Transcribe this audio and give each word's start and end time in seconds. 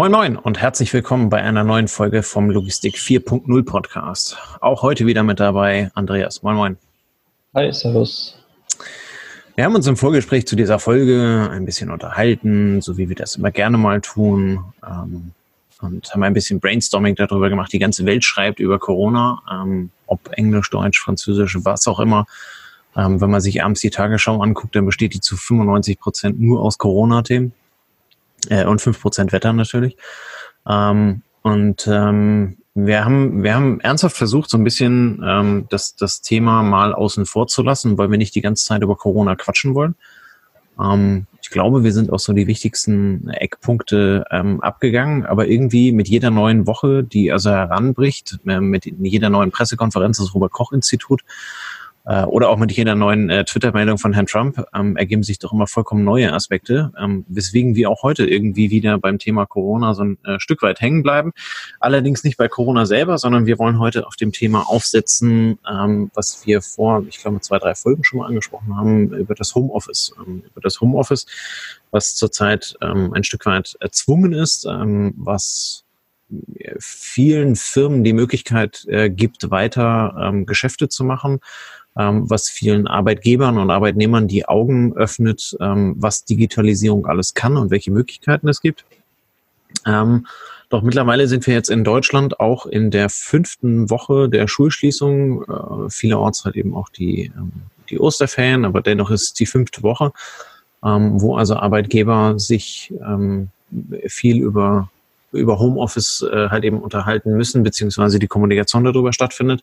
Moin 0.00 0.12
Moin 0.12 0.36
und 0.38 0.58
herzlich 0.58 0.94
willkommen 0.94 1.28
bei 1.28 1.42
einer 1.42 1.62
neuen 1.62 1.86
Folge 1.86 2.22
vom 2.22 2.48
Logistik 2.48 2.96
4.0 2.96 3.64
Podcast. 3.66 4.38
Auch 4.62 4.80
heute 4.80 5.04
wieder 5.04 5.22
mit 5.24 5.40
dabei 5.40 5.90
Andreas. 5.92 6.42
Moin 6.42 6.56
Moin. 6.56 6.76
Hi, 7.54 7.70
Servus. 7.70 8.34
Wir 9.56 9.64
haben 9.66 9.74
uns 9.74 9.86
im 9.86 9.98
Vorgespräch 9.98 10.46
zu 10.46 10.56
dieser 10.56 10.78
Folge 10.78 11.50
ein 11.52 11.66
bisschen 11.66 11.90
unterhalten, 11.90 12.80
so 12.80 12.96
wie 12.96 13.10
wir 13.10 13.14
das 13.14 13.36
immer 13.36 13.50
gerne 13.50 13.76
mal 13.76 14.00
tun. 14.00 14.64
Ähm, 14.82 15.32
und 15.82 16.10
haben 16.14 16.22
ein 16.22 16.32
bisschen 16.32 16.60
Brainstorming 16.60 17.14
darüber 17.16 17.50
gemacht. 17.50 17.70
Die 17.70 17.78
ganze 17.78 18.06
Welt 18.06 18.24
schreibt 18.24 18.58
über 18.58 18.78
Corona, 18.78 19.42
ähm, 19.52 19.90
ob 20.06 20.30
Englisch, 20.32 20.70
Deutsch, 20.70 20.98
Französisch, 20.98 21.58
was 21.60 21.86
auch 21.86 22.00
immer. 22.00 22.24
Ähm, 22.96 23.20
wenn 23.20 23.28
man 23.28 23.42
sich 23.42 23.62
abends 23.62 23.82
die 23.82 23.90
Tagesschau 23.90 24.40
anguckt, 24.40 24.74
dann 24.74 24.86
besteht 24.86 25.12
die 25.12 25.20
zu 25.20 25.36
95 25.36 26.00
Prozent 26.00 26.40
nur 26.40 26.62
aus 26.62 26.78
Corona-Themen 26.78 27.52
äh, 28.48 28.64
und 28.64 28.80
5 28.80 29.00
Prozent 29.00 29.32
Wetter 29.32 29.52
natürlich. 29.52 29.96
Ähm, 30.68 31.22
und 31.42 31.86
ähm, 31.90 32.58
wir 32.74 33.04
haben, 33.04 33.42
wir 33.42 33.54
haben 33.54 33.80
ernsthaft 33.80 34.16
versucht, 34.16 34.50
so 34.50 34.56
ein 34.56 34.64
bisschen 34.64 35.22
ähm, 35.26 35.66
das, 35.70 35.96
das 35.96 36.22
Thema 36.22 36.62
mal 36.62 36.94
außen 36.94 37.26
vor 37.26 37.46
zu 37.46 37.62
lassen, 37.62 37.98
weil 37.98 38.10
wir 38.10 38.18
nicht 38.18 38.34
die 38.34 38.42
ganze 38.42 38.64
Zeit 38.64 38.82
über 38.82 38.96
Corona 38.96 39.34
quatschen 39.36 39.74
wollen. 39.74 39.96
Ähm, 40.80 41.26
ich 41.42 41.50
glaube, 41.50 41.82
wir 41.82 41.92
sind 41.92 42.12
auch 42.12 42.20
so 42.20 42.32
die 42.32 42.46
wichtigsten 42.46 43.28
Eckpunkte 43.28 44.24
ähm, 44.30 44.60
abgegangen, 44.60 45.26
aber 45.26 45.48
irgendwie 45.48 45.90
mit 45.90 46.08
jeder 46.08 46.30
neuen 46.30 46.66
Woche, 46.66 47.02
die 47.02 47.32
also 47.32 47.50
heranbricht, 47.50 48.38
äh, 48.46 48.60
mit 48.60 48.84
jeder 48.84 49.30
neuen 49.30 49.50
Pressekonferenz 49.50 50.18
des 50.18 50.34
Robert-Koch-Institut, 50.34 51.22
äh, 52.10 52.24
oder 52.24 52.48
auch 52.48 52.56
mit 52.56 52.72
jeder 52.72 52.96
neuen 52.96 53.30
äh, 53.30 53.44
Twitter-Meldung 53.44 53.96
von 53.96 54.12
Herrn 54.12 54.26
Trump 54.26 54.64
ähm, 54.74 54.96
ergeben 54.96 55.22
sich 55.22 55.38
doch 55.38 55.52
immer 55.52 55.68
vollkommen 55.68 56.04
neue 56.04 56.32
Aspekte, 56.32 56.92
ähm, 56.98 57.24
weswegen 57.28 57.76
wir 57.76 57.88
auch 57.88 58.02
heute 58.02 58.26
irgendwie 58.26 58.70
wieder 58.70 58.98
beim 58.98 59.20
Thema 59.20 59.46
Corona 59.46 59.94
so 59.94 60.02
ein 60.02 60.18
äh, 60.24 60.40
Stück 60.40 60.62
weit 60.62 60.80
hängen 60.80 61.04
bleiben. 61.04 61.32
Allerdings 61.78 62.24
nicht 62.24 62.36
bei 62.36 62.48
Corona 62.48 62.84
selber, 62.84 63.16
sondern 63.16 63.46
wir 63.46 63.60
wollen 63.60 63.78
heute 63.78 64.08
auf 64.08 64.16
dem 64.16 64.32
Thema 64.32 64.68
aufsetzen, 64.68 65.60
ähm, 65.70 66.10
was 66.14 66.44
wir 66.44 66.62
vor, 66.62 67.04
ich 67.08 67.18
glaube, 67.18 67.40
zwei, 67.42 67.58
drei 67.58 67.76
Folgen 67.76 68.02
schon 68.02 68.18
mal 68.18 68.26
angesprochen 68.26 68.76
haben, 68.76 69.12
über 69.12 69.36
das 69.36 69.54
Homeoffice. 69.54 70.12
Ähm, 70.18 70.42
über 70.50 70.60
das 70.60 70.80
Homeoffice, 70.80 71.26
was 71.92 72.16
zurzeit 72.16 72.76
ähm, 72.82 73.12
ein 73.12 73.22
Stück 73.22 73.46
weit 73.46 73.76
erzwungen 73.78 74.32
ist, 74.32 74.66
ähm, 74.66 75.14
was 75.16 75.84
vielen 76.78 77.56
Firmen 77.56 78.04
die 78.04 78.12
Möglichkeit 78.12 78.84
äh, 78.88 79.10
gibt, 79.10 79.50
weiter 79.50 80.14
ähm, 80.20 80.46
Geschäfte 80.46 80.88
zu 80.88 81.04
machen, 81.04 81.40
was 81.94 82.48
vielen 82.48 82.86
Arbeitgebern 82.86 83.58
und 83.58 83.70
Arbeitnehmern 83.70 84.28
die 84.28 84.46
Augen 84.46 84.96
öffnet, 84.96 85.56
ähm, 85.60 85.96
was 85.98 86.24
Digitalisierung 86.24 87.06
alles 87.06 87.34
kann 87.34 87.56
und 87.56 87.70
welche 87.70 87.90
Möglichkeiten 87.90 88.48
es 88.48 88.60
gibt. 88.60 88.84
Ähm, 89.86 90.26
doch 90.68 90.82
mittlerweile 90.82 91.26
sind 91.26 91.46
wir 91.48 91.54
jetzt 91.54 91.68
in 91.68 91.82
Deutschland 91.82 92.38
auch 92.38 92.64
in 92.64 92.92
der 92.92 93.10
fünften 93.10 93.90
Woche 93.90 94.28
der 94.28 94.46
Schulschließung. 94.46 95.42
Äh, 95.42 95.90
vielerorts 95.90 96.44
halt 96.44 96.54
eben 96.56 96.74
auch 96.74 96.88
die, 96.90 97.32
ähm, 97.36 97.52
die 97.90 97.98
Osterferien, 97.98 98.64
aber 98.64 98.80
dennoch 98.80 99.10
ist 99.10 99.22
es 99.22 99.32
die 99.32 99.46
fünfte 99.46 99.82
Woche, 99.82 100.12
ähm, 100.84 101.20
wo 101.20 101.36
also 101.36 101.56
Arbeitgeber 101.56 102.38
sich 102.38 102.94
ähm, 103.04 103.48
viel 104.06 104.40
über 104.40 104.88
über 105.32 105.58
Homeoffice 105.58 106.22
äh, 106.22 106.48
halt 106.48 106.64
eben 106.64 106.80
unterhalten 106.80 107.36
müssen, 107.36 107.62
beziehungsweise 107.62 108.18
die 108.18 108.26
Kommunikation 108.26 108.84
darüber 108.84 109.12
stattfindet. 109.12 109.62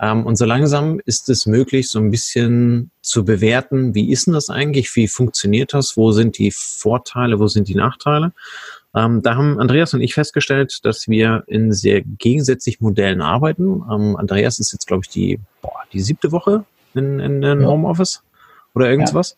Ähm, 0.00 0.24
und 0.24 0.36
so 0.36 0.46
langsam 0.46 1.00
ist 1.04 1.28
es 1.28 1.46
möglich, 1.46 1.88
so 1.88 1.98
ein 1.98 2.10
bisschen 2.10 2.90
zu 3.02 3.24
bewerten, 3.24 3.94
wie 3.94 4.10
ist 4.10 4.26
denn 4.26 4.34
das 4.34 4.48
eigentlich, 4.48 4.94
wie 4.96 5.08
funktioniert 5.08 5.74
das, 5.74 5.96
wo 5.96 6.12
sind 6.12 6.38
die 6.38 6.50
Vorteile, 6.50 7.38
wo 7.38 7.48
sind 7.48 7.68
die 7.68 7.74
Nachteile. 7.74 8.32
Ähm, 8.94 9.22
da 9.22 9.36
haben 9.36 9.60
Andreas 9.60 9.94
und 9.94 10.00
ich 10.00 10.14
festgestellt, 10.14 10.84
dass 10.84 11.06
wir 11.08 11.44
in 11.46 11.72
sehr 11.72 12.00
gegensätzlichen 12.00 12.82
Modellen 12.82 13.20
arbeiten. 13.20 13.82
Ähm, 13.90 14.16
Andreas 14.16 14.58
ist 14.58 14.72
jetzt, 14.72 14.86
glaube 14.86 15.02
ich, 15.04 15.10
die, 15.10 15.38
boah, 15.62 15.82
die 15.92 16.00
siebte 16.00 16.32
Woche 16.32 16.64
in, 16.94 17.20
in, 17.20 17.42
in 17.42 17.60
ja. 17.60 17.66
Homeoffice 17.66 18.22
oder 18.74 18.90
irgendwas. 18.90 19.36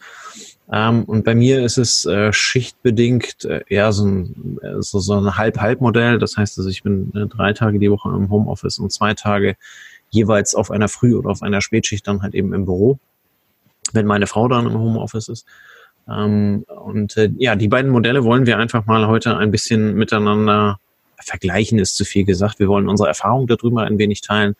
Ja. 0.70 0.88
Ähm, 0.88 1.04
und 1.04 1.25
bei 1.25 1.34
mir 1.34 1.64
ist 1.64 1.76
es 1.76 2.06
äh, 2.06 2.32
schichtbedingt 2.32 3.44
äh, 3.44 3.62
eher 3.69 3.92
so 3.92 4.06
ein, 4.06 4.58
äh, 4.62 4.81
so, 4.81 5.00
so 5.00 5.14
ein 5.14 5.37
Halb-Halb-Modell. 5.37 6.19
Das 6.19 6.37
heißt, 6.37 6.56
also 6.56 6.70
ich 6.70 6.82
bin 6.82 7.12
äh, 7.14 7.26
drei 7.26 7.53
Tage 7.53 7.78
die 7.78 7.91
Woche 7.91 8.08
im 8.10 8.31
Homeoffice 8.31 8.78
und 8.78 8.91
zwei 8.92 9.12
Tage 9.12 9.56
jeweils 10.12 10.55
auf 10.55 10.71
einer 10.71 10.89
Früh- 10.89 11.17
oder 11.17 11.31
auf 11.31 11.43
einer 11.43 11.61
Spätschicht 11.61 12.06
dann 12.06 12.23
halt 12.23 12.34
eben 12.34 12.53
im 12.53 12.67
Büro, 12.67 12.99
wenn 13.93 14.06
meine 14.06 14.27
Frau 14.27 14.47
dann 14.47 14.67
im 14.67 14.78
Homeoffice 14.78 15.28
ist. 15.28 15.47
Ähm, 16.09 16.65
und 16.69 17.17
äh, 17.17 17.31
ja, 17.39 17.56
die 17.56 17.69
beiden 17.69 17.91
Modelle 17.91 18.23
wollen 18.25 18.47
wir 18.47 18.59
einfach 18.59 18.87
mal 18.87 19.06
heute 19.09 19.37
ein 19.37 19.50
bisschen 19.50 19.95
miteinander 19.95 20.78
vergleichen, 21.17 21.78
ist 21.78 21.97
zu 21.97 22.05
viel 22.05 22.25
gesagt. 22.25 22.59
Wir 22.59 22.69
wollen 22.69 22.89
unsere 22.89 23.09
Erfahrung 23.09 23.47
darüber 23.47 23.83
ein 23.83 23.99
wenig 23.99 24.21
teilen 24.21 24.55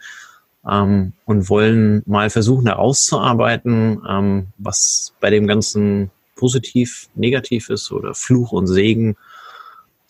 ähm, 0.69 1.13
und 1.25 1.49
wollen 1.49 2.03
mal 2.07 2.31
versuchen 2.31 2.67
herauszuarbeiten, 2.67 4.03
ähm, 4.09 4.47
was 4.59 5.13
bei 5.21 5.31
dem 5.31 5.47
Ganzen 5.47 6.11
positiv, 6.37 7.09
negativ 7.15 7.69
ist 7.69 7.93
oder 7.93 8.15
Fluch 8.15 8.53
und 8.53 8.67
Segen 8.67 9.17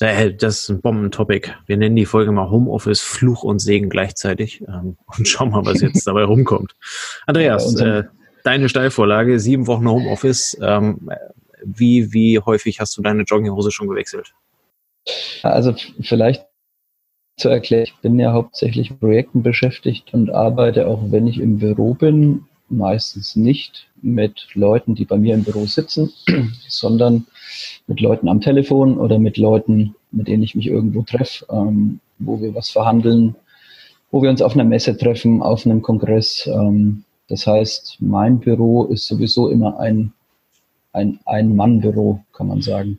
das 0.03 0.61
ist 0.61 0.69
ein 0.69 0.81
Bombentopic. 0.81 1.55
Wir 1.67 1.77
nennen 1.77 1.97
die 1.97 2.07
Folge 2.07 2.33
mal 2.33 2.51
Homeoffice, 2.51 3.01
Fluch 3.01 3.45
und 3.45 3.61
Segen 3.61 3.89
gleichzeitig 3.89 4.61
ähm, 4.67 4.97
und 5.07 5.29
schauen 5.29 5.51
mal, 5.51 5.65
was 5.65 5.81
jetzt 5.81 6.05
dabei 6.07 6.25
rumkommt. 6.25 6.75
Andreas, 7.27 7.75
äh, 7.77 8.05
deine 8.43 8.69
Steilvorlage, 8.69 9.39
sieben 9.39 9.67
Wochen 9.67 9.89
Homeoffice. 9.89 10.59
Ähm, 10.61 11.09
wie, 11.65 12.13
wie 12.13 12.41
häufig 12.41 12.81
hast 12.81 12.97
du 12.97 13.03
deine 13.03 13.23
Jogginghose 13.23 13.71
schon 13.71 13.89
gewechselt? 13.89 14.35
Also 15.43 15.75
vielleicht 16.01 16.45
zu 17.37 17.49
erklären, 17.49 17.85
ich 17.85 17.97
bin 18.03 18.19
ja 18.19 18.33
hauptsächlich 18.33 18.91
mit 18.91 19.01
Projekten 19.01 19.43
beschäftigt 19.43 20.13
und 20.13 20.31
arbeite, 20.31 20.87
auch 20.87 21.01
wenn 21.11 21.27
ich 21.27 21.39
im 21.39 21.59
Büro 21.59 21.95
bin, 21.95 22.47
meistens 22.73 23.37
nicht 23.37 23.89
mit 24.01 24.49
Leuten, 24.55 24.95
die 24.95 25.05
bei 25.05 25.17
mir 25.17 25.35
im 25.35 25.45
Büro 25.45 25.67
sitzen, 25.67 26.13
sondern 26.69 27.27
mit 27.87 28.01
Leuten 28.01 28.29
am 28.29 28.41
Telefon 28.41 28.99
oder 28.99 29.19
mit 29.19 29.37
Leuten, 29.37 29.95
mit 30.11 30.29
denen 30.29 30.43
ich 30.43 30.55
mich 30.55 30.67
irgendwo 30.67 31.03
treffe, 31.03 31.47
ähm, 31.51 32.01
wo 32.19 32.41
wir 32.41 32.55
was 32.55 32.71
verhandeln, 32.71 33.37
wo 34.11 34.23
wir 34.23 34.31
uns 34.31 34.43
auf 34.43 34.55
einer 34.55 34.65
Messe 34.65 34.97
treffen, 34.97 35.43
auf 35.43 35.65
einem 35.67 35.83
Kongress. 35.83 36.49
Ähm, 36.53 37.05
das 37.29 37.47
heißt, 37.47 37.99
mein 38.01 38.41
Büro 38.41 38.85
ist 38.85 39.07
sowieso 39.07 39.49
immer 39.49 39.79
ein, 39.79 40.13
ein 40.93 41.19
Ein-Mann-Büro, 41.25 42.21
kann 42.33 42.49
man 42.49 42.61
sagen. 42.61 42.99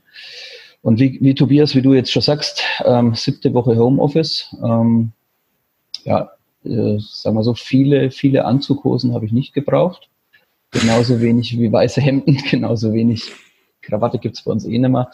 Und 0.81 0.99
wie, 0.99 1.17
wie 1.21 1.33
Tobias, 1.33 1.75
wie 1.75 1.81
du 1.81 1.93
jetzt 1.93 2.11
schon 2.11 2.21
sagst, 2.21 2.61
ähm, 2.83 3.13
siebte 3.15 3.53
Woche 3.53 3.77
Homeoffice. 3.77 4.55
Ähm, 4.63 5.11
ja, 6.03 6.31
äh, 6.65 6.97
sagen 6.99 7.35
wir 7.35 7.43
so, 7.43 7.53
viele, 7.53 8.11
viele 8.11 8.45
Anzughosen 8.45 9.13
habe 9.13 9.25
ich 9.25 9.31
nicht 9.31 9.53
gebraucht. 9.53 10.09
Genauso 10.71 11.21
wenig 11.21 11.57
wie 11.59 11.71
weiße 11.71 12.01
Hemden, 12.01 12.37
genauso 12.49 12.93
wenig 12.93 13.31
Krawatte 13.81 14.17
gibt 14.17 14.37
es 14.37 14.43
bei 14.43 14.51
uns 14.51 14.65
eh 14.65 14.77
nicht 14.77 14.89
mehr. 14.89 15.11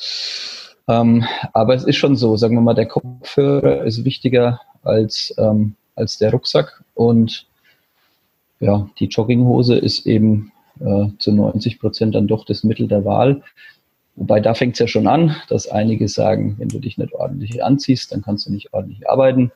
Ähm, 0.87 1.23
aber 1.53 1.75
es 1.75 1.83
ist 1.83 1.97
schon 1.97 2.15
so, 2.15 2.37
sagen 2.37 2.55
wir 2.55 2.61
mal, 2.61 2.73
der 2.73 2.87
Kopfhörer 2.87 3.83
ist 3.83 4.05
wichtiger 4.05 4.61
als, 4.83 5.33
ähm, 5.37 5.75
als 5.95 6.17
der 6.17 6.31
Rucksack 6.31 6.83
und 6.95 7.45
ja, 8.59 8.89
die 8.99 9.05
Jogginghose 9.05 9.75
ist 9.75 10.05
eben 10.05 10.51
äh, 10.79 11.07
zu 11.17 11.31
90 11.31 11.79
Prozent 11.79 12.15
dann 12.15 12.27
doch 12.27 12.45
das 12.45 12.63
Mittel 12.63 12.87
der 12.87 13.05
Wahl. 13.05 13.43
Wobei 14.15 14.39
da 14.39 14.53
fängt 14.53 14.73
es 14.73 14.79
ja 14.79 14.87
schon 14.87 15.07
an, 15.07 15.35
dass 15.47 15.69
einige 15.69 16.07
sagen, 16.07 16.55
wenn 16.57 16.69
du 16.69 16.79
dich 16.79 16.97
nicht 16.97 17.13
ordentlich 17.13 17.63
anziehst, 17.63 18.11
dann 18.11 18.21
kannst 18.21 18.47
du 18.47 18.51
nicht 18.51 18.73
ordentlich 18.73 19.09
arbeiten. 19.09 19.51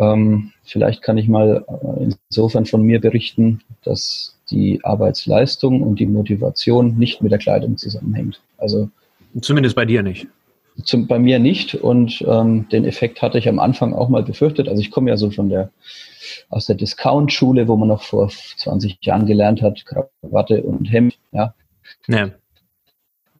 Ähm, 0.00 0.52
vielleicht 0.64 1.02
kann 1.02 1.18
ich 1.18 1.28
mal 1.28 1.64
äh, 1.68 2.10
insofern 2.30 2.64
von 2.64 2.82
mir 2.82 3.00
berichten, 3.00 3.60
dass 3.84 4.34
die 4.50 4.80
Arbeitsleistung 4.82 5.82
und 5.82 6.00
die 6.00 6.06
Motivation 6.06 6.96
nicht 6.96 7.22
mit 7.22 7.30
der 7.30 7.38
Kleidung 7.38 7.76
zusammenhängt. 7.76 8.40
Also 8.56 8.88
zumindest 9.42 9.76
bei 9.76 9.84
dir 9.84 10.02
nicht. 10.02 10.26
Zum, 10.84 11.06
bei 11.06 11.18
mir 11.18 11.38
nicht 11.38 11.74
und 11.74 12.24
ähm, 12.26 12.66
den 12.70 12.86
Effekt 12.86 13.20
hatte 13.20 13.36
ich 13.36 13.48
am 13.48 13.58
Anfang 13.58 13.92
auch 13.92 14.08
mal 14.08 14.22
befürchtet. 14.22 14.68
Also 14.68 14.80
ich 14.80 14.90
komme 14.90 15.10
ja 15.10 15.18
so 15.18 15.30
von 15.30 15.50
der 15.50 15.70
aus 16.48 16.66
der 16.66 16.76
Discount-Schule, 16.76 17.68
wo 17.68 17.76
man 17.76 17.88
noch 17.88 18.02
vor 18.02 18.28
20 18.28 18.98
Jahren 19.02 19.26
gelernt 19.26 19.60
hat, 19.60 19.84
Krawatte 19.84 20.62
und 20.62 20.86
Hemd, 20.86 21.18
ja. 21.32 21.54
ja. 22.08 22.30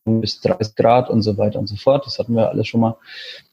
Bis 0.04 0.40
30 0.40 0.74
Grad 0.74 1.08
und 1.08 1.22
so 1.22 1.38
weiter 1.38 1.58
und 1.58 1.68
so 1.68 1.76
fort. 1.76 2.04
Das 2.04 2.18
hatten 2.18 2.34
wir 2.34 2.50
alles 2.50 2.66
schon 2.66 2.80
mal 2.80 2.96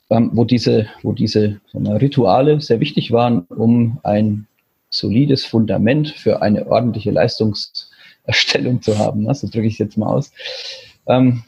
ähm, 0.09 0.31
wo 0.33 0.45
diese, 0.45 0.87
wo 1.03 1.13
diese 1.13 1.59
wir, 1.73 2.01
Rituale 2.01 2.61
sehr 2.61 2.79
wichtig 2.79 3.11
waren, 3.11 3.41
um 3.49 3.99
ein 4.03 4.47
solides 4.89 5.45
Fundament 5.45 6.09
für 6.09 6.41
eine 6.41 6.67
ordentliche 6.67 7.11
Leistungserstellung 7.11 8.81
zu 8.81 8.97
haben. 8.97 9.23
Ne? 9.23 9.35
So 9.35 9.47
drücke 9.47 9.67
ich 9.67 9.73
es 9.73 9.79
jetzt 9.79 9.97
mal 9.97 10.07
aus. 10.07 10.31
Ähm, 11.07 11.43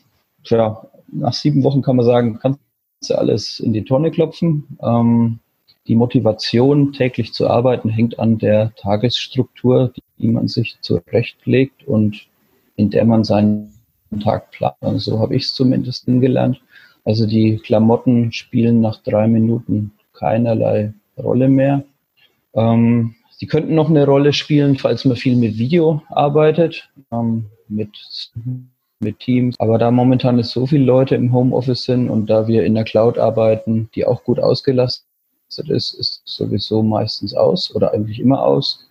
ja, 0.46 0.86
nach 1.12 1.34
sieben 1.34 1.64
Wochen 1.64 1.82
kann 1.82 1.96
man 1.96 2.06
sagen, 2.06 2.40
kannst 2.42 2.60
du 3.08 3.16
alles 3.16 3.60
in 3.60 3.74
die 3.74 3.84
Tonne 3.84 4.12
klopfen. 4.12 4.78
Ähm, 4.82 5.40
die 5.88 5.96
Motivation, 5.96 6.94
täglich 6.94 7.34
zu 7.34 7.50
arbeiten, 7.50 7.90
hängt 7.90 8.20
an 8.20 8.38
der 8.38 8.74
Tagesstruktur, 8.76 9.92
die 10.20 10.28
man 10.28 10.48
sich 10.48 10.78
zurechtlegt 10.82 11.88
und 11.88 12.28
in 12.76 12.90
der 12.92 13.06
man 13.06 13.24
seinen 13.24 13.74
Tag 14.24 14.52
plant. 14.52 14.76
Also 14.82 15.12
so 15.12 15.20
habe 15.20 15.36
ich 15.36 15.46
es 15.46 15.54
zumindest 15.54 16.06
gelernt. 16.06 16.62
Also 17.10 17.26
die 17.26 17.58
Klamotten 17.58 18.32
spielen 18.32 18.82
nach 18.82 19.02
drei 19.02 19.28
Minuten 19.28 19.94
keinerlei 20.14 20.94
Rolle 21.18 21.50
mehr. 21.50 21.84
Ähm, 22.54 23.16
sie 23.32 23.48
könnten 23.48 23.74
noch 23.74 23.90
eine 23.90 24.06
Rolle 24.06 24.32
spielen, 24.32 24.78
falls 24.78 25.06
man 25.06 25.18
viel 25.18 25.36
mit 25.36 25.58
Video 25.58 26.04
arbeitet, 26.10 26.88
ähm, 27.12 27.46
mit, 27.68 27.90
mit 29.00 29.18
Teams. 29.18 29.60
Aber 29.60 29.80
da 29.80 29.90
momentan 29.90 30.38
ist 30.38 30.52
so 30.52 30.68
viele 30.68 30.86
Leute 30.86 31.16
im 31.16 31.34
Homeoffice 31.34 31.86
sind 31.86 32.12
und 32.12 32.30
da 32.30 32.48
wir 32.48 32.64
in 32.64 32.76
der 32.76 32.84
Cloud 32.84 33.18
arbeiten, 33.18 33.90
die 33.96 34.06
auch 34.06 34.24
gut 34.24 34.40
ausgelastet 34.40 35.04
ist, 35.68 35.96
ist 35.96 36.22
sowieso 36.26 36.84
meistens 36.84 37.34
aus 37.34 37.76
oder 37.76 37.92
eigentlich 37.92 38.20
immer 38.20 38.44
aus, 38.44 38.88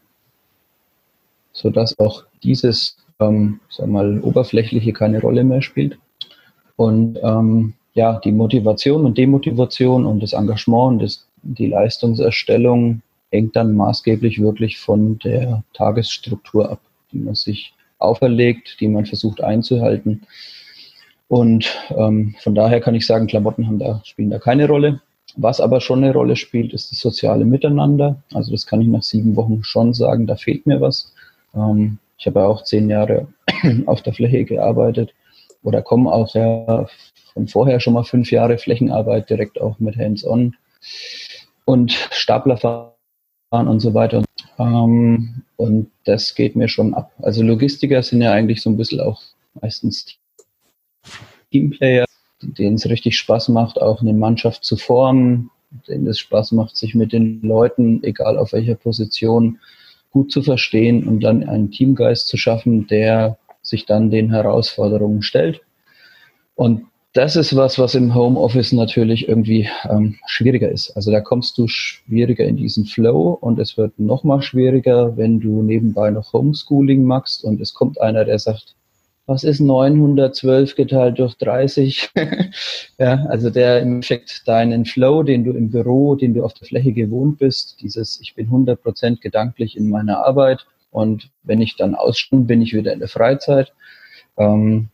sodass 1.53 1.97
auch 2.01 2.25
dieses, 2.43 2.97
ähm, 3.21 3.61
sag 3.71 3.87
mal, 3.87 4.19
oberflächliche 4.23 4.93
keine 4.93 5.21
Rolle 5.21 5.45
mehr 5.45 5.63
spielt. 5.63 6.01
Und 6.75 7.17
ähm, 7.23 7.75
ja, 7.95 8.21
die 8.21 8.33
Motivation 8.33 9.05
und 9.05 9.19
Demotivation 9.19 10.07
und 10.07 10.23
das 10.23 10.33
Engagement 10.33 10.93
und 10.93 11.03
das, 11.03 11.27
die 11.43 11.67
Leistungserstellung 11.67 13.03
hängt 13.31 13.57
dann 13.57 13.75
maßgeblich 13.75 14.41
wirklich 14.41 14.79
von 14.79 15.19
der 15.19 15.63
Tagesstruktur 15.75 16.71
ab, 16.71 16.81
die 17.13 17.19
man 17.19 17.35
sich 17.35 17.75
auferlegt, 17.99 18.77
die 18.81 18.89
man 18.89 19.07
versucht 19.07 19.43
einzuhalten. 19.43 20.23
Und 21.29 21.77
ähm, 21.91 22.35
von 22.41 22.55
daher 22.55 22.81
kann 22.81 22.95
ich 22.95 23.07
sagen, 23.07 23.27
Klamotten 23.27 23.67
haben 23.67 23.79
da, 23.79 24.01
spielen 24.05 24.31
da 24.31 24.39
keine 24.39 24.67
Rolle. 24.67 25.01
Was 25.37 25.61
aber 25.61 25.81
schon 25.81 26.03
eine 26.03 26.13
Rolle 26.13 26.37
spielt, 26.37 26.73
ist 26.73 26.91
das 26.91 27.01
soziale 27.01 27.45
Miteinander. 27.45 28.23
Also 28.33 28.51
das 28.51 28.67
kann 28.67 28.81
ich 28.81 28.89
nach 28.89 29.03
sieben 29.03 29.37
Wochen 29.37 29.63
schon 29.63 29.93
sagen, 29.93 30.27
da 30.27 30.37
fehlt 30.37 30.67
mir 30.67 30.81
was. 30.81 31.13
Ähm, 31.55 31.99
ich 32.17 32.27
habe 32.27 32.41
ja 32.41 32.47
auch 32.47 32.65
zehn 32.65 32.89
Jahre 32.89 33.29
auf 33.87 34.03
der 34.03 34.15
Fläche 34.15 34.45
gearbeitet 34.45 35.13
oder 35.63 35.83
komme 35.83 36.11
auch 36.11 36.35
ja 36.35 36.87
von 37.39 37.47
vorher 37.47 37.79
schon 37.79 37.95
mal 37.95 38.03
fünf 38.03 38.33
Jahre 38.33 38.59
Flächenarbeit 38.59 39.31
direkt 39.31 39.61
auch 39.61 39.79
mit 39.79 39.97
Hands-on 39.97 40.57
und 41.67 41.93
Staplerfahren 42.11 42.91
und 43.53 43.79
so 43.79 43.95
weiter. 43.95 44.25
Ähm, 44.59 45.45
und 45.57 45.89
das 46.05 46.35
geht 46.35 46.57
mir 46.57 46.67
schon 46.67 46.95
ab. 46.95 47.13
Also 47.23 47.45
Logistiker 47.45 48.03
sind 48.03 48.23
ja 48.23 48.33
eigentlich 48.33 48.61
so 48.61 48.71
ein 48.71 48.77
bisschen 48.77 48.99
auch 48.99 49.23
meistens 49.61 50.19
Teamplayer, 51.53 52.07
denen 52.43 52.75
es 52.75 52.89
richtig 52.89 53.17
Spaß 53.17 53.51
macht, 53.51 53.81
auch 53.81 54.01
eine 54.01 54.15
Mannschaft 54.15 54.65
zu 54.65 54.77
formen, 54.77 55.51
denen 55.87 56.09
es 56.09 56.19
Spaß 56.19 56.51
macht, 56.53 56.77
sich 56.77 56.97
mit 56.97 57.13
den 57.13 57.41
Leuten, 57.43 58.03
egal 58.03 58.37
auf 58.37 58.53
welcher 58.53 58.75
Position, 58.75 59.61
gut 60.11 60.33
zu 60.33 60.43
verstehen 60.43 61.07
und 61.07 61.21
dann 61.21 61.49
einen 61.49 61.71
Teamgeist 61.71 62.27
zu 62.27 62.37
schaffen, 62.37 62.89
der 62.89 63.39
sich 63.63 63.87
dann 63.87 64.11
den 64.11 64.31
Herausforderungen 64.31 65.23
stellt. 65.23 65.61
Und 66.57 66.89
das 67.15 67.37
ist 67.37 67.57
was, 67.57 67.79
was 67.79 67.95
im 67.95 68.15
Homeoffice 68.15 68.73
natürlich 68.73 69.29
irgendwie 69.29 69.69
ähm, 69.89 70.17
schwieriger 70.27 70.71
ist. 70.71 70.91
Also 70.91 71.11
da 71.11 71.21
kommst 71.21 71.57
du 71.57 71.67
schwieriger 71.67 72.45
in 72.45 72.57
diesen 72.57 72.85
Flow 72.85 73.31
und 73.41 73.59
es 73.59 73.77
wird 73.79 73.99
noch 73.99 74.25
mal 74.25 74.43
schwieriger, 74.43 75.17
wenn 75.17 75.41
du 75.41 75.63
nebenbei 75.63 76.11
noch 76.11 76.33
Homeschooling 76.33 77.05
machst 77.05 77.45
und 77.45 77.61
es 77.61 77.73
kommt 77.73 78.01
einer, 78.01 78.25
der 78.25 78.39
sagt, 78.39 78.77
was 79.27 79.45
ist 79.45 79.61
912 79.61 80.75
geteilt 80.75 81.19
durch 81.19 81.35
30? 81.37 82.11
ja, 82.99 83.27
also 83.29 83.51
der 83.51 83.81
im 83.81 83.97
Endeffekt 83.97 84.47
deinen 84.47 84.87
Flow, 84.87 85.23
den 85.23 85.45
du 85.45 85.53
im 85.53 85.71
Büro, 85.71 86.15
den 86.15 86.35
du 86.35 86.45
auf 86.45 86.55
der 86.55 86.67
Fläche 86.67 86.93
gewohnt 86.93 87.39
bist, 87.39 87.77
dieses, 87.83 88.21
ich 88.23 88.35
bin 88.35 88.49
100% 88.49 89.21
gedanklich 89.21 89.77
in 89.77 89.91
meiner 89.91 90.25
Arbeit 90.25 90.67
und 90.91 91.31
wenn 91.43 91.61
ich 91.61 91.77
dann 91.77 91.95
ausstimme, 91.95 92.45
bin 92.45 92.63
ich 92.63 92.75
wieder 92.75 92.93
in 92.93 93.01
der 93.01 93.09
Freizeit. 93.09 93.73
Ähm, 94.39 94.89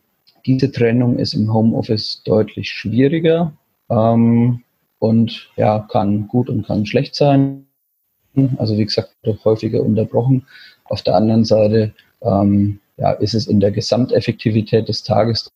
diese 0.47 0.71
Trennung 0.71 1.19
ist 1.19 1.35
im 1.35 1.53
Homeoffice 1.53 2.23
deutlich 2.25 2.71
schwieriger 2.71 3.53
ähm, 3.89 4.63
und 4.99 5.51
ja, 5.57 5.87
kann 5.91 6.29
gut 6.29 6.49
und 6.49 6.67
kann 6.67 6.87
schlecht 6.87 7.15
sein. 7.15 7.67
Also 8.57 8.77
wie 8.77 8.85
gesagt, 8.85 9.15
häufiger 9.45 9.83
unterbrochen. 9.83 10.47
Auf 10.85 11.03
der 11.03 11.15
anderen 11.15 11.45
Seite 11.45 11.95
ähm, 12.21 12.81
ja, 12.97 13.13
ist 13.13 13.35
es 13.35 13.47
in 13.47 13.61
der 13.61 13.71
Gesamteffektivität 13.71 14.89
des 14.89 15.03
Tages 15.03 15.51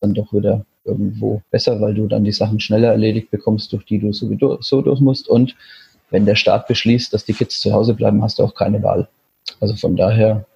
dann 0.00 0.14
doch 0.14 0.32
wieder 0.32 0.64
irgendwo 0.84 1.42
besser, 1.50 1.80
weil 1.80 1.94
du 1.94 2.06
dann 2.06 2.24
die 2.24 2.32
Sachen 2.32 2.60
schneller 2.60 2.92
erledigt 2.92 3.30
bekommst, 3.30 3.72
durch 3.72 3.84
die 3.84 3.98
du 3.98 4.12
sowieso 4.12 4.82
durch 4.82 5.00
musst. 5.00 5.28
Und 5.28 5.56
wenn 6.10 6.26
der 6.26 6.36
Staat 6.36 6.68
beschließt, 6.68 7.12
dass 7.12 7.24
die 7.24 7.32
Kids 7.32 7.60
zu 7.60 7.72
Hause 7.72 7.94
bleiben, 7.94 8.22
hast 8.22 8.38
du 8.38 8.44
auch 8.44 8.54
keine 8.54 8.82
Wahl. 8.82 9.08
Also 9.60 9.74
von 9.74 9.96
daher 9.96 10.46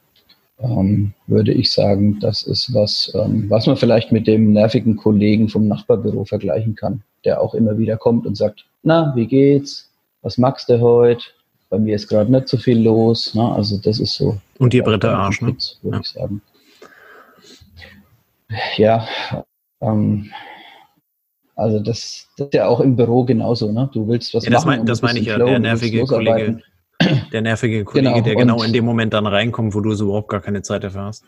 ähm, 0.63 1.13
würde 1.27 1.53
ich 1.53 1.73
sagen, 1.73 2.19
das 2.21 2.43
ist 2.43 2.73
was, 2.75 3.13
ähm, 3.15 3.49
was 3.49 3.67
man 3.67 3.77
vielleicht 3.77 4.13
mit 4.13 4.27
dem 4.27 4.53
nervigen 4.53 4.97
Kollegen 4.97 5.49
vom 5.49 5.69
Nachbarbüro 5.69 6.25
vergleichen 6.25 6.75
kann, 6.75 7.03
der 7.25 7.41
auch 7.41 7.55
immer 7.55 7.79
wieder 7.79 7.97
kommt 7.97 8.27
und 8.27 8.37
sagt, 8.37 8.67
na, 8.83 9.13
wie 9.17 9.27
geht's? 9.27 9.91
Was 10.23 10.39
magst 10.39 10.69
du 10.69 10.81
heute? 10.81 11.23
Bei 11.71 11.79
mir 11.79 11.95
ist 11.95 12.09
gerade 12.09 12.31
nicht 12.31 12.49
so 12.49 12.59
viel 12.59 12.83
los. 12.83 13.35
Ne? 13.35 13.53
Also 13.53 13.79
das 13.79 14.01
ist 14.01 14.15
so. 14.15 14.39
Und 14.59 14.73
die 14.73 14.83
Britta 14.83 15.15
Arsch, 15.15 15.41
ne? 15.41 15.57
Würde 15.83 15.97
ja. 15.97 16.01
ich 16.01 16.09
sagen. 16.09 16.43
Ja, 18.77 19.09
ähm, 19.81 20.31
also 21.55 21.79
das, 21.79 22.27
das, 22.37 22.49
ist 22.49 22.55
ja 22.55 22.67
auch 22.67 22.81
im 22.81 22.97
Büro 22.97 23.25
genauso, 23.25 23.71
ne? 23.71 23.89
Du 23.93 24.09
willst 24.09 24.35
was 24.35 24.45
ja, 24.45 24.51
das 24.51 24.65
machen. 24.65 24.79
Mein, 24.79 24.87
das 24.87 25.03
meine 25.03 25.21
ich 25.21 25.27
ja, 25.27 25.39
der 25.39 25.59
nervige 25.59 26.05
Kollege, 26.05 26.61
der 27.33 27.43
nervige 27.43 27.85
Kollege, 27.85 28.11
genau, 28.11 28.25
der 28.25 28.35
genau 28.37 28.63
in 28.63 28.73
dem 28.73 28.85
Moment 28.85 29.15
dann 29.15 29.27
reinkommt, 29.27 29.75
wo 29.75 29.81
du 29.81 29.93
so 29.95 30.07
überhaupt 30.07 30.29
gar 30.29 30.41
keine 30.41 30.63
Zeit 30.63 30.85
dafür 30.85 31.03
hast. 31.03 31.25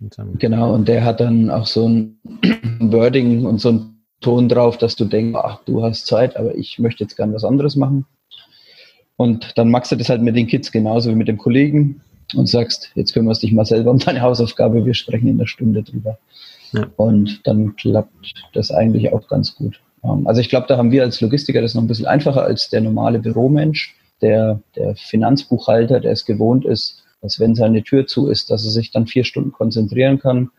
Und 0.00 0.16
genau, 0.38 0.74
und 0.74 0.88
der 0.88 1.04
hat 1.04 1.20
dann 1.20 1.50
auch 1.50 1.66
so 1.66 1.88
ein 1.88 2.18
Wording 2.80 3.46
und 3.46 3.60
so 3.60 3.70
ein 3.70 3.90
Ton 4.20 4.48
drauf, 4.48 4.78
dass 4.78 4.96
du 4.96 5.04
denkst, 5.04 5.38
ach, 5.42 5.60
du 5.64 5.82
hast 5.82 6.06
Zeit, 6.06 6.36
aber 6.36 6.54
ich 6.54 6.78
möchte 6.78 7.04
jetzt 7.04 7.16
gern 7.16 7.34
was 7.34 7.44
anderes 7.44 7.76
machen. 7.76 8.06
Und 9.16 9.56
dann 9.56 9.70
magst 9.70 9.92
du 9.92 9.96
das 9.96 10.08
halt 10.08 10.22
mit 10.22 10.36
den 10.36 10.46
Kids 10.46 10.72
genauso 10.72 11.10
wie 11.10 11.14
mit 11.14 11.28
dem 11.28 11.38
Kollegen 11.38 12.00
und 12.34 12.48
sagst, 12.48 12.90
jetzt 12.94 13.12
kümmerst 13.12 13.42
dich 13.42 13.52
mal 13.52 13.64
selber 13.64 13.90
um 13.90 13.98
deine 13.98 14.22
Hausaufgabe, 14.22 14.84
wir 14.84 14.94
sprechen 14.94 15.28
in 15.28 15.38
der 15.38 15.46
Stunde 15.46 15.82
drüber. 15.82 16.18
Ja. 16.72 16.86
Und 16.96 17.46
dann 17.46 17.76
klappt 17.76 18.34
das 18.54 18.70
eigentlich 18.70 19.12
auch 19.12 19.28
ganz 19.28 19.54
gut. 19.54 19.80
Ähm, 20.02 20.26
also 20.26 20.40
ich 20.40 20.48
glaube, 20.48 20.66
da 20.68 20.76
haben 20.76 20.90
wir 20.90 21.02
als 21.02 21.20
Logistiker 21.20 21.60
das 21.60 21.74
noch 21.74 21.82
ein 21.82 21.88
bisschen 21.88 22.06
einfacher 22.06 22.42
als 22.42 22.70
der 22.70 22.80
normale 22.80 23.18
Büromensch, 23.18 23.94
der, 24.20 24.60
der 24.76 24.96
Finanzbuchhalter, 24.96 26.00
der 26.00 26.12
es 26.12 26.24
gewohnt 26.24 26.64
ist, 26.64 27.04
dass 27.20 27.40
wenn 27.40 27.54
seine 27.54 27.82
Tür 27.82 28.06
zu 28.06 28.28
ist, 28.28 28.50
dass 28.50 28.64
er 28.64 28.70
sich 28.70 28.90
dann 28.90 29.06
vier 29.06 29.24
Stunden 29.24 29.52
konzentrieren 29.52 30.18
kann. 30.18 30.50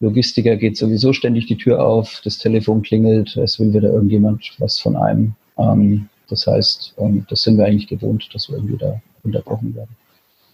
Logistiker 0.00 0.56
geht 0.56 0.76
sowieso 0.76 1.12
ständig 1.12 1.46
die 1.46 1.56
Tür 1.56 1.84
auf, 1.84 2.20
das 2.24 2.38
Telefon 2.38 2.82
klingelt, 2.82 3.36
es 3.36 3.58
will 3.58 3.72
wieder 3.72 3.92
irgendjemand 3.92 4.52
was 4.58 4.78
von 4.78 4.96
einem. 4.96 5.34
Ähm, 5.58 6.08
das 6.28 6.46
heißt, 6.46 6.94
ähm, 6.98 7.26
das 7.28 7.42
sind 7.42 7.58
wir 7.58 7.66
eigentlich 7.66 7.88
gewohnt, 7.88 8.28
dass 8.32 8.48
wir 8.48 8.56
irgendwie 8.56 8.78
da 8.78 9.00
unterbrochen 9.22 9.74
werden. 9.74 9.96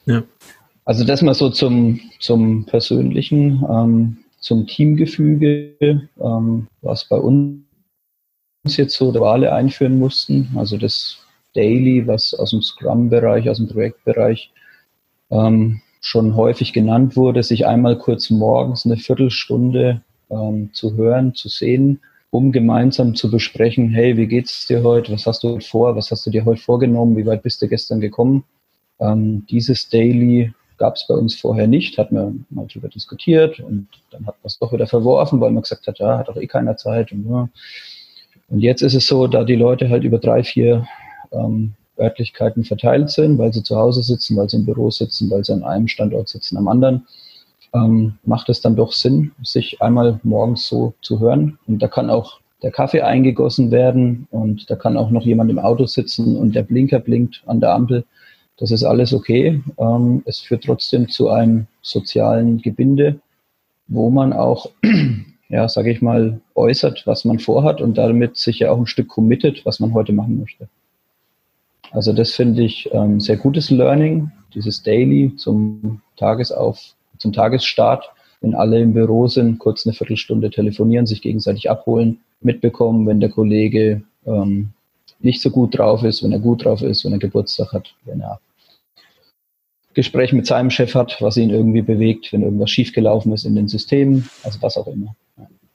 Ja. 0.07 0.23
Also 0.85 1.05
das 1.05 1.23
mal 1.23 1.35
so 1.35 1.50
zum, 1.50 2.00
zum 2.21 2.67
Persönlichen, 2.67 3.64
ähm, 3.69 4.19
zum 4.38 4.67
Teamgefüge, 4.67 6.09
ähm, 6.21 6.67
was 6.83 7.09
bei 7.09 7.17
uns 7.17 7.64
jetzt 8.67 8.97
so 8.97 9.14
Wale 9.14 9.52
einführen 9.52 9.99
mussten. 9.99 10.50
Also 10.57 10.76
das 10.76 11.24
Daily, 11.54 12.06
was 12.06 12.34
aus 12.34 12.50
dem 12.50 12.62
Scrum-Bereich, 12.62 13.49
aus 13.49 13.58
dem 13.58 13.68
Projektbereich 13.68 14.52
ähm, 15.30 15.80
schon 16.00 16.37
häufig 16.37 16.73
genannt 16.73 17.16
wurde, 17.16 17.42
sich 17.42 17.66
einmal 17.66 17.99
kurz 17.99 18.30
morgens 18.30 18.84
eine 18.84 18.96
Viertelstunde 18.96 20.02
ähm, 20.30 20.70
zu 20.73 20.96
hören, 20.96 21.34
zu 21.34 21.49
sehen, 21.49 22.00
um 22.30 22.52
gemeinsam 22.52 23.14
zu 23.14 23.30
besprechen, 23.30 23.90
hey, 23.90 24.16
wie 24.16 24.26
geht's 24.26 24.66
dir 24.66 24.82
heute? 24.82 25.12
Was 25.12 25.26
hast 25.26 25.44
du 25.44 25.54
heute 25.54 25.66
vor? 25.66 25.96
Was 25.96 26.11
hast 26.11 26.26
du 26.26 26.30
dir 26.30 26.44
heute 26.44 26.61
vorgenommen? 26.61 27.16
Wie 27.16 27.26
weit 27.26 27.42
bist 27.42 27.62
du 27.62 27.68
gestern 27.68 28.00
gekommen? 28.00 28.44
Ähm, 29.00 29.46
dieses 29.49 29.88
Daily 29.88 30.52
gab 30.76 30.96
es 30.96 31.06
bei 31.06 31.14
uns 31.14 31.37
vorher 31.37 31.66
nicht, 31.66 31.96
hat 31.99 32.12
man 32.12 32.44
mal 32.50 32.66
drüber 32.66 32.88
diskutiert 32.88 33.61
und 33.61 33.88
dann 34.11 34.26
hat 34.26 34.34
man 34.42 34.46
es 34.46 34.58
doch 34.58 34.73
wieder 34.73 34.87
verworfen, 34.87 35.40
weil 35.40 35.52
man 35.52 35.62
gesagt 35.62 35.87
hat, 35.87 35.99
ja, 36.00 36.18
hat 36.18 36.28
doch 36.28 36.37
eh 36.37 36.46
keiner 36.46 36.76
Zeit. 36.76 37.12
Und, 37.12 37.30
ja. 37.30 37.49
und 38.49 38.61
jetzt 38.61 38.82
ist 38.82 38.94
es 38.94 39.06
so, 39.06 39.26
da 39.26 39.44
die 39.44 39.54
Leute 39.54 39.88
halt 39.88 40.04
über 40.04 40.18
drei, 40.18 40.42
vier 40.42 40.87
ähm, 41.35 41.75
Örtlichkeiten 41.99 42.64
verteilt 42.64 43.11
sind, 43.11 43.38
weil 43.38 43.53
sie 43.53 43.62
zu 43.62 43.76
Hause 43.76 44.03
sitzen, 44.03 44.37
weil 44.37 44.49
sie 44.49 44.57
im 44.57 44.67
Büro 44.67 44.91
sitzen, 44.91 45.31
weil 45.31 45.45
sie 45.45 45.53
an 45.53 45.62
einem 45.62 45.88
Standort 45.88 46.29
sitzen, 46.29 46.57
am 46.57 46.69
anderen, 46.69 47.07
ähm, 47.75 48.14
macht 48.25 48.49
es 48.49 48.61
dann 48.61 48.76
doch 48.76 48.93
Sinn, 48.93 49.33
sich 49.43 49.81
einmal 49.81 50.21
morgens 50.23 50.67
so 50.67 50.95
zu 51.03 51.21
hören. 51.21 51.59
Und 51.67 51.83
da 51.83 51.88
kann 51.88 52.11
auch 52.11 52.41
der 52.62 52.71
Kaffee 52.71 53.03
eingegossen 53.03 53.71
werden 53.71 54.26
und 54.31 54.71
da 54.71 54.76
kann 54.76 54.97
auch 54.97 55.11
noch 55.11 55.23
jemand 55.23 55.50
im 55.50 55.59
Auto 55.59 55.87
sitzen 55.87 56.37
und 56.37 56.55
der 56.55 56.62
Blinker 56.62 56.99
blinkt 56.99 57.43
an 57.47 57.61
der 57.61 57.75
Ampel. 57.75 58.05
Das 58.57 58.71
ist 58.71 58.85
alles 58.85 59.12
okay. 59.12 59.61
Ähm, 59.79 60.23
es 60.25 60.41
führt 60.41 60.64
trotzdem 60.64 61.09
zu 61.09 61.29
einem 61.29 61.67
sozialen 61.83 62.62
Gebinde, 62.62 63.21
wo 63.88 64.09
man 64.09 64.33
auch, 64.33 64.71
ja, 65.49 65.69
sage 65.69 65.91
ich 65.91 66.00
mal, 66.00 66.41
äußert, 66.55 67.07
was 67.07 67.25
man 67.25 67.38
vorhat 67.38 67.81
und 67.81 67.99
damit 67.99 68.37
sich 68.37 68.61
ja 68.61 68.71
auch 68.71 68.79
ein 68.79 68.87
Stück 68.87 69.09
committet, 69.09 69.67
was 69.67 69.81
man 69.81 69.93
heute 69.93 70.12
machen 70.12 70.38
möchte. 70.38 70.69
Also 71.91 72.12
das 72.12 72.33
finde 72.33 72.62
ich 72.62 72.88
ähm, 72.93 73.21
sehr 73.21 73.37
gutes 73.37 73.71
Learning, 73.71 74.31
dieses 74.55 74.83
Daily 74.83 75.35
zum 75.37 76.00
Tagesauf, 76.17 76.81
zum 77.19 77.33
Tagesstart, 77.33 78.11
wenn 78.41 78.55
alle 78.55 78.81
im 78.81 78.93
Büro 78.93 79.26
sind, 79.26 79.59
kurz 79.59 79.87
eine 79.87 79.95
Viertelstunde 79.95 80.50
telefonieren, 80.50 81.07
sich 81.07 81.23
gegenseitig 81.23 81.71
abholen, 81.71 82.21
mitbekommen, 82.41 83.07
wenn 83.07 83.21
der 83.21 83.31
Kollege 83.31 84.03
ähm, 84.26 84.71
nicht 85.21 85.41
so 85.41 85.50
gut 85.50 85.79
drauf 85.79 86.03
ist, 86.03 86.23
wenn 86.23 86.33
er 86.33 86.38
gut 86.38 86.64
drauf 86.64 86.83
ist, 86.83 87.05
wenn 87.05 87.12
er 87.12 87.19
Geburtstag 87.19 87.73
hat, 87.73 87.95
wenn 88.05 88.21
er 88.21 88.41
Gespräch 89.95 90.33
mit 90.33 90.47
seinem 90.47 90.71
Chef 90.71 90.95
hat, 90.95 91.17
was 91.21 91.37
ihn 91.37 91.50
irgendwie 91.50 91.83
bewegt, 91.83 92.33
wenn 92.33 92.43
irgendwas 92.43 92.71
schiefgelaufen 92.71 93.33
ist 93.33 93.45
in 93.45 93.55
den 93.55 93.69
Systemen, 93.69 94.29
also 94.43 94.61
was 94.61 94.76
auch 94.76 94.88
immer. 94.88 95.14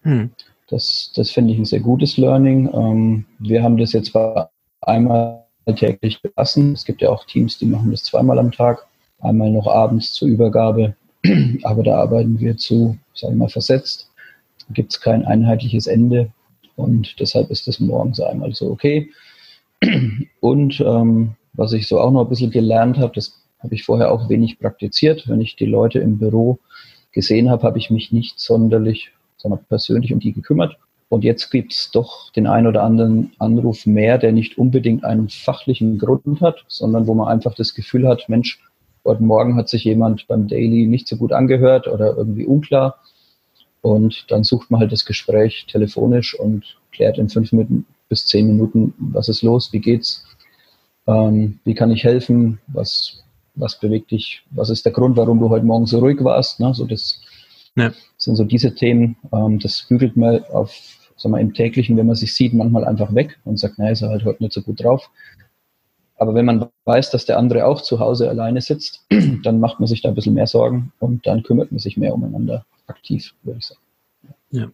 Hm. 0.03 0.29
Das, 0.67 1.11
das 1.15 1.31
finde 1.31 1.53
ich 1.53 1.59
ein 1.59 1.65
sehr 1.65 1.79
gutes 1.79 2.17
Learning. 2.17 2.69
Ähm, 2.73 3.25
wir 3.39 3.63
haben 3.63 3.77
das 3.77 3.93
jetzt 3.93 4.15
einmal 4.81 5.45
täglich 5.75 6.21
gelassen. 6.21 6.73
Es 6.73 6.85
gibt 6.85 7.01
ja 7.01 7.09
auch 7.09 7.25
Teams, 7.25 7.57
die 7.57 7.65
machen 7.65 7.91
das 7.91 8.03
zweimal 8.03 8.39
am 8.39 8.51
Tag, 8.51 8.85
einmal 9.19 9.51
noch 9.51 9.67
abends 9.67 10.13
zur 10.13 10.27
Übergabe. 10.27 10.95
Aber 11.63 11.83
da 11.83 11.97
arbeiten 11.97 12.39
wir 12.39 12.57
zu, 12.57 12.97
sagen 13.13 13.33
wir 13.33 13.45
mal, 13.45 13.49
versetzt. 13.49 14.09
Da 14.67 14.73
gibt 14.73 14.93
es 14.93 15.01
kein 15.01 15.25
einheitliches 15.25 15.87
Ende 15.87 16.31
und 16.75 17.19
deshalb 17.19 17.49
ist 17.49 17.67
das 17.67 17.79
morgens 17.79 18.19
einmal 18.19 18.53
so 18.53 18.69
okay. 18.69 19.09
Und 20.39 20.79
ähm, 20.81 21.35
was 21.53 21.73
ich 21.73 21.87
so 21.87 21.99
auch 21.99 22.11
noch 22.11 22.23
ein 22.23 22.29
bisschen 22.29 22.51
gelernt 22.51 22.97
habe, 22.97 23.13
das 23.13 23.39
habe 23.59 23.75
ich 23.75 23.83
vorher 23.83 24.11
auch 24.11 24.29
wenig 24.29 24.59
praktiziert. 24.59 25.27
Wenn 25.27 25.41
ich 25.41 25.55
die 25.55 25.65
Leute 25.65 25.99
im 25.99 26.17
Büro 26.17 26.59
gesehen 27.11 27.49
habe, 27.49 27.63
habe 27.63 27.77
ich 27.77 27.89
mich 27.89 28.11
nicht 28.11 28.39
sonderlich 28.39 29.11
wir, 29.37 29.67
persönlich 29.67 30.13
um 30.13 30.19
die 30.19 30.33
gekümmert. 30.33 30.77
Und 31.09 31.23
jetzt 31.23 31.49
gibt 31.49 31.73
es 31.73 31.89
doch 31.91 32.31
den 32.31 32.45
einen 32.45 32.67
oder 32.67 32.83
anderen 32.83 33.31
Anruf 33.39 33.87
mehr, 33.87 34.19
der 34.19 34.31
nicht 34.31 34.59
unbedingt 34.59 35.03
einen 35.03 35.27
fachlichen 35.27 35.97
Grund 35.97 36.39
hat, 36.39 36.63
sondern 36.67 37.07
wo 37.07 37.15
man 37.15 37.27
einfach 37.27 37.55
das 37.55 37.73
Gefühl 37.73 38.07
hat, 38.07 38.29
Mensch, 38.29 38.59
heute 39.03 39.23
Morgen 39.23 39.55
hat 39.55 39.69
sich 39.69 39.83
jemand 39.83 40.27
beim 40.27 40.47
Daily 40.47 40.85
nicht 40.85 41.07
so 41.07 41.17
gut 41.17 41.33
angehört 41.33 41.87
oder 41.87 42.15
irgendwie 42.15 42.45
unklar. 42.45 42.99
Und 43.81 44.25
dann 44.29 44.43
sucht 44.43 44.69
man 44.69 44.81
halt 44.81 44.91
das 44.91 45.05
Gespräch 45.05 45.65
telefonisch 45.67 46.37
und 46.39 46.77
klärt 46.91 47.17
in 47.17 47.29
fünf 47.29 47.51
Minuten 47.51 47.85
bis 48.07 48.27
zehn 48.27 48.45
Minuten, 48.47 48.93
was 48.99 49.29
ist 49.29 49.41
los, 49.41 49.71
wie 49.73 49.79
geht's, 49.79 50.25
ähm, 51.07 51.59
wie 51.63 51.75
kann 51.75 51.91
ich 51.91 52.03
helfen, 52.03 52.59
was, 52.67 53.23
was 53.55 53.79
bewegt 53.79 54.11
dich, 54.11 54.43
was 54.51 54.69
ist 54.69 54.85
der 54.85 54.91
Grund, 54.91 55.15
warum 55.15 55.39
du 55.39 55.49
heute 55.49 55.65
Morgen 55.65 55.85
so 55.85 55.99
ruhig 55.99 56.23
warst. 56.23 56.59
Ne? 56.59 56.73
So 56.73 56.85
das 56.85 57.21
ja. 57.75 57.91
sind 58.17 58.35
so 58.35 58.43
diese 58.43 58.75
Themen, 58.75 59.15
ähm, 59.31 59.59
das 59.59 59.85
bügelt 59.87 60.17
man 60.17 60.43
auf, 60.45 60.98
sag 61.19 61.31
mal, 61.31 61.41
im 61.41 61.53
täglichen, 61.53 61.97
wenn 61.97 62.07
man 62.07 62.15
sich 62.15 62.33
sieht, 62.33 62.53
manchmal 62.53 62.85
einfach 62.85 63.13
weg 63.13 63.37
und 63.45 63.59
sagt, 63.59 63.77
naja, 63.77 63.91
ist 63.91 64.01
er 64.01 64.09
halt 64.09 64.25
heute 64.25 64.41
nicht 64.41 64.53
so 64.53 64.61
gut 64.61 64.83
drauf. 64.83 65.09
Aber 66.17 66.33
wenn 66.33 66.45
man 66.45 66.67
weiß, 66.85 67.11
dass 67.11 67.25
der 67.25 67.37
andere 67.37 67.65
auch 67.65 67.81
zu 67.81 67.99
Hause 67.99 68.29
alleine 68.29 68.61
sitzt, 68.61 69.05
dann 69.43 69.59
macht 69.59 69.79
man 69.79 69.87
sich 69.87 70.01
da 70.01 70.09
ein 70.09 70.15
bisschen 70.15 70.33
mehr 70.33 70.47
Sorgen 70.47 70.91
und 70.99 71.25
dann 71.27 71.43
kümmert 71.43 71.71
man 71.71 71.79
sich 71.79 71.97
mehr 71.97 72.13
umeinander 72.13 72.65
aktiv, 72.87 73.33
würde 73.43 73.59
ich 73.59 73.67
sagen. 73.67 73.81
Ja. 74.51 74.67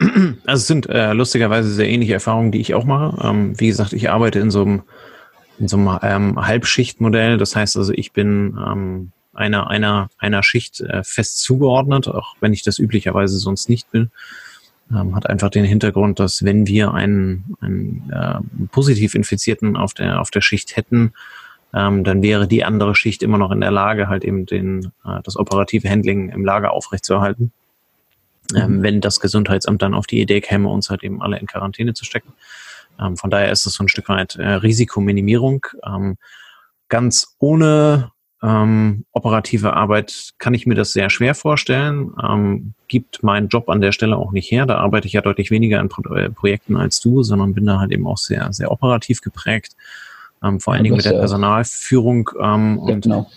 Also 0.46 0.62
es 0.62 0.66
sind 0.66 0.88
äh, 0.88 1.12
lustigerweise 1.12 1.70
sehr 1.70 1.88
ähnliche 1.88 2.14
Erfahrungen, 2.14 2.52
die 2.52 2.60
ich 2.60 2.74
auch 2.74 2.84
mache. 2.84 3.26
Ähm, 3.26 3.58
wie 3.60 3.68
gesagt, 3.68 3.92
ich 3.92 4.10
arbeite 4.10 4.38
in 4.40 4.50
so 4.50 4.62
einem, 4.62 4.82
in 5.58 5.68
so 5.68 5.76
einem 5.76 5.98
ähm, 6.02 6.46
Halbschichtmodell. 6.46 7.38
Das 7.38 7.54
heißt 7.54 7.76
also, 7.76 7.92
ich 7.92 8.12
bin 8.12 8.58
ähm, 8.66 9.12
einer, 9.34 9.68
einer, 9.68 10.08
einer 10.18 10.42
Schicht 10.42 10.80
äh, 10.80 11.04
fest 11.04 11.40
zugeordnet, 11.40 12.08
auch 12.08 12.34
wenn 12.40 12.52
ich 12.52 12.62
das 12.62 12.78
üblicherweise 12.78 13.38
sonst 13.38 13.68
nicht 13.68 13.90
bin. 13.90 14.10
Ähm, 14.90 15.14
hat 15.14 15.28
einfach 15.28 15.50
den 15.50 15.64
Hintergrund, 15.64 16.18
dass 16.18 16.44
wenn 16.44 16.66
wir 16.66 16.92
einen, 16.92 17.56
einen 17.60 18.10
äh, 18.10 18.66
positiv 18.68 19.14
Infizierten 19.14 19.76
auf 19.76 19.94
der, 19.94 20.20
auf 20.20 20.30
der 20.30 20.40
Schicht 20.40 20.76
hätten, 20.76 21.12
ähm, 21.74 22.04
dann 22.04 22.22
wäre 22.22 22.46
die 22.46 22.64
andere 22.64 22.94
Schicht 22.94 23.22
immer 23.22 23.38
noch 23.38 23.50
in 23.50 23.60
der 23.60 23.70
Lage, 23.70 24.08
halt 24.08 24.24
eben 24.24 24.44
den, 24.44 24.92
äh, 25.04 25.22
das 25.24 25.36
operative 25.36 25.88
Handling 25.88 26.28
im 26.28 26.44
Lager 26.44 26.72
aufrechtzuerhalten. 26.72 27.52
Ähm, 28.54 28.78
mhm. 28.78 28.82
wenn 28.82 29.00
das 29.00 29.20
Gesundheitsamt 29.20 29.80
dann 29.80 29.94
auf 29.94 30.06
die 30.06 30.20
Idee 30.20 30.40
käme, 30.40 30.68
uns 30.68 30.90
halt 30.90 31.02
eben 31.02 31.22
alle 31.22 31.38
in 31.38 31.46
Quarantäne 31.46 31.94
zu 31.94 32.04
stecken. 32.04 32.32
Ähm, 33.00 33.16
von 33.16 33.30
daher 33.30 33.50
ist 33.50 33.66
es 33.66 33.74
so 33.74 33.84
ein 33.84 33.88
Stück 33.88 34.08
weit 34.08 34.36
äh, 34.36 34.46
Risikominimierung. 34.46 35.66
Ähm, 35.86 36.18
ganz 36.88 37.34
ohne 37.38 38.10
ähm, 38.42 39.04
operative 39.12 39.74
Arbeit 39.74 40.32
kann 40.38 40.54
ich 40.54 40.66
mir 40.66 40.74
das 40.74 40.92
sehr 40.92 41.10
schwer 41.10 41.34
vorstellen. 41.34 42.12
Ähm, 42.22 42.74
gibt 42.88 43.22
mein 43.22 43.48
Job 43.48 43.68
an 43.68 43.80
der 43.80 43.92
Stelle 43.92 44.16
auch 44.16 44.32
nicht 44.32 44.50
her. 44.50 44.66
Da 44.66 44.78
arbeite 44.78 45.06
ich 45.06 45.12
ja 45.12 45.20
deutlich 45.20 45.50
weniger 45.50 45.80
in 45.80 45.88
Pro 45.88 46.02
äh, 46.14 46.28
Projekten 46.28 46.76
als 46.76 47.00
du, 47.00 47.22
sondern 47.22 47.54
bin 47.54 47.66
da 47.66 47.78
halt 47.78 47.92
eben 47.92 48.06
auch 48.06 48.18
sehr, 48.18 48.52
sehr 48.52 48.70
operativ 48.72 49.20
geprägt. 49.20 49.76
Ähm, 50.42 50.58
vor 50.58 50.74
allen 50.74 50.82
Dingen 50.82 50.96
mit 50.96 51.04
der 51.04 51.12
Personalführung. 51.12 52.30
Ähm, 52.40 52.80
ja, 52.86 52.94
und 52.94 53.02
genau 53.02 53.30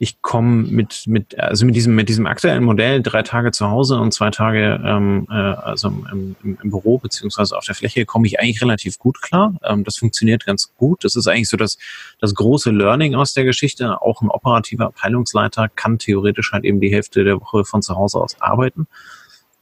ich 0.00 0.22
komme 0.22 0.62
mit, 0.68 1.08
mit, 1.08 1.38
also 1.40 1.66
mit 1.66 1.74
diesem, 1.74 1.96
mit 1.96 2.08
diesem 2.08 2.26
aktuellen 2.26 2.62
Modell 2.62 3.02
drei 3.02 3.22
Tage 3.22 3.50
zu 3.50 3.68
Hause 3.68 3.98
und 3.98 4.14
zwei 4.14 4.30
Tage 4.30 4.80
ähm, 4.84 5.26
äh, 5.28 5.34
also 5.34 5.88
im, 5.88 6.36
im, 6.42 6.58
im 6.62 6.70
Büro 6.70 6.98
beziehungsweise 6.98 7.56
auf 7.56 7.64
der 7.64 7.74
Fläche 7.74 8.06
komme 8.06 8.28
ich 8.28 8.38
eigentlich 8.38 8.62
relativ 8.62 8.98
gut 9.00 9.20
klar. 9.20 9.54
Ähm, 9.64 9.82
das 9.82 9.96
funktioniert 9.96 10.46
ganz 10.46 10.72
gut. 10.76 11.02
Das 11.04 11.16
ist 11.16 11.26
eigentlich 11.26 11.48
so 11.48 11.56
das, 11.56 11.78
das 12.20 12.32
große 12.34 12.70
Learning 12.70 13.16
aus 13.16 13.32
der 13.32 13.42
Geschichte. 13.42 14.00
Auch 14.00 14.22
ein 14.22 14.28
operativer 14.28 14.86
Abteilungsleiter 14.86 15.68
kann 15.68 15.98
theoretisch 15.98 16.52
halt 16.52 16.64
eben 16.64 16.80
die 16.80 16.92
Hälfte 16.92 17.24
der 17.24 17.40
Woche 17.40 17.64
von 17.64 17.82
zu 17.82 17.96
Hause 17.96 18.18
aus 18.18 18.40
arbeiten, 18.40 18.86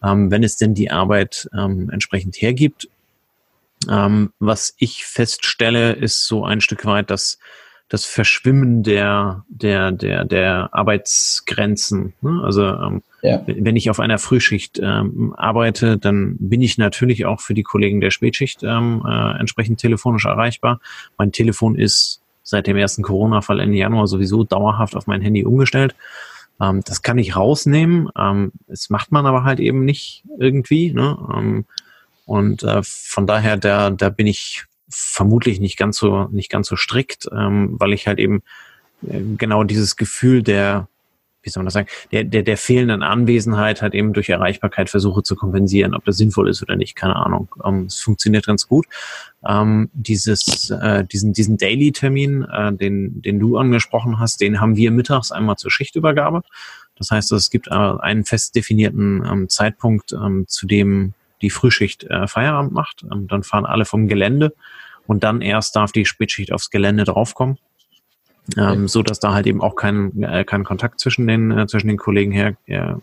ähm, 0.05 0.31
wenn 0.31 0.43
es 0.43 0.59
denn 0.59 0.75
die 0.75 0.90
Arbeit 0.90 1.49
ähm, 1.57 1.88
entsprechend 1.88 2.37
hergibt. 2.37 2.88
Ähm, 3.88 4.33
was 4.38 4.75
ich 4.76 5.07
feststelle, 5.07 5.93
ist 5.93 6.26
so 6.26 6.45
ein 6.45 6.61
Stück 6.61 6.85
weit, 6.85 7.09
dass 7.11 7.38
das 7.88 8.05
Verschwimmen 8.05 8.83
der, 8.83 9.45
der, 9.49 9.93
der, 9.93 10.25
der 10.25 10.71
Arbeitsgrenzen. 10.73 12.14
Ne? 12.21 12.40
Also 12.43 12.64
ähm, 12.64 13.02
ja. 13.23 13.43
wenn 13.47 13.76
ich 13.76 13.90
auf 13.90 14.00
einer 14.00 14.19
Frühschicht 14.19 14.81
ähm, 14.83 15.35
arbeite, 15.37 15.97
dann 15.97 16.37
bin 16.38 16.62
ich 16.62 16.78
natürlich 16.78 17.26
auch 17.26 17.40
für 17.40 17.55
die 17.55 17.62
Kollegen 17.62 18.00
der 18.00 18.11
Spätschicht 18.11 18.62
ähm, 18.64 19.05
äh, 19.07 19.38
entsprechend 19.38 19.78
telefonisch 19.78 20.25
erreichbar. 20.25 20.81
Mein 21.16 21.31
Telefon 21.31 21.76
ist 21.76 22.21
seit 22.43 22.66
dem 22.66 22.76
ersten 22.76 23.02
Corona-Fall 23.02 23.61
Ende 23.61 23.76
Januar 23.76 24.09
sowieso 24.09 24.43
dauerhaft 24.43 24.97
auf 24.97 25.07
mein 25.07 25.21
Handy 25.21 25.45
umgestellt. 25.45 25.95
Ähm, 26.61 26.83
das 26.85 27.02
kann 27.02 27.19
ich 27.19 27.37
rausnehmen. 27.37 28.09
Ähm, 28.19 28.52
das 28.66 28.90
macht 28.90 29.12
man 29.12 29.26
aber 29.26 29.45
halt 29.45 29.61
eben 29.61 29.85
nicht 29.85 30.25
irgendwie. 30.38 30.93
Ne? 30.93 31.16
Ähm, 31.37 31.64
und 32.25 32.64
äh, 32.64 32.83
von 32.83 33.28
daher, 33.28 33.57
da, 33.57 33.90
da 33.90 34.09
bin 34.09 34.26
ich 34.26 34.64
vermutlich 34.88 35.61
nicht 35.61 35.76
ganz 35.76 35.97
so, 35.97 36.25
nicht 36.31 36.50
ganz 36.50 36.69
so 36.69 36.76
strikt, 36.76 37.28
ähm, 37.33 37.76
weil 37.78 37.93
ich 37.93 38.07
halt 38.07 38.19
eben 38.19 38.43
äh, 39.02 39.21
genau 39.37 39.64
dieses 39.64 39.97
Gefühl 39.97 40.43
der, 40.43 40.88
wie 41.43 41.50
soll 41.50 41.61
man 41.62 41.66
das 41.66 41.75
sagen, 41.75 41.88
der, 42.12 42.25
der, 42.25 42.43
der 42.43 42.57
fehlenden 42.57 43.02
Anwesenheit 43.02 43.83
halt 43.83 43.95
eben 43.95 44.12
durch 44.12 44.28
Erreichbarkeit 44.28 44.90
versuche 44.90 45.23
zu 45.23 45.37
kompensieren, 45.37 45.95
ob 45.95 46.05
das 46.05 46.16
sinnvoll 46.16 46.49
ist 46.49 46.62
oder 46.62 46.76
nicht, 46.76 46.97
keine 46.97 47.16
Ahnung. 47.16 47.49
Ähm, 47.64 47.85
es 47.87 48.00
funktioniert 48.00 48.47
ganz 48.47 48.69
gut. 48.69 48.87
Ähm, 49.47 49.90
dieses, 49.93 50.71
äh, 50.71 51.05
diesen, 51.05 51.33
diesen 51.33 51.57
Daily-Termin, 51.57 52.43
äh, 52.45 52.73
den, 52.73 53.23
den 53.23 53.38
du 53.38 53.59
angesprochen 53.59 54.19
hast, 54.19 54.40
den 54.40 54.61
haben 54.61 54.76
wir 54.76 54.90
mittags 54.90 55.33
einmal 55.33 55.57
zur 55.57 55.71
Schichtübergabe. 55.71 56.43
Das 56.97 57.11
heißt, 57.11 57.31
es 57.33 57.50
gibt 57.50 57.69
äh, 57.69 57.75
einen 57.75 58.25
fest 58.25 58.55
definierten 58.55 59.25
ähm, 59.25 59.49
Zeitpunkt, 59.49 60.12
ähm, 60.12 60.47
zu 60.49 60.66
dem 60.66 61.14
die 61.43 61.50
Frühschicht 61.50 62.05
äh, 62.05 62.26
Feierabend 62.26 62.73
macht. 62.73 63.05
Ähm, 63.11 63.28
dann 63.28 63.43
fahren 63.43 63.66
alle 63.66 63.85
vom 63.85 64.09
Gelände 64.09 64.55
und 65.07 65.25
dann 65.25 65.43
erst 65.43 65.76
darf 65.76 65.93
die 65.93 66.05
Spätschicht 66.05 66.52
aufs 66.52 66.71
Gelände 66.71 67.05
draufkommen. 67.05 67.59
Ähm, 68.57 68.87
so 68.87 69.02
dass 69.02 69.19
da 69.19 69.35
halt 69.35 69.47
eben 69.49 69.61
auch 69.61 69.75
kein, 69.75 70.23
äh, 70.23 70.45
kein 70.45 70.62
Kontakt 70.62 71.00
zwischen 71.00 71.26
den, 71.26 71.50
äh, 71.50 71.66
zwischen 71.66 71.88
den 71.88 71.97
Kollegen 71.97 72.31
her, 72.31 72.55
äh, 72.66 72.95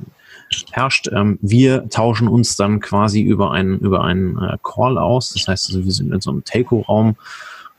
herrscht. 0.72 1.10
Ähm, 1.12 1.38
wir 1.42 1.90
tauschen 1.90 2.30
uns 2.30 2.56
dann 2.56 2.80
quasi 2.80 3.22
über 3.22 3.52
einen, 3.52 3.78
über 3.80 4.06
einen 4.06 4.38
äh, 4.38 4.58
Call 4.64 4.98
aus. 4.98 5.34
Das 5.34 5.48
heißt, 5.48 5.68
also, 5.68 5.84
wir 5.84 5.92
sind 5.92 6.14
in 6.14 6.22
so 6.22 6.32
einem 6.32 6.46
Telco-Raum 6.46 7.18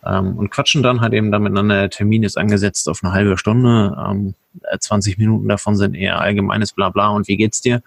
ähm, 0.05 0.37
und 0.37 0.51
quatschen 0.51 0.83
dann 0.83 1.01
halt 1.01 1.15
eben 1.15 1.33
da 1.33 1.39
miteinander. 1.39 1.77
Der 1.77 1.91
Termin 1.91 2.23
ist 2.23 2.37
angesetzt 2.37 2.87
auf 2.89 3.01
eine 3.03 3.15
halbe 3.15 3.39
Stunde. 3.39 3.97
Ähm, 3.99 4.35
20 4.79 5.17
Minuten 5.17 5.49
davon 5.49 5.77
sind 5.77 5.95
eher 5.95 6.21
allgemeines 6.21 6.73
Blabla 6.73 7.09
und 7.09 7.29
wie 7.29 7.39
geht's 7.39 7.63
dir? 7.63 7.83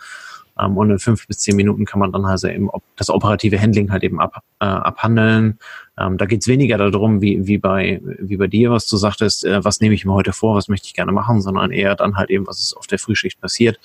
Ähm, 0.60 0.78
und 0.78 0.92
in 0.92 1.00
fünf 1.00 1.28
bis 1.28 1.40
zehn 1.40 1.56
Minuten 1.56 1.86
kann 1.86 2.00
man 2.00 2.12
dann 2.12 2.26
also 2.26 2.48
eben 2.48 2.70
das 2.96 3.10
operative 3.10 3.60
Handling 3.60 3.92
halt 3.92 4.04
eben 4.04 4.20
ab, 4.20 4.44
äh, 4.60 4.66
abhandeln. 4.66 5.60
Ähm, 6.00 6.18
da 6.18 6.26
geht 6.26 6.42
es 6.42 6.48
weniger 6.48 6.78
darum, 6.78 7.22
wie, 7.22 7.48
wie, 7.48 7.58
bei, 7.58 8.02
wie 8.20 8.38
bei 8.38 8.48
dir, 8.48 8.72
was 8.72 8.88
du 8.88 8.98
sagtest, 8.98 9.46
äh, 9.46 9.64
was 9.64 9.82
nehme 9.82 9.96
ich 9.96 10.06
mir 10.06 10.14
heute 10.14 10.34
vor, 10.34 10.56
was 10.56 10.68
möchte 10.68 10.88
ich 10.88 10.94
gerne 10.94 11.12
machen, 11.12 11.42
sondern 11.42 11.72
eher 11.72 11.96
dann 11.96 12.18
halt 12.18 12.30
eben, 12.30 12.48
was 12.48 12.60
ist 12.60 12.76
auf 12.76 12.88
der 12.88 13.00
Frühschicht 13.00 13.40
passiert. 13.42 13.80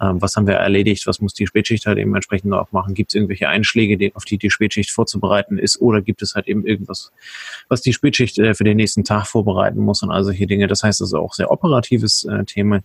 Ähm, 0.00 0.20
was 0.20 0.36
haben 0.36 0.46
wir 0.46 0.54
erledigt, 0.54 1.06
was 1.06 1.20
muss 1.20 1.32
die 1.32 1.46
Spätschicht 1.46 1.86
halt 1.86 1.98
eben 1.98 2.14
entsprechend 2.14 2.52
auch 2.52 2.70
machen? 2.72 2.94
Gibt 2.94 3.10
es 3.10 3.14
irgendwelche 3.14 3.48
Einschläge, 3.48 3.96
die, 3.96 4.14
auf 4.14 4.24
die 4.24 4.36
die 4.36 4.50
Spätschicht 4.50 4.90
vorzubereiten 4.90 5.58
ist 5.58 5.80
oder 5.80 6.02
gibt 6.02 6.22
es 6.22 6.34
halt 6.34 6.48
eben 6.48 6.66
irgendwas, 6.66 7.12
was 7.68 7.80
die 7.80 7.94
Spätschicht 7.94 8.38
äh, 8.38 8.54
für 8.54 8.64
den 8.64 8.76
nächsten 8.76 9.04
Tag 9.04 9.26
vorbereiten 9.26 9.80
muss 9.80 10.02
und 10.02 10.10
all 10.10 10.24
solche 10.24 10.46
Dinge. 10.46 10.66
Das 10.66 10.82
heißt 10.82 11.00
also 11.00 11.18
auch 11.18 11.32
sehr 11.32 11.50
operatives 11.50 12.24
äh, 12.24 12.44
Thema, 12.44 12.80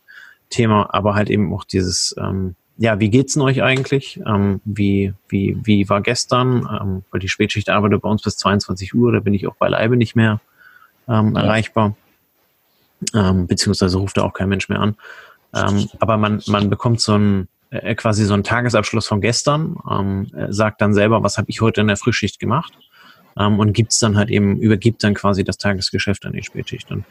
Thema, 0.50 0.94
aber 0.94 1.16
halt 1.16 1.30
eben 1.30 1.54
auch 1.54 1.66
dieses 1.66 2.16
ähm, 2.18 2.56
ja, 2.78 3.00
wie 3.00 3.10
geht's 3.10 3.34
denn 3.34 3.44
euch 3.44 3.62
eigentlich? 3.62 4.20
Ähm, 4.25 4.62
wie, 4.66 5.13
wie, 5.28 5.58
wie 5.63 5.88
war 5.90 6.01
gestern? 6.01 6.68
Ähm, 6.82 7.04
weil 7.12 7.20
die 7.20 7.30
Spätschicht 7.30 7.70
arbeitet 7.70 8.01
bei 8.01 8.10
uns 8.10 8.22
bis 8.24 8.38
22 8.38 8.94
Uhr, 8.96 9.12
da 9.12 9.20
bin 9.20 9.34
ich 9.34 9.48
auch 9.48 9.56
beileibe 9.56 9.98
nicht 9.98 10.16
mehr 10.16 10.42
ähm, 11.08 11.36
ja. 11.36 11.44
erreichbar. 11.44 11.96
Ähm, 13.13 13.48
beziehungsweise 13.48 13.98
ruft 13.98 14.18
da 14.18 14.24
auch 14.24 14.34
kein 14.34 14.50
Mensch 14.50 14.70
mehr 14.70 14.80
an. 14.80 14.96
Ähm, 15.54 15.90
aber 16.00 16.18
man, 16.18 16.42
man 16.48 16.70
bekommt 16.70 17.01
so 17.01 17.18
ein 17.18 17.48
äh, 17.72 17.96
quasi 17.96 18.25
so 18.25 18.34
einen 18.34 18.44
Tagesabschluss 18.44 19.08
von 19.08 19.22
gestern, 19.22 19.75
ähm, 19.90 20.28
äh, 20.36 20.51
sagt 20.51 20.82
dann 20.82 20.94
selber, 20.94 21.24
was 21.24 21.38
habe 21.38 21.50
ich 21.50 21.62
heute 21.62 21.82
in 21.82 21.88
der 21.88 21.98
Frühschicht 21.98 22.40
gemacht 22.40 22.74
und 23.34 23.72
gibt's 23.72 23.98
dann 24.00 24.18
halt 24.18 24.30
eben, 24.30 24.60
übergibt 24.60 25.06
dann 25.06 25.13
quasi 25.13 25.46
das 25.46 25.58
Tagesgeschäft 25.58 26.25
an 26.25 26.34
die 26.34 26.44
Spätschicht. 26.44 26.92
Und 26.92 27.06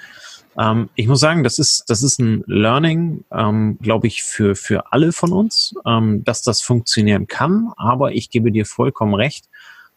ähm, 0.58 0.88
ich 0.94 1.06
muss 1.06 1.20
sagen, 1.20 1.44
das 1.44 1.58
ist, 1.58 1.84
das 1.88 2.02
ist 2.02 2.18
ein 2.18 2.42
Learning, 2.46 3.24
ähm, 3.30 3.78
glaube 3.80 4.06
ich, 4.06 4.22
für, 4.22 4.54
für 4.54 4.92
alle 4.92 5.12
von 5.12 5.32
uns, 5.32 5.74
ähm, 5.86 6.24
dass 6.24 6.42
das 6.42 6.60
funktionieren 6.62 7.26
kann, 7.26 7.72
aber 7.76 8.12
ich 8.12 8.30
gebe 8.30 8.50
dir 8.52 8.66
vollkommen 8.66 9.14
recht, 9.14 9.46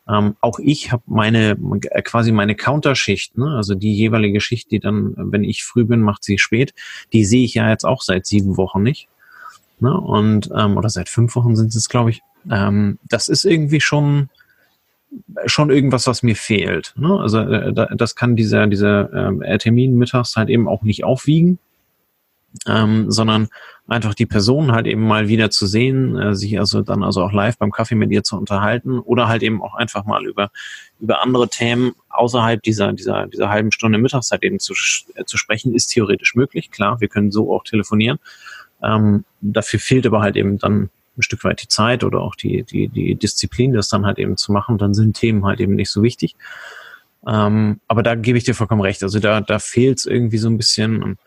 ähm, 0.07 0.35
auch 0.41 0.59
ich 0.59 0.91
habe 0.91 1.03
meine 1.05 1.57
äh, 1.91 2.01
quasi 2.01 2.31
meine 2.31 2.55
Counterschicht, 2.55 3.37
ne? 3.37 3.55
also 3.55 3.73
die 3.73 3.95
jeweilige 3.95 4.41
Schicht, 4.41 4.71
die 4.71 4.79
dann, 4.79 5.13
wenn 5.17 5.43
ich 5.43 5.63
früh 5.63 5.85
bin, 5.85 6.01
macht 6.01 6.23
sie 6.23 6.37
spät. 6.37 6.73
Die 7.13 7.23
sehe 7.23 7.45
ich 7.45 7.53
ja 7.53 7.69
jetzt 7.69 7.85
auch 7.85 8.01
seit 8.01 8.25
sieben 8.25 8.57
Wochen 8.57 8.83
nicht. 8.83 9.07
Ne? 9.79 9.97
Und 9.97 10.49
ähm, 10.55 10.75
oder 10.75 10.89
seit 10.89 11.07
fünf 11.07 11.35
Wochen 11.35 11.55
sind 11.55 11.73
es, 11.73 11.87
glaube 11.87 12.09
ich. 12.09 12.21
Ähm, 12.51 12.99
das 13.07 13.29
ist 13.29 13.45
irgendwie 13.45 13.79
schon 13.79 14.29
schon 15.45 15.69
irgendwas, 15.69 16.07
was 16.07 16.23
mir 16.23 16.35
fehlt. 16.35 16.93
Ne? 16.97 17.19
Also 17.19 17.39
äh, 17.39 17.73
das 17.95 18.15
kann 18.15 18.35
dieser 18.35 18.67
dieser 18.67 19.41
äh, 19.41 19.57
Termin 19.57 19.97
mittags 19.97 20.35
halt 20.35 20.49
eben 20.49 20.67
auch 20.67 20.83
nicht 20.83 21.03
aufwiegen 21.03 21.59
ähm, 22.67 23.11
sondern 23.11 23.49
einfach 23.87 24.13
die 24.13 24.25
Person 24.25 24.71
halt 24.71 24.87
eben 24.87 25.05
mal 25.05 25.27
wieder 25.27 25.49
zu 25.49 25.65
sehen, 25.67 26.15
äh, 26.17 26.35
sich 26.35 26.59
also 26.59 26.81
dann 26.81 27.03
also 27.03 27.23
auch 27.23 27.33
live 27.33 27.57
beim 27.57 27.71
Kaffee 27.71 27.95
mit 27.95 28.11
ihr 28.11 28.23
zu 28.23 28.37
unterhalten 28.37 28.99
oder 28.99 29.27
halt 29.27 29.43
eben 29.43 29.61
auch 29.61 29.75
einfach 29.75 30.05
mal 30.05 30.25
über 30.25 30.51
über 30.99 31.21
andere 31.21 31.49
Themen 31.49 31.93
außerhalb 32.09 32.61
dieser 32.61 32.93
dieser 32.93 33.27
dieser 33.27 33.49
halben 33.49 33.71
Stunde 33.71 33.97
Mittagszeit 33.97 34.43
eben 34.43 34.59
zu, 34.59 34.73
äh, 35.15 35.25
zu 35.25 35.37
sprechen, 35.37 35.73
ist 35.73 35.87
theoretisch 35.87 36.35
möglich. 36.35 36.71
Klar, 36.71 37.01
wir 37.01 37.07
können 37.07 37.31
so 37.31 37.53
auch 37.53 37.63
telefonieren. 37.63 38.19
Ähm, 38.81 39.25
dafür 39.41 39.79
fehlt 39.79 40.05
aber 40.05 40.21
halt 40.21 40.35
eben 40.35 40.57
dann 40.59 40.89
ein 41.17 41.21
Stück 41.21 41.43
weit 41.43 41.61
die 41.61 41.67
Zeit 41.67 42.03
oder 42.03 42.21
auch 42.21 42.35
die 42.35 42.63
die 42.63 42.87
die 42.87 43.15
Disziplin, 43.15 43.73
das 43.73 43.89
dann 43.89 44.05
halt 44.05 44.19
eben 44.19 44.37
zu 44.37 44.51
machen. 44.51 44.77
Dann 44.77 44.93
sind 44.93 45.15
Themen 45.15 45.45
halt 45.45 45.59
eben 45.59 45.75
nicht 45.75 45.89
so 45.89 46.03
wichtig. 46.03 46.35
Ähm, 47.27 47.79
aber 47.87 48.03
da 48.03 48.15
gebe 48.15 48.37
ich 48.37 48.43
dir 48.43 48.55
vollkommen 48.55 48.81
recht. 48.81 49.03
Also 49.03 49.19
da 49.19 49.41
da 49.41 49.59
fehlt 49.59 49.99
es 49.99 50.05
irgendwie 50.05 50.37
so 50.37 50.49
ein 50.49 50.57
bisschen 50.57 51.17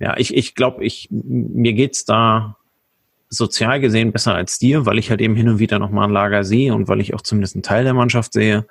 ja, 0.00 0.16
ich, 0.16 0.34
ich 0.34 0.54
glaube, 0.54 0.82
ich, 0.82 1.08
mir 1.10 1.74
geht's 1.74 2.06
da 2.06 2.56
sozial 3.28 3.80
gesehen 3.80 4.12
besser 4.12 4.34
als 4.34 4.58
dir, 4.58 4.86
weil 4.86 4.98
ich 4.98 5.10
halt 5.10 5.20
eben 5.20 5.36
hin 5.36 5.48
und 5.48 5.58
wieder 5.58 5.78
nochmal 5.78 6.08
ein 6.08 6.12
Lager 6.12 6.42
sehe 6.42 6.74
und 6.74 6.88
weil 6.88 7.00
ich 7.00 7.14
auch 7.14 7.20
zumindest 7.20 7.54
einen 7.54 7.62
Teil 7.62 7.84
der 7.84 7.94
Mannschaft 7.94 8.32
sehe. 8.32 8.66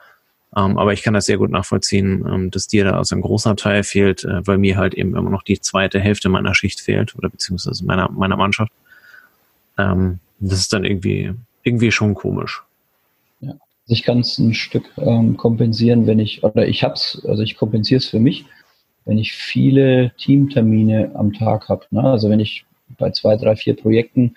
Ähm, 0.58 0.80
aber 0.80 0.92
ich 0.92 1.04
kann 1.04 1.14
das 1.14 1.28
sehr 1.28 1.38
gut 1.38 1.52
nachvollziehen, 1.52 2.26
ähm, 2.28 2.52
dass 2.52 2.68
dir 2.68 2.84
da 2.84 2.98
also 2.98 3.16
ein 3.16 3.22
großer 3.22 3.56
Teil 3.56 3.84
fehlt, 3.84 4.26
äh, 4.26 4.46
weil 4.46 4.58
mir 4.58 4.76
halt 4.76 4.96
eben 4.96 5.16
immer 5.16 5.30
noch 5.30 5.44
die 5.44 5.62
zweite 5.62 6.00
Hälfte 6.00 6.30
meiner 6.30 6.56
Schicht 6.56 6.82
fehlt 6.82 7.16
oder 7.16 7.30
beziehungsweise 7.30 7.86
meiner, 7.86 8.10
meiner 8.10 8.36
Mannschaft. 8.36 8.74
Ähm, 9.80 10.20
das 10.40 10.60
ist 10.60 10.74
dann 10.74 10.86
irgendwie, 10.86 11.34
irgendwie 11.64 11.92
schon 11.92 12.14
komisch. 12.14 12.64
Ja, 13.40 13.52
also 13.52 13.62
ich 13.88 14.04
kann 14.04 14.20
es 14.20 14.38
ein 14.38 14.54
Stück 14.54 14.92
ähm, 14.98 15.38
kompensieren, 15.38 16.06
wenn 16.06 16.20
ich, 16.20 16.44
oder 16.44 16.68
ich 16.68 16.84
hab's, 16.84 17.24
also 17.26 17.42
ich 17.42 17.56
kompensiere 17.56 18.00
es 18.00 18.08
für 18.08 18.20
mich, 18.20 18.46
wenn 19.06 19.18
ich 19.18 19.34
viele 19.34 20.12
Teamtermine 20.18 21.12
am 21.16 21.34
Tag 21.34 21.70
habe. 21.70 21.86
Ne? 21.92 22.04
Also 22.04 22.30
wenn 22.30 22.40
ich 22.40 22.66
bei 22.98 23.12
zwei, 23.12 23.38
drei, 23.38 23.56
vier 23.56 23.76
Projekten 23.76 24.36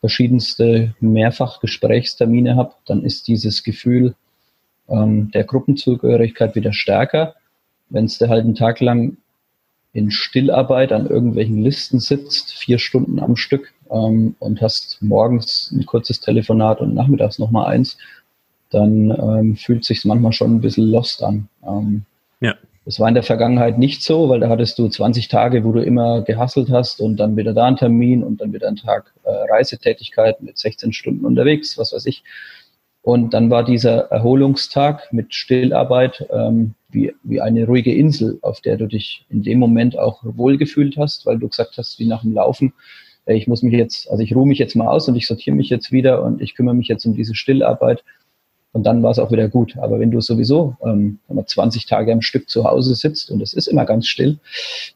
verschiedenste 0.00 0.94
Mehrfachgesprächstermine 1.00 2.56
habe, 2.56 2.72
dann 2.86 3.04
ist 3.04 3.28
dieses 3.28 3.62
Gefühl 3.62 4.14
ähm, 4.88 5.30
der 5.32 5.44
Gruppenzugehörigkeit 5.44 6.54
wieder 6.54 6.72
stärker. 6.72 7.34
Wenn 7.90 8.06
es 8.06 8.20
halt 8.20 8.44
einen 8.44 8.54
Tag 8.54 8.80
lang 8.80 9.18
in 9.92 10.10
Stillarbeit 10.10 10.92
an 10.92 11.06
irgendwelchen 11.06 11.62
Listen 11.62 12.00
sitzt, 12.00 12.54
vier 12.54 12.78
Stunden 12.78 13.18
am 13.18 13.36
Stück 13.36 13.72
ähm, 13.90 14.36
und 14.38 14.60
hast 14.60 14.98
morgens 15.00 15.70
ein 15.72 15.86
kurzes 15.86 16.20
Telefonat 16.20 16.80
und 16.80 16.94
nachmittags 16.94 17.38
nochmal 17.38 17.66
eins, 17.66 17.98
dann 18.70 19.10
ähm, 19.10 19.56
fühlt 19.56 19.84
sich 19.84 20.04
manchmal 20.04 20.32
schon 20.32 20.56
ein 20.56 20.60
bisschen 20.60 20.90
lost 20.90 21.22
an. 21.22 21.48
Ähm, 21.66 22.02
ja. 22.40 22.54
Das 22.84 22.98
war 22.98 23.08
in 23.08 23.14
der 23.14 23.22
Vergangenheit 23.22 23.78
nicht 23.78 24.02
so, 24.02 24.28
weil 24.28 24.40
da 24.40 24.48
hattest 24.48 24.78
du 24.78 24.88
20 24.88 25.28
Tage, 25.28 25.64
wo 25.64 25.72
du 25.72 25.82
immer 25.82 26.22
gehasselt 26.22 26.70
hast 26.70 27.00
und 27.00 27.16
dann 27.18 27.36
wieder 27.36 27.52
da 27.52 27.66
ein 27.66 27.76
Termin 27.76 28.24
und 28.24 28.40
dann 28.40 28.52
wieder 28.52 28.68
ein 28.68 28.76
Tag 28.76 29.12
äh, 29.24 29.30
Reisetätigkeit 29.30 30.40
mit 30.40 30.56
16 30.56 30.92
Stunden 30.92 31.24
unterwegs, 31.24 31.76
was 31.76 31.92
weiß 31.92 32.06
ich. 32.06 32.22
Und 33.02 33.32
dann 33.32 33.50
war 33.50 33.64
dieser 33.64 34.10
Erholungstag 34.10 35.12
mit 35.12 35.34
Stillarbeit 35.34 36.26
ähm, 36.30 36.74
wie, 36.90 37.14
wie 37.22 37.40
eine 37.40 37.66
ruhige 37.66 37.94
Insel, 37.94 38.38
auf 38.42 38.60
der 38.60 38.76
du 38.76 38.86
dich 38.86 39.24
in 39.30 39.42
dem 39.42 39.58
Moment 39.58 39.98
auch 39.98 40.20
wohlgefühlt 40.22 40.96
hast, 40.96 41.26
weil 41.26 41.38
du 41.38 41.48
gesagt 41.48 41.76
hast, 41.78 41.98
wie 41.98 42.06
nach 42.06 42.22
dem 42.22 42.34
Laufen, 42.34 42.72
ich 43.36 43.46
muss 43.46 43.62
mich 43.62 43.74
jetzt, 43.74 44.10
also 44.10 44.22
ich 44.22 44.34
ruhe 44.34 44.46
mich 44.46 44.58
jetzt 44.58 44.76
mal 44.76 44.88
aus 44.88 45.08
und 45.08 45.16
ich 45.16 45.26
sortiere 45.26 45.56
mich 45.56 45.70
jetzt 45.70 45.92
wieder 45.92 46.22
und 46.22 46.40
ich 46.40 46.54
kümmere 46.54 46.74
mich 46.74 46.88
jetzt 46.88 47.04
um 47.06 47.14
diese 47.14 47.34
Stillarbeit 47.34 48.04
und 48.72 48.84
dann 48.84 49.02
war 49.02 49.10
es 49.10 49.18
auch 49.18 49.32
wieder 49.32 49.48
gut. 49.48 49.76
Aber 49.78 49.98
wenn 49.98 50.10
du 50.10 50.20
sowieso 50.20 50.76
ähm, 50.84 51.18
20 51.44 51.86
Tage 51.86 52.12
am 52.12 52.22
Stück 52.22 52.48
zu 52.48 52.64
Hause 52.64 52.94
sitzt 52.94 53.30
und 53.30 53.42
es 53.42 53.52
ist 53.52 53.66
immer 53.66 53.84
ganz 53.84 54.06
still 54.06 54.38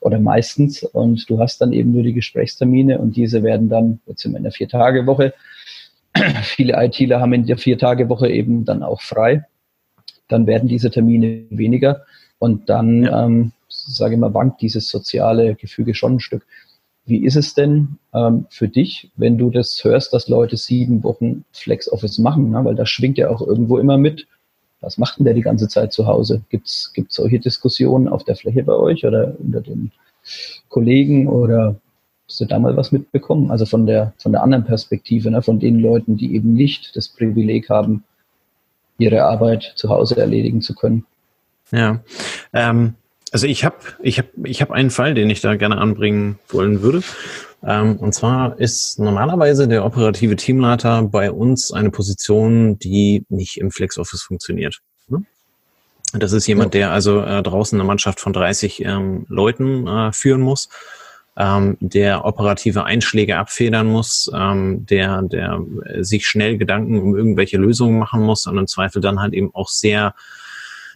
oder 0.00 0.20
meistens 0.20 0.84
und 0.84 1.28
du 1.28 1.40
hast 1.40 1.60
dann 1.60 1.72
eben 1.72 1.92
nur 1.92 2.02
die 2.02 2.12
Gesprächstermine 2.12 2.98
und 2.98 3.16
diese 3.16 3.42
werden 3.42 3.68
dann, 3.68 4.00
jetzt 4.06 4.22
sind 4.22 4.32
wir 4.32 4.38
in 4.38 4.44
der 4.44 4.52
Vier-Tage-Woche, 4.52 5.34
viele 6.42 6.82
ITler 6.84 7.20
haben 7.20 7.32
in 7.32 7.46
der 7.46 7.58
Vier-Tage-Woche 7.58 8.28
eben 8.28 8.64
dann 8.64 8.82
auch 8.82 9.02
frei, 9.02 9.44
dann 10.28 10.46
werden 10.46 10.68
diese 10.68 10.90
Termine 10.90 11.44
weniger 11.50 12.04
und 12.38 12.68
dann, 12.68 13.08
ähm, 13.12 13.52
sage 13.68 14.14
ich 14.14 14.20
mal, 14.20 14.34
wankt 14.34 14.62
dieses 14.62 14.88
soziale 14.88 15.56
Gefüge 15.56 15.94
schon 15.94 16.16
ein 16.16 16.20
Stück. 16.20 16.46
Wie 17.06 17.24
ist 17.24 17.36
es 17.36 17.54
denn 17.54 17.98
ähm, 18.14 18.46
für 18.48 18.68
dich, 18.68 19.10
wenn 19.16 19.36
du 19.36 19.50
das 19.50 19.82
hörst, 19.84 20.14
dass 20.14 20.28
Leute 20.28 20.56
sieben 20.56 21.02
Wochen 21.02 21.44
Flex 21.52 21.90
Office 21.90 22.18
machen? 22.18 22.50
Ne? 22.50 22.64
Weil 22.64 22.74
das 22.74 22.88
schwingt 22.88 23.18
ja 23.18 23.28
auch 23.28 23.42
irgendwo 23.42 23.78
immer 23.78 23.98
mit. 23.98 24.26
Was 24.80 24.98
macht 24.98 25.18
denn 25.18 25.24
der 25.24 25.34
die 25.34 25.42
ganze 25.42 25.68
Zeit 25.68 25.92
zu 25.92 26.06
Hause? 26.06 26.42
Gibt 26.48 26.66
es 26.66 26.92
solche 27.08 27.38
Diskussionen 27.38 28.08
auf 28.08 28.24
der 28.24 28.36
Fläche 28.36 28.62
bei 28.62 28.74
euch 28.74 29.04
oder 29.04 29.34
unter 29.38 29.60
den 29.60 29.92
Kollegen 30.68 31.28
oder 31.28 31.76
hast 32.26 32.40
du 32.40 32.46
da 32.46 32.58
mal 32.58 32.76
was 32.76 32.92
mitbekommen? 32.92 33.50
Also 33.50 33.66
von 33.66 33.86
der, 33.86 34.14
von 34.18 34.32
der 34.32 34.42
anderen 34.42 34.64
Perspektive, 34.64 35.30
ne? 35.30 35.42
von 35.42 35.58
den 35.58 35.80
Leuten, 35.80 36.16
die 36.16 36.34
eben 36.34 36.54
nicht 36.54 36.96
das 36.96 37.08
Privileg 37.08 37.68
haben, 37.68 38.04
ihre 38.98 39.24
Arbeit 39.24 39.72
zu 39.76 39.88
Hause 39.88 40.16
erledigen 40.16 40.62
zu 40.62 40.74
können. 40.74 41.04
Ja, 41.70 42.00
ähm, 42.52 42.94
also 43.34 43.48
ich 43.48 43.64
habe 43.64 43.76
ich 44.00 44.20
hab, 44.20 44.26
ich 44.44 44.62
hab 44.62 44.70
einen 44.70 44.90
Fall, 44.90 45.12
den 45.12 45.28
ich 45.28 45.40
da 45.40 45.56
gerne 45.56 45.78
anbringen 45.78 46.38
wollen 46.50 46.82
würde. 46.82 47.02
Ähm, 47.66 47.96
und 47.96 48.14
zwar 48.14 48.60
ist 48.60 49.00
normalerweise 49.00 49.66
der 49.66 49.84
operative 49.84 50.36
Teamleiter 50.36 51.02
bei 51.02 51.32
uns 51.32 51.72
eine 51.72 51.90
Position, 51.90 52.78
die 52.78 53.26
nicht 53.28 53.56
im 53.56 53.72
FlexOffice 53.72 54.22
funktioniert. 54.22 54.82
Ne? 55.08 55.24
Das 56.12 56.32
ist 56.32 56.46
jemand, 56.46 56.74
der 56.74 56.92
also 56.92 57.22
äh, 57.22 57.42
draußen 57.42 57.76
eine 57.76 57.84
Mannschaft 57.84 58.20
von 58.20 58.32
30 58.32 58.84
ähm, 58.84 59.26
Leuten 59.28 59.88
äh, 59.88 60.12
führen 60.12 60.40
muss, 60.40 60.68
ähm, 61.36 61.76
der 61.80 62.24
operative 62.24 62.84
Einschläge 62.84 63.36
abfedern 63.36 63.88
muss, 63.88 64.30
ähm, 64.32 64.86
der, 64.86 65.22
der 65.22 65.60
sich 65.98 66.28
schnell 66.28 66.56
Gedanken 66.56 67.00
um 67.00 67.16
irgendwelche 67.16 67.56
Lösungen 67.56 67.98
machen 67.98 68.22
muss 68.22 68.46
und 68.46 68.58
im 68.58 68.68
Zweifel 68.68 69.02
dann 69.02 69.18
halt 69.20 69.34
eben 69.34 69.52
auch 69.56 69.70
sehr 69.70 70.14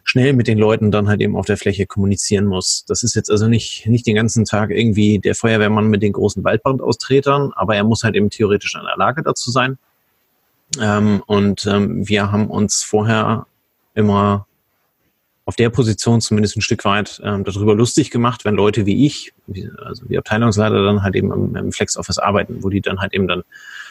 schnell 0.09 0.33
mit 0.33 0.49
den 0.49 0.57
Leuten 0.57 0.91
dann 0.91 1.07
halt 1.07 1.21
eben 1.21 1.37
auf 1.37 1.45
der 1.45 1.59
Fläche 1.59 1.87
kommunizieren 1.87 2.47
muss. 2.47 2.87
Das 2.87 3.03
ist 3.03 3.15
jetzt 3.15 3.31
also 3.31 3.47
nicht, 3.47 3.87
nicht 3.87 4.07
den 4.07 4.15
ganzen 4.15 4.47
Tag 4.47 4.71
irgendwie 4.71 5.19
der 5.19 5.35
Feuerwehrmann 5.35 5.89
mit 5.89 6.03
den 6.03 6.15
großen 6.15 6.43
Waldbrandaustretern, 6.43 7.53
aber 7.55 7.77
er 7.77 7.85
muss 7.85 8.05
halt 8.05 8.17
eben 8.17 8.31
theoretisch 8.31 8.75
in 8.75 8.87
der 8.87 8.97
Lage 8.97 9.23
dazu 9.23 9.51
sein. 9.51 9.77
Ähm, 10.81 11.23
und 11.27 11.67
ähm, 11.67 12.09
wir 12.09 12.33
haben 12.33 12.47
uns 12.49 12.83
vorher 12.83 13.47
immer 13.95 14.47
auf 15.45 15.57
der 15.57 15.69
Position 15.69 16.23
zumindest 16.23 16.57
ein 16.57 16.63
Stück 16.63 16.87
weit 16.87 17.21
ähm, 17.23 17.45
darüber 17.45 17.75
lustig 17.75 18.11
gemacht, 18.11 18.47
wenn 18.47 18.55
Leute 18.55 18.87
wie 18.87 19.05
ich, 19.05 19.35
wie, 19.47 19.69
also 19.85 20.07
die 20.07 20.17
Abteilungsleiter 20.17 20.85
dann 20.85 21.03
halt 21.03 21.17
eben 21.17 21.31
im, 21.33 21.55
im 21.55 21.73
Flex 21.73 21.99
Office 21.99 22.19
arbeiten, 22.19 22.63
wo 22.63 22.71
die 22.71 22.81
dann 22.81 23.01
halt 23.01 23.13
eben 23.13 23.29
dann 23.29 23.43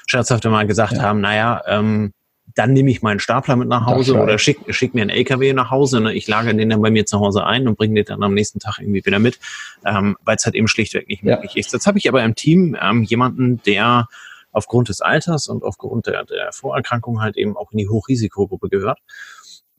scherzhaft 0.07 0.45
mal 0.45 0.65
gesagt 0.65 0.93
ja. 0.93 1.03
haben, 1.03 1.21
naja, 1.21 1.61
ähm, 1.67 2.11
dann 2.57 2.73
nehme 2.73 2.89
ich 2.89 3.03
meinen 3.03 3.19
Stapler 3.19 3.55
mit 3.55 3.67
nach 3.67 3.85
Hause 3.85 4.15
oder 4.19 4.39
schick, 4.39 4.57
schick 4.69 4.95
mir 4.95 5.01
einen 5.01 5.11
LKW 5.11 5.53
nach 5.53 5.69
Hause. 5.69 6.01
Ne? 6.01 6.13
Ich 6.13 6.27
lagere 6.27 6.55
den 6.55 6.69
dann 6.69 6.81
bei 6.81 6.89
mir 6.89 7.05
zu 7.05 7.19
Hause 7.19 7.45
ein 7.45 7.67
und 7.67 7.77
bringe 7.77 7.93
den 7.93 8.05
dann 8.05 8.23
am 8.23 8.33
nächsten 8.33 8.59
Tag 8.59 8.79
irgendwie 8.79 9.05
wieder 9.05 9.19
mit, 9.19 9.39
ähm, 9.85 10.17
weil 10.25 10.37
es 10.37 10.45
halt 10.45 10.55
eben 10.55 10.67
schlichtweg 10.67 11.07
nicht 11.07 11.23
möglich 11.23 11.53
ja. 11.53 11.59
ist. 11.59 11.71
Jetzt 11.71 11.85
habe 11.85 11.99
ich 11.99 12.09
aber 12.09 12.23
im 12.23 12.33
Team 12.33 12.75
ähm, 12.81 13.03
jemanden, 13.03 13.61
der 13.63 14.07
aufgrund 14.51 14.89
des 14.89 15.01
Alters 15.01 15.47
und 15.49 15.63
aufgrund 15.63 16.07
der, 16.07 16.25
der 16.25 16.51
Vorerkrankung 16.51 17.21
halt 17.21 17.37
eben 17.37 17.55
auch 17.55 17.71
in 17.71 17.77
die 17.77 17.89
Hochrisikogruppe 17.89 18.69
gehört. 18.69 18.99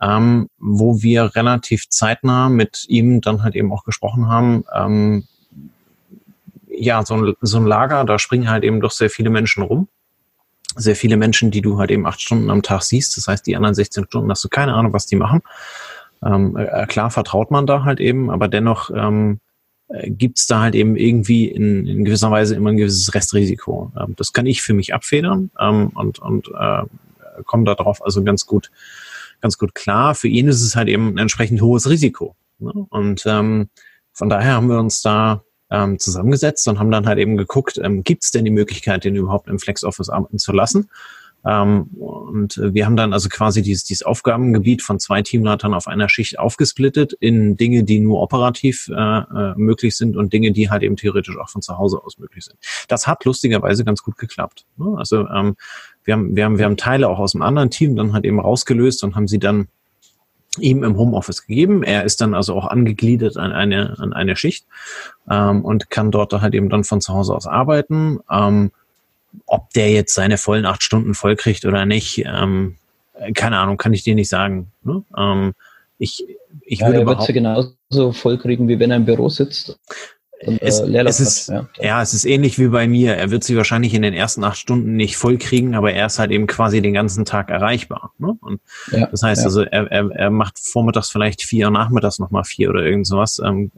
Ähm, 0.01 0.49
wo 0.59 1.03
wir 1.03 1.35
relativ 1.35 1.89
zeitnah 1.89 2.49
mit 2.49 2.85
ihm 2.87 3.21
dann 3.21 3.43
halt 3.43 3.57
eben 3.57 3.73
auch 3.73 3.83
gesprochen 3.83 4.29
haben, 4.29 4.65
ähm, 4.73 5.25
ja, 6.69 7.05
so 7.05 7.15
ein, 7.15 7.35
so 7.41 7.57
ein 7.57 7.67
Lager, 7.67 8.05
da 8.05 8.21
springen 8.21 8.49
halt 8.49 8.63
eben 8.63 8.81
doch 8.81 8.93
sehr 8.93 9.11
viele 9.11 9.31
Menschen 9.31 9.65
rum 9.65 9.89
sehr 10.77 10.97
viele 10.97 11.17
Menschen, 11.17 11.51
die 11.51 11.63
du 11.63 11.79
halt 11.79 11.91
eben 11.91 12.07
acht 12.07 12.21
Stunden 12.21 12.51
am 12.51 12.63
Tag 12.63 12.83
siehst. 12.83 13.17
Das 13.17 13.29
heißt, 13.29 13.47
die 13.47 13.57
anderen 13.57 13.75
16 13.75 14.05
Stunden 14.05 14.31
hast 14.31 14.45
du 14.45 14.49
keine 14.49 14.75
Ahnung, 14.75 14.93
was 14.93 15.07
die 15.07 15.17
machen. 15.17 15.43
Ähm, 16.25 16.57
äh, 16.57 16.87
klar 16.87 17.11
vertraut 17.11 17.51
man 17.51 17.67
da 17.67 17.85
halt 17.85 18.01
eben, 18.01 18.31
aber 18.31 18.49
dennoch 18.49 18.91
ähm, 18.91 19.41
äh, 19.89 20.11
gibt 20.11 20.39
es 20.39 20.47
da 20.47 20.61
halt 20.61 20.75
eben 20.75 20.97
irgendwie 20.97 21.47
in, 21.47 21.87
in 21.87 22.05
gewisser 22.05 22.31
Weise 22.31 22.55
immer 22.55 22.71
ein 22.71 22.77
gewisses 22.77 23.15
Restrisiko. 23.15 23.93
Ähm, 23.99 24.15
das 24.17 24.33
kann 24.33 24.47
ich 24.47 24.63
für 24.63 24.75
mich 24.75 24.95
abfedern 24.95 25.51
ähm, 25.61 25.89
und, 25.95 26.19
und 26.19 26.49
äh, 26.49 26.83
komme 27.45 27.65
darauf 27.65 28.05
also 28.05 28.23
ganz 28.25 28.47
gut, 28.47 28.71
ganz 29.41 29.59
gut 29.59 29.75
klar. 29.75 30.15
Für 30.15 30.29
ihn 30.29 30.49
ist 30.49 30.63
es 30.63 30.77
halt 30.77 30.89
eben 30.89 31.15
ein 31.15 31.19
entsprechend 31.19 31.63
hohes 31.63 31.89
Risiko. 31.89 32.35
Ne? 32.59 32.73
Und 32.91 33.25
ähm, 33.27 33.69
von 34.13 34.29
daher 34.29 34.55
haben 34.55 34.69
wir 34.69 34.79
uns 34.79 35.01
da 35.01 35.43
ähm, 35.71 35.99
zusammengesetzt 35.99 36.67
und 36.69 36.79
haben 36.79 36.91
dann 36.91 37.07
halt 37.07 37.19
eben 37.19 37.37
geguckt, 37.37 37.79
ähm, 37.83 38.05
gibt 38.05 38.25
es 38.25 38.31
denn 38.31 38.45
die 38.45 38.51
Möglichkeit, 38.51 39.05
den 39.05 39.17
überhaupt 39.17 39.49
im 39.49 39.59
Flex 39.59 39.85
Office 39.85 40.09
arbeiten 40.09 40.39
zu 40.39 40.53
lassen? 40.53 40.89
Ähm, 41.47 41.85
und 41.99 42.61
wir 42.63 42.85
haben 42.85 42.97
dann 42.97 43.13
also 43.13 43.29
quasi 43.29 43.63
dieses, 43.63 43.85
dieses 43.85 44.05
Aufgabengebiet 44.05 44.83
von 44.83 44.99
zwei 44.99 45.23
Teamleitern 45.23 45.73
auf 45.73 45.87
einer 45.87 46.09
Schicht 46.09 46.39
aufgesplittet 46.39 47.13
in 47.13 47.57
Dinge, 47.57 47.85
die 47.85 48.01
nur 48.01 48.21
operativ 48.21 48.89
äh, 48.89 48.93
äh, 48.95 49.55
möglich 49.57 49.97
sind 49.97 50.17
und 50.17 50.33
Dinge, 50.33 50.53
die 50.53 50.69
halt 50.69 50.83
eben 50.83 50.97
theoretisch 50.97 51.39
auch 51.39 51.49
von 51.49 51.63
zu 51.63 51.79
Hause 51.79 52.03
aus 52.05 52.19
möglich 52.19 52.45
sind. 52.45 52.59
Das 52.89 53.07
hat 53.07 53.25
lustigerweise 53.25 53.85
ganz 53.85 54.03
gut 54.03 54.19
geklappt. 54.19 54.67
Ne? 54.77 54.95
Also 54.99 55.29
ähm, 55.29 55.57
wir, 56.05 56.15
haben, 56.15 56.35
wir, 56.35 56.45
haben, 56.45 56.59
wir 56.59 56.65
haben 56.65 56.77
Teile 56.77 57.09
auch 57.09 57.19
aus 57.19 57.35
einem 57.35 57.43
anderen 57.43 57.71
Team 57.71 57.95
dann 57.95 58.13
halt 58.13 58.25
eben 58.25 58.41
rausgelöst 58.41 59.05
und 59.05 59.15
haben 59.15 59.29
sie 59.29 59.39
dann 59.39 59.69
ihm 60.61 60.85
im 60.85 60.97
Homeoffice 60.97 61.47
gegeben. 61.47 61.83
Er 61.83 62.05
ist 62.05 62.21
dann 62.21 62.35
also 62.35 62.55
auch 62.55 62.67
angegliedert 62.67 63.37
an 63.37 63.53
eine, 63.53 63.99
an 63.99 64.13
eine 64.13 64.37
Schicht 64.37 64.67
ähm, 65.31 65.65
und 65.65 65.91
kann 65.91 66.11
dort 66.11 66.33
halt 66.33 66.55
eben 66.55 66.69
dann 66.69 66.85
von 66.85 67.01
zu 67.01 67.15
Hause 67.15 67.35
aus 67.35 67.47
arbeiten. 67.47 68.21
Ähm, 68.31 68.71
ob 69.47 69.71
der 69.73 69.91
jetzt 69.91 70.15
seine 70.15 70.39
vollen 70.39 70.67
acht 70.67 70.83
Stunden 70.83 71.15
voll 71.15 71.37
kriegt 71.37 71.65
oder 71.65 71.87
nicht, 71.87 72.25
ähm, 72.25 72.77
keine 73.35 73.59
Ahnung, 73.59 73.77
kann 73.77 73.93
ich 73.93 74.03
dir 74.03 74.15
nicht 74.15 74.29
sagen. 74.29 74.73
Ne? 74.83 75.03
Ähm, 75.17 75.55
ich, 75.99 76.25
ich 76.63 76.81
ja, 76.81 76.87
würde 76.87 77.01
er 77.01 77.07
wird 77.07 77.23
sie 77.23 77.33
genauso 77.33 78.13
voll 78.13 78.39
kriegen, 78.39 78.69
wie 78.69 78.79
wenn 78.79 78.91
er 78.91 78.97
im 78.97 79.05
Büro 79.05 79.29
sitzt. 79.29 79.79
Und, 80.45 80.63
es, 80.63 80.81
äh, 80.81 81.05
es 81.05 81.21
ist, 81.21 81.49
ja. 81.49 81.67
ja. 81.81 82.03
es 82.03 82.15
ist 82.15 82.25
ähnlich 82.25 82.59
wie 82.59 82.69
bei 82.69 82.87
mir. 82.87 83.17
Er 83.17 83.31
wird 83.31 83.43
sie 83.43 83.57
wahrscheinlich 83.57 83.93
in 83.95 84.03
den 84.03 84.15
ersten 84.15 84.45
acht 84.45 84.57
Stunden 84.57 84.95
nicht 84.95 85.17
voll 85.17 85.37
kriegen, 85.37 85.75
aber 85.75 85.93
er 85.93 86.07
ist 86.07 86.19
halt 86.19 86.31
eben 86.31 86.47
quasi 86.47 86.81
den 86.81 86.95
ganzen 86.95 87.25
Tag 87.25 87.51
erreichbar. 87.51 88.13
Ne? 88.19 88.37
Und 88.41 88.61
ja, 88.93 89.07
das 89.07 89.23
heißt 89.23 89.41
ja. 89.41 89.47
also, 89.47 89.63
er, 89.63 89.91
er, 89.91 90.11
er 90.13 90.31
macht 90.31 90.59
vormittags 90.59 91.11
vielleicht 91.11 91.43
vier 91.43 91.67
und 91.67 91.73
nachmittags 91.73 92.19
nochmal 92.19 92.45
vier 92.45 92.71
oder 92.71 92.85
irgend 92.85 93.07
sowas. 93.07 93.41
Ähm, 93.45 93.73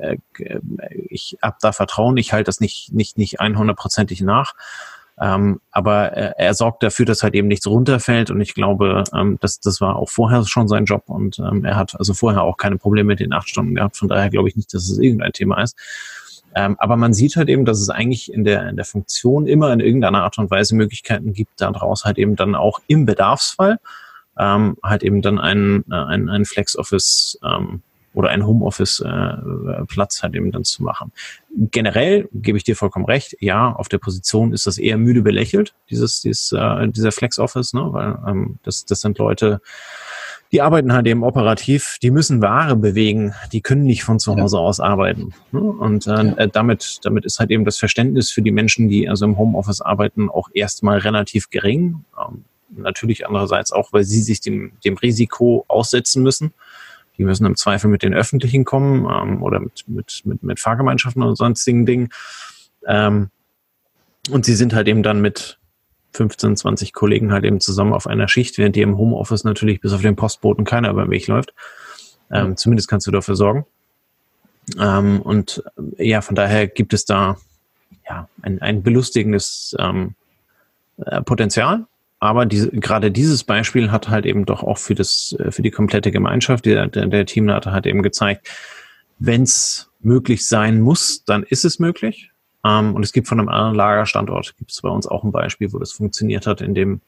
ich 1.08 1.38
hab 1.40 1.58
da 1.60 1.72
Vertrauen, 1.72 2.16
ich 2.18 2.32
halte 2.32 2.44
das 2.44 2.60
nicht, 2.60 2.92
nicht, 2.92 3.16
nicht 3.16 3.40
100%ig 3.40 4.22
nach. 4.22 4.54
Ähm, 5.20 5.60
aber 5.70 6.12
er, 6.12 6.38
er 6.38 6.54
sorgt 6.54 6.82
dafür, 6.82 7.04
dass 7.04 7.22
halt 7.22 7.34
eben 7.34 7.46
nichts 7.48 7.66
runterfällt 7.66 8.30
und 8.30 8.40
ich 8.40 8.54
glaube, 8.54 9.04
ähm, 9.14 9.36
das, 9.40 9.60
das 9.60 9.80
war 9.82 9.96
auch 9.96 10.08
vorher 10.08 10.46
schon 10.46 10.66
sein 10.66 10.86
Job 10.86 11.04
und 11.08 11.38
ähm, 11.38 11.62
er 11.66 11.76
hat 11.76 11.94
also 11.98 12.14
vorher 12.14 12.42
auch 12.42 12.56
keine 12.56 12.78
Probleme 12.78 13.08
mit 13.08 13.20
den 13.20 13.34
acht 13.34 13.50
Stunden 13.50 13.74
gehabt. 13.74 13.98
Von 13.98 14.08
daher 14.08 14.30
glaube 14.30 14.48
ich 14.48 14.56
nicht, 14.56 14.72
dass 14.72 14.88
es 14.88 14.98
irgendein 14.98 15.32
Thema 15.32 15.60
ist. 15.62 15.76
Ähm, 16.54 16.76
aber 16.78 16.96
man 16.96 17.14
sieht 17.14 17.36
halt 17.36 17.48
eben, 17.48 17.64
dass 17.64 17.80
es 17.80 17.90
eigentlich 17.90 18.32
in 18.32 18.44
der, 18.44 18.68
in 18.68 18.76
der 18.76 18.84
Funktion 18.84 19.46
immer 19.46 19.72
in 19.72 19.80
irgendeiner 19.80 20.22
Art 20.22 20.38
und 20.38 20.50
Weise 20.50 20.74
Möglichkeiten 20.74 21.32
gibt, 21.32 21.60
daraus 21.60 22.04
halt 22.04 22.18
eben 22.18 22.36
dann 22.36 22.54
auch 22.54 22.80
im 22.88 23.06
Bedarfsfall 23.06 23.78
ähm, 24.38 24.76
halt 24.82 25.02
eben 25.02 25.22
dann 25.22 25.38
ein, 25.38 25.84
äh, 25.90 25.94
ein, 25.94 26.28
ein 26.28 26.44
Flex-Office 26.44 27.38
ähm, 27.44 27.82
oder 28.12 28.30
ein 28.30 28.44
Homeoffice-Platz 28.44 30.18
äh, 30.18 30.22
halt 30.22 30.34
eben 30.34 30.50
dann 30.50 30.64
zu 30.64 30.82
machen. 30.82 31.12
Generell 31.56 32.28
gebe 32.32 32.58
ich 32.58 32.64
dir 32.64 32.74
vollkommen 32.74 33.04
recht, 33.04 33.36
ja, 33.40 33.70
auf 33.70 33.88
der 33.88 33.98
Position 33.98 34.52
ist 34.52 34.66
das 34.66 34.78
eher 34.78 34.96
müde 34.96 35.22
belächelt, 35.22 35.74
dieses, 35.90 36.20
dieses 36.20 36.52
äh, 36.52 36.88
dieser 36.88 37.12
Flex-Office, 37.12 37.74
ne? 37.74 37.88
weil 37.92 38.18
ähm, 38.26 38.58
das, 38.64 38.84
das 38.84 39.00
sind 39.00 39.18
Leute, 39.18 39.60
die 40.52 40.62
arbeiten 40.62 40.92
halt 40.92 41.06
eben 41.06 41.22
operativ, 41.22 41.96
die 42.02 42.10
müssen 42.10 42.42
Ware 42.42 42.74
bewegen, 42.74 43.34
die 43.52 43.60
können 43.60 43.84
nicht 43.84 44.02
von 44.02 44.18
zu 44.18 44.34
Hause 44.36 44.58
aus 44.58 44.80
arbeiten. 44.80 45.32
Ne? 45.52 45.60
Und 45.60 46.06
äh, 46.08 46.48
damit, 46.48 46.98
damit 47.02 47.24
ist 47.24 47.38
halt 47.38 47.50
eben 47.50 47.64
das 47.64 47.78
Verständnis 47.78 48.30
für 48.30 48.42
die 48.42 48.50
Menschen, 48.50 48.88
die 48.88 49.08
also 49.08 49.24
im 49.26 49.38
Homeoffice 49.38 49.80
arbeiten, 49.80 50.28
auch 50.28 50.48
erstmal 50.52 50.98
relativ 50.98 51.50
gering. 51.50 52.04
Ähm, 52.18 52.44
natürlich 52.70 53.26
andererseits 53.26 53.70
auch, 53.70 53.92
weil 53.92 54.04
sie 54.04 54.22
sich 54.22 54.40
dem, 54.40 54.72
dem 54.84 54.96
Risiko 54.96 55.64
aussetzen 55.68 56.22
müssen. 56.22 56.52
Die 57.16 57.24
müssen 57.24 57.46
im 57.46 57.54
Zweifel 57.56 57.88
mit 57.88 58.02
den 58.02 58.14
Öffentlichen 58.14 58.64
kommen 58.64 59.06
ähm, 59.08 59.42
oder 59.42 59.60
mit, 59.60 59.84
mit, 59.86 60.22
mit, 60.24 60.42
mit 60.42 60.58
Fahrgemeinschaften 60.58 61.22
und 61.22 61.36
sonstigen 61.36 61.86
Dingen. 61.86 62.08
Ähm, 62.86 63.30
und 64.30 64.44
sie 64.44 64.54
sind 64.54 64.74
halt 64.74 64.88
eben 64.88 65.02
dann 65.02 65.20
mit 65.20 65.59
15, 66.12 66.56
20 66.56 66.92
Kollegen 66.92 67.32
halt 67.32 67.44
eben 67.44 67.60
zusammen 67.60 67.92
auf 67.92 68.06
einer 68.06 68.28
Schicht, 68.28 68.58
während 68.58 68.76
die 68.76 68.82
im 68.82 68.98
Homeoffice 68.98 69.44
natürlich 69.44 69.80
bis 69.80 69.92
auf 69.92 70.02
den 70.02 70.16
Postboten 70.16 70.64
keiner 70.64 70.90
über 70.90 71.04
den 71.04 71.10
Weg 71.10 71.26
läuft. 71.26 71.54
Ähm, 72.30 72.56
zumindest 72.56 72.88
kannst 72.88 73.06
du 73.06 73.10
dafür 73.10 73.36
sorgen. 73.36 73.66
Ähm, 74.78 75.20
und 75.20 75.62
äh, 75.98 76.08
ja, 76.08 76.20
von 76.20 76.34
daher 76.34 76.66
gibt 76.66 76.92
es 76.92 77.04
da 77.04 77.36
ja 78.08 78.28
ein, 78.42 78.60
ein 78.62 78.82
belustigendes 78.82 79.74
ähm, 79.78 80.14
äh, 80.98 81.22
Potenzial. 81.22 81.86
Aber 82.18 82.44
diese, 82.44 82.70
gerade 82.70 83.10
dieses 83.10 83.44
Beispiel 83.44 83.90
hat 83.90 84.10
halt 84.10 84.26
eben 84.26 84.44
doch 84.44 84.62
auch 84.62 84.78
für 84.78 84.94
das, 84.94 85.34
äh, 85.38 85.50
für 85.50 85.62
die 85.62 85.70
komplette 85.70 86.10
Gemeinschaft, 86.10 86.66
der, 86.66 86.86
der, 86.86 87.06
der 87.06 87.26
Teamleiter 87.26 87.72
hat 87.72 87.86
eben 87.86 88.02
gezeigt, 88.02 88.48
wenn 89.18 89.42
es 89.42 89.90
möglich 90.00 90.46
sein 90.46 90.80
muss, 90.80 91.24
dann 91.24 91.42
ist 91.42 91.64
es 91.64 91.78
möglich. 91.78 92.30
Ähm, 92.64 92.94
und 92.94 93.02
es 93.02 93.12
gibt 93.12 93.28
von 93.28 93.38
einem 93.38 93.48
anderen 93.48 93.74
Lagerstandort, 93.74 94.56
gibt 94.58 94.70
es 94.70 94.82
bei 94.82 94.88
uns 94.88 95.06
auch 95.06 95.24
ein 95.24 95.32
Beispiel, 95.32 95.72
wo 95.72 95.78
das 95.78 95.92
funktioniert 95.92 96.46
hat 96.46 96.60
in 96.60 96.74
dem, 96.74 97.00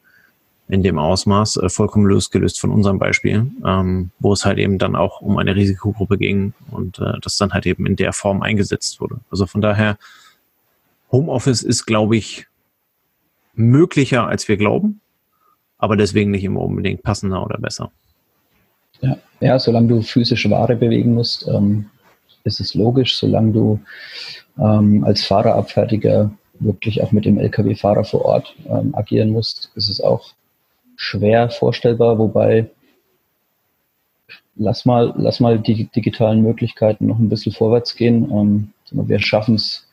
in 0.67 0.83
dem 0.83 0.97
Ausmaß, 0.97 1.57
äh, 1.57 1.69
vollkommen 1.69 2.05
losgelöst 2.05 2.59
von 2.59 2.71
unserem 2.71 2.99
Beispiel, 2.99 3.51
ähm, 3.65 4.11
wo 4.19 4.33
es 4.33 4.45
halt 4.45 4.57
eben 4.57 4.77
dann 4.77 4.95
auch 4.95 5.21
um 5.21 5.37
eine 5.37 5.55
Risikogruppe 5.55 6.17
ging 6.17 6.53
und 6.71 6.99
äh, 6.99 7.19
das 7.21 7.37
dann 7.37 7.53
halt 7.53 7.65
eben 7.65 7.85
in 7.85 7.95
der 7.95 8.13
Form 8.13 8.41
eingesetzt 8.41 8.99
wurde. 8.99 9.19
Also 9.29 9.45
von 9.45 9.61
daher, 9.61 9.97
Homeoffice 11.11 11.61
ist, 11.61 11.85
glaube 11.85 12.17
ich, 12.17 12.47
möglicher, 13.53 14.25
als 14.25 14.47
wir 14.47 14.57
glauben 14.57 14.99
aber 15.83 15.97
deswegen 15.97 16.31
nicht 16.31 16.45
immer 16.45 16.61
unbedingt 16.61 17.03
passender 17.03 17.43
oder 17.43 17.57
besser. 17.57 17.91
Ja, 19.01 19.17
ja 19.41 19.59
solange 19.59 19.89
du 19.89 20.01
physische 20.01 20.49
Ware 20.49 20.77
bewegen 20.77 21.13
musst, 21.13 21.45
ähm, 21.45 21.89
ist 22.43 22.59
es 22.59 22.73
logisch. 22.73 23.17
Solange 23.17 23.51
du 23.51 23.79
ähm, 24.57 25.03
als 25.03 25.23
Fahrerabfertiger 25.25 26.31
wirklich 26.59 27.01
auch 27.01 27.11
mit 27.11 27.25
dem 27.25 27.37
Lkw-Fahrer 27.37 28.03
vor 28.03 28.25
Ort 28.25 28.55
ähm, 28.67 28.93
agieren 28.95 29.29
musst, 29.29 29.71
ist 29.75 29.89
es 29.89 30.01
auch 30.01 30.33
schwer 30.95 31.49
vorstellbar, 31.49 32.19
wobei 32.19 32.69
lass 34.55 34.85
mal, 34.85 35.13
lass 35.17 35.39
mal 35.39 35.59
die 35.59 35.85
digitalen 35.85 36.41
Möglichkeiten 36.41 37.07
noch 37.07 37.19
ein 37.19 37.29
bisschen 37.29 37.51
vorwärts 37.51 37.95
gehen. 37.95 38.31
Ähm, 38.31 38.73
wir 38.91 39.19
schaffen 39.19 39.55
es 39.55 39.87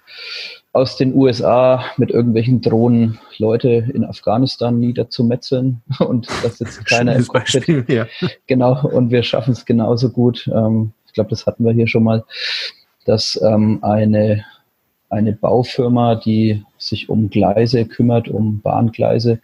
aus 0.72 0.96
den 0.96 1.14
USA 1.14 1.84
mit 1.96 2.10
irgendwelchen 2.10 2.60
Drohnen 2.60 3.18
Leute 3.38 3.88
in 3.92 4.04
Afghanistan 4.04 4.78
niederzumetzeln 4.78 5.82
und 5.98 6.28
das 6.42 6.58
sitzt 6.58 6.84
keiner 6.86 7.16
im 7.16 7.26
Cockpit. 7.26 7.66
Beispiel, 7.66 7.84
ja. 7.88 8.06
Genau, 8.46 8.86
und 8.86 9.10
wir 9.10 9.22
schaffen 9.22 9.52
es 9.52 9.64
genauso 9.64 10.10
gut. 10.10 10.48
Ähm, 10.52 10.92
ich 11.10 11.14
glaube, 11.14 11.30
das 11.30 11.44
hatten 11.44 11.64
wir 11.64 11.72
hier 11.72 11.88
schon 11.88 12.04
mal, 12.04 12.24
dass 13.04 13.40
ähm, 13.42 13.80
eine, 13.82 14.44
eine 15.08 15.32
Baufirma, 15.32 16.14
die 16.14 16.64
sich 16.78 17.08
um 17.08 17.30
Gleise 17.30 17.84
kümmert, 17.84 18.28
um 18.28 18.60
Bahngleise, 18.60 19.40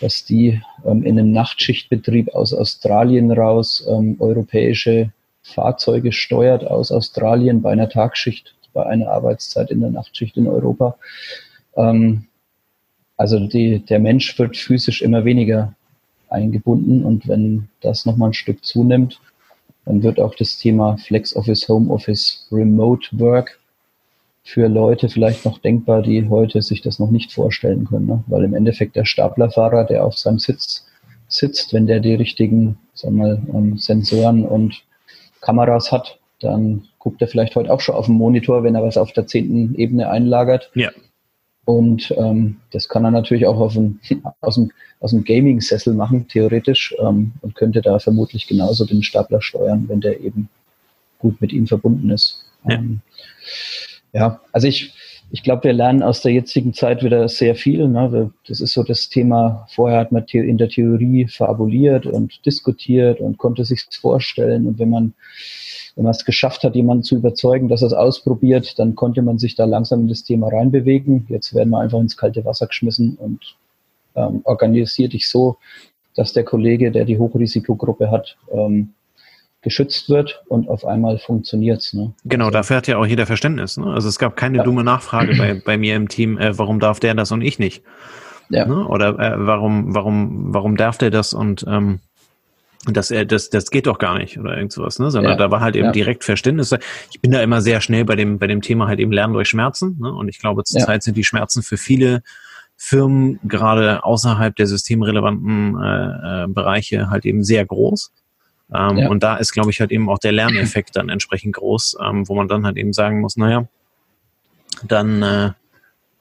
dass 0.00 0.24
die 0.24 0.60
ähm, 0.84 1.04
in 1.04 1.16
einem 1.16 1.30
Nachtschichtbetrieb 1.30 2.34
aus 2.34 2.52
Australien 2.52 3.30
raus 3.30 3.86
europäische 3.86 5.12
Fahrzeuge 5.42 6.10
steuert 6.10 6.66
aus 6.66 6.90
Australien 6.90 7.62
bei 7.62 7.70
einer 7.70 7.88
Tagschicht 7.88 8.54
bei 8.72 8.84
einer 8.86 9.10
Arbeitszeit 9.10 9.70
in 9.70 9.80
der 9.80 9.90
Nachtschicht 9.90 10.36
in 10.36 10.48
Europa. 10.48 10.96
Ähm, 11.76 12.26
also 13.16 13.38
die, 13.38 13.80
der 13.80 14.00
Mensch 14.00 14.36
wird 14.38 14.56
physisch 14.56 15.02
immer 15.02 15.24
weniger 15.24 15.74
eingebunden 16.28 17.04
und 17.04 17.28
wenn 17.28 17.68
das 17.80 18.06
nochmal 18.06 18.30
ein 18.30 18.34
Stück 18.34 18.64
zunimmt, 18.64 19.20
dann 19.84 20.02
wird 20.02 20.20
auch 20.20 20.34
das 20.34 20.58
Thema 20.58 20.96
Flex 20.98 21.34
Office, 21.34 21.68
Home 21.68 21.92
Office, 21.92 22.46
Remote 22.52 23.08
Work 23.12 23.58
für 24.42 24.68
Leute 24.68 25.08
vielleicht 25.08 25.44
noch 25.44 25.58
denkbar, 25.58 26.02
die 26.02 26.28
heute 26.28 26.62
sich 26.62 26.82
das 26.82 26.98
noch 26.98 27.10
nicht 27.10 27.32
vorstellen 27.32 27.86
können. 27.86 28.06
Ne? 28.06 28.24
Weil 28.26 28.44
im 28.44 28.54
Endeffekt 28.54 28.96
der 28.96 29.04
Staplerfahrer, 29.04 29.84
der 29.84 30.04
auf 30.04 30.16
seinem 30.16 30.38
Sitz 30.38 30.86
sitzt, 31.28 31.72
wenn 31.72 31.86
der 31.86 32.00
die 32.00 32.14
richtigen 32.14 32.78
sagen 32.94 33.16
wir 33.16 33.36
mal, 33.36 33.42
ähm, 33.54 33.78
Sensoren 33.78 34.44
und 34.44 34.82
Kameras 35.40 35.92
hat, 35.92 36.18
dann 36.40 36.84
guckt 36.98 37.20
er 37.22 37.28
vielleicht 37.28 37.56
heute 37.56 37.72
auch 37.72 37.80
schon 37.80 37.94
auf 37.94 38.06
dem 38.06 38.16
Monitor, 38.16 38.62
wenn 38.62 38.74
er 38.74 38.82
was 38.82 38.96
auf 38.96 39.12
der 39.12 39.26
zehnten 39.26 39.74
Ebene 39.74 40.08
einlagert. 40.08 40.70
Ja. 40.74 40.90
Und 41.70 42.12
ähm, 42.16 42.56
das 42.72 42.88
kann 42.88 43.04
er 43.04 43.12
natürlich 43.12 43.46
auch 43.46 43.60
auf 43.60 43.74
dem, 43.74 44.00
aus 44.40 44.56
dem, 44.56 44.72
aus 44.98 45.12
dem 45.12 45.22
Gaming-Sessel 45.22 45.94
machen, 45.94 46.26
theoretisch, 46.26 46.94
ähm, 47.00 47.32
und 47.42 47.54
könnte 47.54 47.80
da 47.80 48.00
vermutlich 48.00 48.48
genauso 48.48 48.84
den 48.84 49.04
Stapler 49.04 49.40
steuern, 49.40 49.84
wenn 49.88 50.00
der 50.00 50.20
eben 50.20 50.48
gut 51.20 51.40
mit 51.40 51.52
ihm 51.52 51.68
verbunden 51.68 52.10
ist. 52.10 52.44
Ja, 52.64 52.74
ähm, 52.74 53.00
ja 54.12 54.40
also 54.50 54.66
ich, 54.66 54.92
ich 55.30 55.44
glaube, 55.44 55.62
wir 55.64 55.72
lernen 55.72 56.02
aus 56.02 56.22
der 56.22 56.32
jetzigen 56.32 56.74
Zeit 56.74 57.04
wieder 57.04 57.28
sehr 57.28 57.54
viel. 57.54 57.86
Ne? 57.86 58.32
Das 58.48 58.60
ist 58.60 58.72
so 58.72 58.82
das 58.82 59.08
Thema, 59.08 59.68
vorher 59.70 60.00
hat 60.00 60.10
man 60.10 60.24
in 60.24 60.58
der 60.58 60.70
Theorie 60.70 61.28
fabuliert 61.28 62.04
und 62.04 62.44
diskutiert 62.44 63.20
und 63.20 63.38
konnte 63.38 63.64
sich 63.64 63.86
vorstellen. 63.92 64.66
Und 64.66 64.80
wenn 64.80 64.90
man, 64.90 65.14
wenn 65.96 66.04
man 66.04 66.12
es 66.12 66.24
geschafft 66.24 66.62
hat, 66.62 66.74
jemanden 66.74 67.02
zu 67.02 67.16
überzeugen, 67.16 67.68
dass 67.68 67.82
er 67.82 67.88
es 67.88 67.92
ausprobiert, 67.92 68.78
dann 68.78 68.94
konnte 68.94 69.22
man 69.22 69.38
sich 69.38 69.54
da 69.54 69.64
langsam 69.64 70.00
in 70.00 70.08
das 70.08 70.24
Thema 70.24 70.48
reinbewegen. 70.48 71.26
Jetzt 71.28 71.54
werden 71.54 71.70
wir 71.70 71.80
einfach 71.80 72.00
ins 72.00 72.16
kalte 72.16 72.44
Wasser 72.44 72.66
geschmissen 72.66 73.16
und 73.16 73.56
ähm, 74.14 74.40
organisiert 74.44 75.12
dich 75.12 75.28
so, 75.28 75.56
dass 76.14 76.32
der 76.32 76.44
Kollege, 76.44 76.90
der 76.90 77.04
die 77.04 77.18
Hochrisikogruppe 77.18 78.10
hat, 78.10 78.36
ähm, 78.52 78.94
geschützt 79.62 80.08
wird 80.08 80.42
und 80.48 80.68
auf 80.68 80.86
einmal 80.86 81.18
funktioniert's. 81.18 81.92
Ne? 81.92 82.12
Genau, 82.24 82.46
also, 82.46 82.58
dafür 82.58 82.76
hat 82.76 82.86
ja 82.86 82.96
auch 82.96 83.06
jeder 83.06 83.26
Verständnis. 83.26 83.76
Ne? 83.76 83.86
Also 83.92 84.08
es 84.08 84.18
gab 84.18 84.36
keine 84.36 84.58
ja. 84.58 84.64
dumme 84.64 84.84
Nachfrage 84.84 85.36
bei, 85.36 85.54
bei 85.64 85.76
mir 85.76 85.96
im 85.96 86.08
Team, 86.08 86.38
äh, 86.38 86.56
warum 86.58 86.80
darf 86.80 87.00
der 87.00 87.14
das 87.14 87.30
und 87.30 87.42
ich 87.42 87.58
nicht? 87.58 87.82
Ja. 88.48 88.66
Ne? 88.66 88.86
Oder 88.86 89.18
äh, 89.18 89.46
warum, 89.46 89.94
warum, 89.94 90.54
warum 90.54 90.76
darf 90.76 90.98
der 90.98 91.10
das 91.10 91.34
und 91.34 91.64
ähm, 91.68 92.00
das, 92.86 93.10
äh, 93.10 93.26
das, 93.26 93.50
das 93.50 93.70
geht 93.70 93.86
doch 93.86 93.98
gar 93.98 94.18
nicht 94.18 94.38
oder 94.38 94.56
irgend 94.56 94.72
sowas, 94.72 94.98
ne? 94.98 95.10
Sondern 95.10 95.32
ja. 95.32 95.38
da 95.38 95.50
war 95.50 95.60
halt 95.60 95.76
eben 95.76 95.86
ja. 95.86 95.92
direkt 95.92 96.24
Verständnis. 96.24 96.74
Ich 97.10 97.20
bin 97.20 97.30
da 97.30 97.42
immer 97.42 97.60
sehr 97.60 97.80
schnell 97.80 98.04
bei 98.04 98.16
dem, 98.16 98.38
bei 98.38 98.46
dem 98.46 98.62
Thema 98.62 98.88
halt 98.88 99.00
eben 99.00 99.12
Lernen 99.12 99.34
durch 99.34 99.48
Schmerzen. 99.48 99.98
Ne? 100.00 100.12
Und 100.12 100.28
ich 100.28 100.38
glaube, 100.38 100.64
zurzeit 100.64 100.96
ja. 100.96 101.00
sind 101.02 101.16
die 101.16 101.24
Schmerzen 101.24 101.62
für 101.62 101.76
viele 101.76 102.22
Firmen 102.76 103.38
gerade 103.44 104.04
außerhalb 104.04 104.56
der 104.56 104.66
systemrelevanten 104.66 105.78
äh, 105.78 106.44
äh, 106.44 106.46
Bereiche 106.48 107.10
halt 107.10 107.26
eben 107.26 107.44
sehr 107.44 107.66
groß. 107.66 108.12
Ähm, 108.74 108.96
ja. 108.96 109.08
Und 109.08 109.22
da 109.22 109.36
ist, 109.36 109.52
glaube 109.52 109.70
ich, 109.70 109.80
halt 109.80 109.90
eben 109.90 110.08
auch 110.08 110.18
der 110.18 110.32
Lerneffekt 110.32 110.96
dann 110.96 111.10
entsprechend 111.10 111.56
groß, 111.56 111.98
ähm, 112.02 112.26
wo 112.26 112.34
man 112.34 112.48
dann 112.48 112.64
halt 112.64 112.78
eben 112.78 112.94
sagen 112.94 113.20
muss, 113.20 113.36
naja, 113.36 113.68
dann 114.84 115.22
äh, 115.22 115.50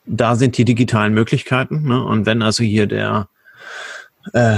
da 0.06 0.36
sind 0.36 0.58
die 0.58 0.66
digitalen 0.66 1.14
Möglichkeiten. 1.14 1.88
Ne? 1.88 2.04
Und 2.04 2.26
wenn 2.26 2.42
also 2.42 2.64
hier 2.64 2.88
der, 2.88 3.30
äh, 4.34 4.58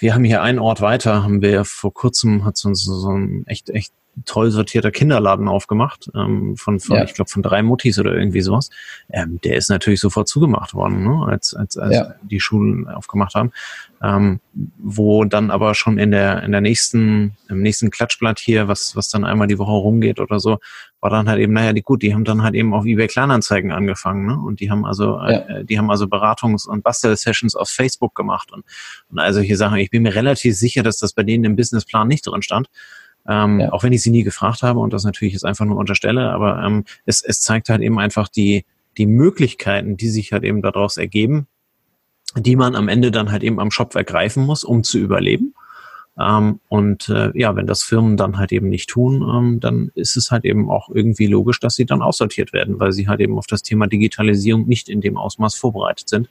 wir 0.00 0.14
haben 0.14 0.24
hier 0.24 0.42
einen 0.42 0.58
Ort 0.58 0.80
weiter, 0.80 1.22
haben 1.22 1.42
wir 1.42 1.64
vor 1.64 1.94
kurzem, 1.94 2.44
hat 2.44 2.56
so, 2.56 2.72
so 2.74 3.10
ein 3.10 3.46
echt, 3.46 3.70
echt 3.70 3.92
toll 4.24 4.50
sortierter 4.50 4.90
Kinderladen 4.90 5.48
aufgemacht, 5.48 6.10
ähm, 6.14 6.56
von, 6.56 6.80
von 6.80 6.96
ja. 6.96 7.04
ich 7.04 7.14
glaube, 7.14 7.30
von 7.30 7.42
drei 7.42 7.62
Muttis 7.62 7.98
oder 7.98 8.14
irgendwie 8.14 8.40
sowas. 8.40 8.70
Ähm, 9.10 9.40
der 9.44 9.56
ist 9.56 9.70
natürlich 9.70 10.00
sofort 10.00 10.28
zugemacht 10.28 10.74
worden, 10.74 11.04
ne? 11.04 11.26
als, 11.26 11.54
als, 11.54 11.76
als 11.76 11.94
ja. 11.94 12.14
die 12.22 12.40
Schulen 12.40 12.88
aufgemacht 12.88 13.34
haben. 13.34 13.52
Ähm, 14.02 14.40
wo 14.78 15.24
dann 15.24 15.50
aber 15.50 15.74
schon 15.74 15.98
in 15.98 16.10
der, 16.10 16.42
in 16.42 16.52
der 16.52 16.60
nächsten, 16.60 17.36
im 17.48 17.60
nächsten 17.62 17.90
Klatschblatt 17.90 18.38
hier, 18.40 18.68
was, 18.68 18.96
was 18.96 19.08
dann 19.08 19.24
einmal 19.24 19.46
die 19.46 19.58
Woche 19.58 19.72
rumgeht 19.72 20.20
oder 20.20 20.40
so, 20.40 20.58
war 21.00 21.10
dann 21.10 21.28
halt 21.28 21.40
eben, 21.40 21.52
naja, 21.52 21.72
die 21.72 21.82
gut, 21.82 22.02
die 22.02 22.14
haben 22.14 22.24
dann 22.24 22.42
halt 22.42 22.54
eben 22.54 22.74
auf 22.74 22.84
eBay 22.84 23.06
Kleinanzeigen 23.06 23.72
angefangen, 23.72 24.26
ne? 24.26 24.38
Und 24.38 24.60
die 24.60 24.70
haben 24.70 24.84
also, 24.84 25.16
ja. 25.16 25.30
äh, 25.30 25.64
die 25.64 25.78
haben 25.78 25.90
also 25.90 26.04
Beratungs- 26.04 26.68
und 26.68 26.84
Bastel-Sessions 26.84 27.56
auf 27.56 27.68
Facebook 27.68 28.14
gemacht 28.14 28.52
und, 28.52 28.64
und 29.08 29.18
also 29.18 29.40
hier 29.40 29.56
Sachen. 29.56 29.78
Ich 29.78 29.90
bin 29.90 30.02
mir 30.02 30.14
relativ 30.14 30.56
sicher, 30.56 30.82
dass 30.82 30.98
das 30.98 31.12
bei 31.12 31.22
denen 31.22 31.44
im 31.44 31.56
Businessplan 31.56 32.06
nicht 32.06 32.26
drin 32.26 32.42
stand. 32.42 32.68
Ähm, 33.26 33.60
ja. 33.60 33.72
Auch 33.72 33.82
wenn 33.82 33.92
ich 33.92 34.02
sie 34.02 34.10
nie 34.10 34.24
gefragt 34.24 34.62
habe 34.62 34.78
und 34.78 34.92
das 34.92 35.04
natürlich 35.04 35.34
jetzt 35.34 35.44
einfach 35.44 35.64
nur 35.64 35.76
unterstelle, 35.76 36.30
aber 36.30 36.62
ähm, 36.62 36.84
es, 37.06 37.22
es 37.22 37.40
zeigt 37.40 37.68
halt 37.68 37.82
eben 37.82 37.98
einfach 37.98 38.28
die, 38.28 38.64
die 38.98 39.06
Möglichkeiten, 39.06 39.96
die 39.96 40.08
sich 40.08 40.32
halt 40.32 40.44
eben 40.44 40.62
daraus 40.62 40.96
ergeben, 40.96 41.46
die 42.36 42.56
man 42.56 42.74
am 42.76 42.88
Ende 42.88 43.10
dann 43.10 43.30
halt 43.30 43.42
eben 43.42 43.60
am 43.60 43.70
Shop 43.70 43.94
ergreifen 43.94 44.44
muss, 44.44 44.64
um 44.64 44.84
zu 44.84 44.98
überleben. 44.98 45.54
Ähm, 46.20 46.60
und 46.68 47.08
äh, 47.08 47.30
ja, 47.34 47.56
wenn 47.56 47.66
das 47.66 47.82
Firmen 47.82 48.16
dann 48.16 48.36
halt 48.36 48.52
eben 48.52 48.68
nicht 48.68 48.90
tun, 48.90 49.22
ähm, 49.22 49.60
dann 49.60 49.90
ist 49.94 50.16
es 50.16 50.30
halt 50.30 50.44
eben 50.44 50.70
auch 50.70 50.90
irgendwie 50.92 51.26
logisch, 51.26 51.60
dass 51.60 51.74
sie 51.74 51.86
dann 51.86 52.02
aussortiert 52.02 52.52
werden, 52.52 52.78
weil 52.78 52.92
sie 52.92 53.08
halt 53.08 53.20
eben 53.20 53.38
auf 53.38 53.46
das 53.46 53.62
Thema 53.62 53.86
Digitalisierung 53.86 54.66
nicht 54.66 54.88
in 54.88 55.00
dem 55.00 55.16
Ausmaß 55.16 55.54
vorbereitet 55.54 56.08
sind 56.08 56.28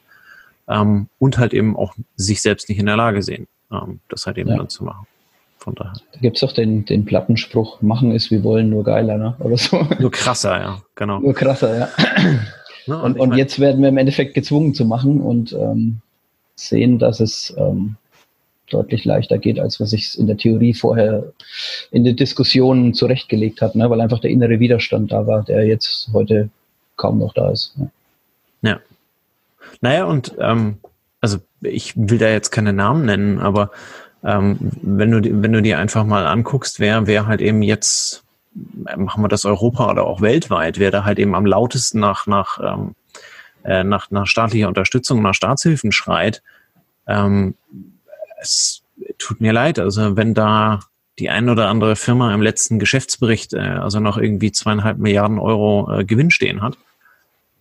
ähm, 0.67 1.07
und 1.17 1.37
halt 1.37 1.53
eben 1.53 1.75
auch 1.75 1.95
sich 2.15 2.41
selbst 2.41 2.69
nicht 2.69 2.77
in 2.77 2.85
der 2.85 2.97
Lage 2.97 3.23
sehen, 3.23 3.47
ähm, 3.71 3.99
das 4.09 4.27
halt 4.27 4.37
eben 4.37 4.49
ja. 4.49 4.57
dann 4.57 4.69
zu 4.69 4.83
machen. 4.83 5.07
Von 5.57 5.75
daher. 5.75 5.93
Da 6.13 6.19
gibt 6.19 6.37
es 6.37 6.43
auch 6.43 6.53
den, 6.53 6.85
den 6.85 7.03
Plattenspruch, 7.03 7.81
machen 7.81 8.11
ist 8.11 8.31
wie 8.31 8.43
wollen, 8.43 8.69
nur 8.69 8.83
geiler, 8.83 9.17
ne? 9.17 9.35
Oder 9.39 9.57
so. 9.57 9.85
Nur 9.99 10.11
krasser, 10.11 10.57
ja, 10.57 10.81
genau. 10.95 11.19
Nur 11.19 11.33
krasser, 11.33 11.77
ja. 11.77 11.89
Ne? 12.87 12.97
Und, 13.01 13.19
und, 13.19 13.31
und 13.31 13.37
jetzt 13.37 13.59
werden 13.59 13.81
wir 13.81 13.89
im 13.89 13.97
Endeffekt 13.97 14.33
gezwungen 14.33 14.73
zu 14.73 14.85
machen 14.85 15.19
und 15.19 15.51
ähm, 15.51 15.99
sehen, 16.55 16.97
dass 16.97 17.19
es 17.19 17.53
ähm, 17.57 17.97
deutlich 18.69 19.05
leichter 19.05 19.37
geht, 19.37 19.59
als 19.59 19.79
was 19.79 19.93
ich 19.93 20.17
in 20.17 20.27
der 20.27 20.37
Theorie 20.37 20.73
vorher 20.73 21.33
in 21.91 22.03
den 22.03 22.15
Diskussionen 22.15 22.93
zurechtgelegt 22.93 23.61
habe, 23.61 23.77
ne? 23.77 23.89
weil 23.89 24.01
einfach 24.01 24.19
der 24.19 24.31
innere 24.31 24.59
Widerstand 24.59 25.11
da 25.11 25.27
war, 25.27 25.43
der 25.43 25.65
jetzt 25.65 26.09
heute 26.13 26.49
kaum 26.95 27.19
noch 27.19 27.33
da 27.33 27.51
ist. 27.51 27.77
Ne? 27.77 27.89
Ja. 28.61 28.79
Naja, 29.81 30.05
und 30.05 30.35
ähm, 30.39 30.77
also 31.21 31.37
ich 31.61 31.93
will 31.95 32.17
da 32.17 32.29
jetzt 32.29 32.51
keine 32.51 32.73
Namen 32.73 33.05
nennen, 33.05 33.39
aber 33.39 33.71
ähm, 34.23 34.57
wenn 34.81 35.11
du 35.11 35.41
wenn 35.41 35.53
du 35.53 35.61
dir 35.61 35.79
einfach 35.79 36.05
mal 36.05 36.25
anguckst, 36.25 36.79
wer 36.79 37.07
wer 37.07 37.27
halt 37.27 37.41
eben 37.41 37.61
jetzt 37.61 38.23
machen 38.53 39.23
wir 39.23 39.29
das 39.29 39.45
Europa 39.45 39.89
oder 39.89 40.05
auch 40.05 40.21
weltweit, 40.21 40.79
wer 40.79 40.91
da 40.91 41.05
halt 41.05 41.19
eben 41.19 41.35
am 41.35 41.45
lautesten 41.45 41.99
nach 41.99 42.27
nach 42.27 42.59
ähm, 42.61 42.95
äh, 43.63 43.83
nach, 43.83 44.09
nach 44.11 44.27
staatlicher 44.27 44.67
Unterstützung, 44.67 45.21
nach 45.21 45.33
Staatshilfen 45.33 45.91
schreit, 45.91 46.41
ähm, 47.07 47.55
es 48.41 48.83
tut 49.17 49.41
mir 49.41 49.53
leid. 49.53 49.79
Also 49.79 50.15
wenn 50.15 50.33
da 50.33 50.79
die 51.19 51.29
ein 51.29 51.49
oder 51.49 51.67
andere 51.67 51.95
Firma 51.95 52.33
im 52.33 52.41
letzten 52.41 52.79
Geschäftsbericht 52.79 53.53
äh, 53.53 53.59
also 53.59 53.99
noch 53.99 54.17
irgendwie 54.17 54.51
zweieinhalb 54.51 54.97
Milliarden 54.97 55.39
Euro 55.39 55.91
äh, 55.91 56.05
Gewinn 56.05 56.31
stehen 56.31 56.61
hat 56.61 56.77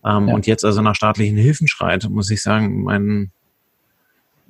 ähm, 0.05 0.29
ja. 0.29 0.33
und 0.33 0.47
jetzt 0.47 0.63
also 0.63 0.81
nach 0.81 0.95
staatlichen 0.95 1.37
Hilfen 1.37 1.67
schreit, 1.67 2.07
muss 2.09 2.29
ich 2.29 2.41
sagen, 2.41 2.83
mein 2.83 3.31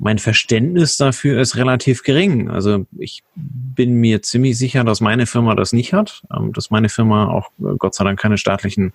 mein 0.01 0.17
Verständnis 0.17 0.95
dafür 0.95 1.41
ist 1.41 1.57
relativ 1.57 2.03
gering. 2.03 2.49
Also 2.49 2.85
ich 2.97 3.21
bin 3.35 3.95
mir 3.95 4.21
ziemlich 4.21 4.57
sicher, 4.57 4.85
dass 4.85 5.01
meine 5.01 5.25
Firma 5.25 5.55
das 5.55 5.73
nicht 5.73 5.91
hat, 5.91 6.23
ähm, 6.33 6.53
dass 6.53 6.71
meine 6.71 6.87
Firma 6.87 7.27
auch 7.27 7.49
äh, 7.59 7.75
Gott 7.77 7.95
sei 7.95 8.05
Dank 8.05 8.17
keine 8.17 8.37
staatlichen 8.37 8.93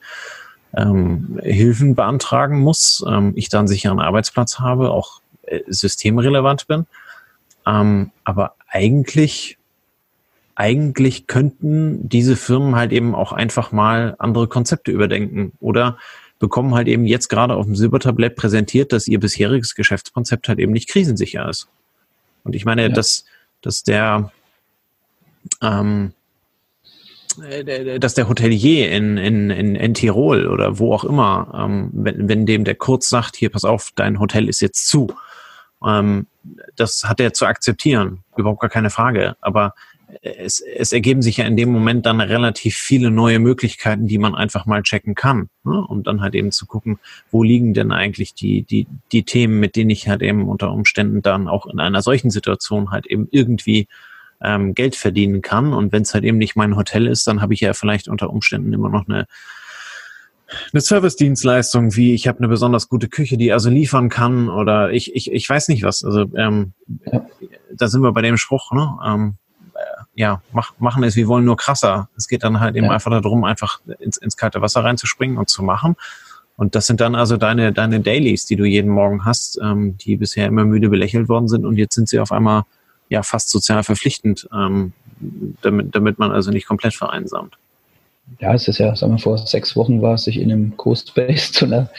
ähm, 0.74 1.38
Hilfen 1.42 1.94
beantragen 1.94 2.58
muss, 2.60 3.04
ähm, 3.06 3.32
ich 3.36 3.50
dann 3.50 3.68
sicher 3.68 3.90
einen 3.90 4.00
Arbeitsplatz 4.00 4.60
habe, 4.60 4.90
auch 4.90 5.20
äh, 5.42 5.60
systemrelevant 5.66 6.66
bin. 6.68 6.86
Ähm, 7.66 8.10
aber 8.24 8.54
eigentlich, 8.68 9.58
eigentlich 10.54 11.26
könnten 11.26 12.08
diese 12.08 12.36
Firmen 12.36 12.74
halt 12.76 12.92
eben 12.92 13.14
auch 13.14 13.32
einfach 13.32 13.72
mal 13.72 14.14
andere 14.18 14.48
Konzepte 14.48 14.90
überdenken 14.90 15.52
oder 15.60 15.98
bekommen 16.38 16.74
halt 16.74 16.88
eben 16.88 17.06
jetzt 17.06 17.28
gerade 17.28 17.54
auf 17.54 17.64
dem 17.64 17.76
Silbertablett 17.76 18.36
präsentiert, 18.36 18.92
dass 18.92 19.08
ihr 19.08 19.20
bisheriges 19.20 19.74
Geschäftskonzept 19.74 20.48
halt 20.48 20.58
eben 20.58 20.72
nicht 20.72 20.88
krisensicher 20.88 21.48
ist. 21.48 21.68
Und 22.42 22.54
ich 22.54 22.64
meine, 22.64 22.82
ja. 22.82 22.88
dass, 22.90 23.24
dass 23.62 23.82
der, 23.82 24.30
ähm, 25.62 26.12
äh, 27.42 27.98
dass 27.98 28.14
der 28.14 28.28
Hotelier 28.28 28.92
in, 28.92 29.16
in, 29.16 29.50
in, 29.50 29.74
in 29.74 29.94
Tirol 29.94 30.46
oder 30.46 30.78
wo 30.78 30.92
auch 30.92 31.04
immer, 31.04 31.52
ähm, 31.56 31.90
wenn, 31.92 32.28
wenn 32.28 32.46
dem 32.46 32.64
der 32.64 32.74
kurz 32.74 33.08
sagt, 33.08 33.36
hier, 33.36 33.50
pass 33.50 33.64
auf, 33.64 33.92
dein 33.94 34.20
Hotel 34.20 34.48
ist 34.48 34.60
jetzt 34.60 34.86
zu, 34.88 35.08
ähm, 35.84 36.26
das 36.76 37.04
hat 37.04 37.20
er 37.20 37.32
zu 37.32 37.46
akzeptieren, 37.46 38.22
überhaupt 38.36 38.60
gar 38.60 38.70
keine 38.70 38.90
Frage. 38.90 39.36
Aber 39.40 39.74
es, 40.22 40.60
es 40.60 40.92
ergeben 40.92 41.22
sich 41.22 41.38
ja 41.38 41.46
in 41.46 41.56
dem 41.56 41.70
Moment 41.70 42.06
dann 42.06 42.20
relativ 42.20 42.76
viele 42.76 43.10
neue 43.10 43.38
Möglichkeiten, 43.38 44.06
die 44.06 44.18
man 44.18 44.34
einfach 44.34 44.66
mal 44.66 44.82
checken 44.82 45.14
kann, 45.14 45.48
ne? 45.64 45.84
um 45.86 46.02
dann 46.02 46.20
halt 46.20 46.34
eben 46.34 46.52
zu 46.52 46.66
gucken, 46.66 46.98
wo 47.30 47.42
liegen 47.42 47.74
denn 47.74 47.92
eigentlich 47.92 48.34
die, 48.34 48.62
die, 48.62 48.86
die 49.12 49.24
Themen, 49.24 49.60
mit 49.60 49.76
denen 49.76 49.90
ich 49.90 50.08
halt 50.08 50.22
eben 50.22 50.48
unter 50.48 50.72
Umständen 50.72 51.22
dann 51.22 51.48
auch 51.48 51.66
in 51.66 51.80
einer 51.80 52.02
solchen 52.02 52.30
Situation 52.30 52.90
halt 52.90 53.06
eben 53.06 53.28
irgendwie 53.30 53.88
ähm, 54.42 54.74
Geld 54.74 54.96
verdienen 54.96 55.42
kann. 55.42 55.72
Und 55.72 55.92
wenn 55.92 56.02
es 56.02 56.14
halt 56.14 56.24
eben 56.24 56.38
nicht 56.38 56.56
mein 56.56 56.76
Hotel 56.76 57.06
ist, 57.06 57.26
dann 57.26 57.40
habe 57.40 57.54
ich 57.54 57.60
ja 57.60 57.72
vielleicht 57.72 58.08
unter 58.08 58.30
Umständen 58.30 58.72
immer 58.72 58.88
noch 58.88 59.08
eine 59.08 59.26
eine 60.72 60.80
Service-Dienstleistung 60.80 61.96
wie 61.96 62.14
ich 62.14 62.28
habe 62.28 62.38
eine 62.38 62.48
besonders 62.48 62.88
gute 62.88 63.08
Küche, 63.08 63.36
die 63.36 63.52
also 63.52 63.70
liefern 63.70 64.08
kann 64.08 64.48
oder 64.48 64.92
ich, 64.92 65.14
ich, 65.14 65.32
ich 65.32 65.48
weiß 65.48 65.68
nicht 65.68 65.82
was. 65.82 66.04
Also 66.04 66.26
ähm, 66.36 66.72
ja. 67.10 67.26
da 67.72 67.88
sind 67.88 68.02
wir 68.02 68.12
bei 68.12 68.22
dem 68.22 68.36
Spruch, 68.36 68.72
ne? 68.72 68.96
Ähm, 69.04 69.34
ja, 70.14 70.42
mach, 70.52 70.72
machen 70.78 71.02
es, 71.02 71.16
wir 71.16 71.26
wollen 71.26 71.44
nur 71.44 71.56
krasser. 71.56 72.08
Es 72.16 72.28
geht 72.28 72.44
dann 72.44 72.60
halt 72.60 72.76
eben 72.76 72.86
ja. 72.86 72.92
einfach 72.92 73.10
darum, 73.10 73.44
einfach 73.44 73.80
ins, 73.98 74.16
ins 74.16 74.36
kalte 74.36 74.60
Wasser 74.60 74.84
reinzuspringen 74.84 75.38
und 75.38 75.48
zu 75.48 75.62
machen. 75.62 75.96
Und 76.56 76.76
das 76.76 76.86
sind 76.86 77.00
dann 77.00 77.16
also 77.16 77.36
deine, 77.36 77.72
deine 77.72 78.00
Dailies, 78.00 78.46
die 78.46 78.54
du 78.54 78.64
jeden 78.64 78.90
Morgen 78.90 79.24
hast, 79.24 79.58
ähm, 79.60 79.98
die 79.98 80.16
bisher 80.16 80.46
immer 80.46 80.64
müde 80.64 80.88
belächelt 80.88 81.28
worden 81.28 81.48
sind 81.48 81.64
und 81.64 81.76
jetzt 81.76 81.94
sind 81.94 82.08
sie 82.08 82.20
auf 82.20 82.30
einmal 82.30 82.62
ja 83.08 83.22
fast 83.22 83.50
sozial 83.50 83.82
verpflichtend, 83.82 84.48
ähm, 84.52 84.92
damit, 85.62 85.94
damit 85.94 86.18
man 86.18 86.30
also 86.30 86.52
nicht 86.52 86.66
komplett 86.66 86.94
vereinsamt. 86.94 87.58
Ja, 88.40 88.54
es 88.54 88.68
ist 88.68 88.78
ja, 88.78 88.94
sagen 88.96 89.12
wir, 89.12 89.18
vor 89.18 89.38
sechs 89.38 89.76
Wochen 89.76 90.00
war 90.00 90.14
es, 90.14 90.24
sich 90.24 90.40
in 90.40 90.50
einem 90.50 90.76
Co-Space 90.76 91.52
zu, 91.52 91.66
einer, 91.66 91.90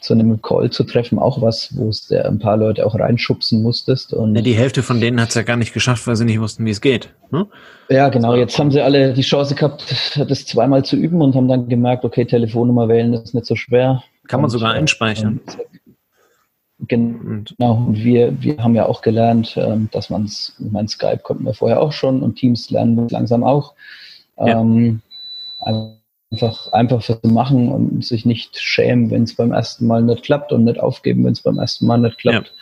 zu 0.00 0.14
einem 0.14 0.40
Call 0.40 0.70
zu 0.70 0.84
treffen, 0.84 1.18
auch 1.18 1.42
was, 1.42 1.76
wo 1.76 1.88
es 1.88 2.10
ein 2.10 2.38
paar 2.38 2.56
Leute 2.56 2.86
auch 2.86 2.94
reinschubsen 2.94 3.62
musstest. 3.62 4.12
Und 4.12 4.36
ja, 4.36 4.42
die 4.42 4.54
Hälfte 4.54 4.82
von 4.82 5.00
denen 5.00 5.20
hat 5.20 5.30
es 5.30 5.34
ja 5.34 5.42
gar 5.42 5.56
nicht 5.56 5.74
geschafft, 5.74 6.06
weil 6.06 6.16
sie 6.16 6.24
nicht 6.24 6.40
wussten, 6.40 6.64
wie 6.64 6.70
es 6.70 6.80
geht. 6.80 7.10
Hm? 7.30 7.46
Ja, 7.88 8.08
genau. 8.08 8.34
Jetzt 8.34 8.58
haben 8.58 8.70
sie 8.70 8.80
alle 8.80 9.12
die 9.12 9.22
Chance 9.22 9.54
gehabt, 9.54 9.84
das 10.16 10.46
zweimal 10.46 10.84
zu 10.84 10.96
üben 10.96 11.20
und 11.20 11.34
haben 11.34 11.48
dann 11.48 11.68
gemerkt, 11.68 12.04
okay, 12.04 12.24
Telefonnummer 12.24 12.88
wählen 12.88 13.12
ist 13.12 13.34
nicht 13.34 13.46
so 13.46 13.56
schwer. 13.56 14.02
Kann 14.28 14.40
man 14.40 14.46
und, 14.46 14.50
sogar 14.50 14.72
einspeichern. 14.72 15.40
Genau, 16.86 17.86
wir, 17.90 18.42
wir 18.42 18.58
haben 18.58 18.74
ja 18.74 18.86
auch 18.86 19.00
gelernt, 19.00 19.54
ähm, 19.56 19.88
dass 19.92 20.10
man 20.10 20.24
es, 20.24 20.54
mein 20.58 20.88
Skype 20.88 21.20
konnten 21.22 21.44
wir 21.44 21.54
vorher 21.54 21.80
auch 21.80 21.92
schon 21.92 22.22
und 22.22 22.36
Teams 22.36 22.70
lernen 22.70 22.96
wir 22.96 23.08
langsam 23.10 23.44
auch. 23.44 23.74
Ja. 24.38 24.60
Ähm, 24.60 25.00
einfach, 25.60 26.72
einfach 26.72 27.02
für 27.02 27.20
zu 27.20 27.28
machen 27.28 27.70
und 27.70 28.04
sich 28.04 28.24
nicht 28.24 28.58
schämen, 28.58 29.10
wenn 29.10 29.24
es 29.24 29.34
beim 29.34 29.52
ersten 29.52 29.86
Mal 29.86 30.02
nicht 30.02 30.24
klappt 30.24 30.52
und 30.52 30.64
nicht 30.64 30.80
aufgeben, 30.80 31.24
wenn 31.24 31.32
es 31.32 31.42
beim 31.42 31.58
ersten 31.58 31.86
Mal 31.86 31.98
nicht 31.98 32.18
klappt. 32.18 32.52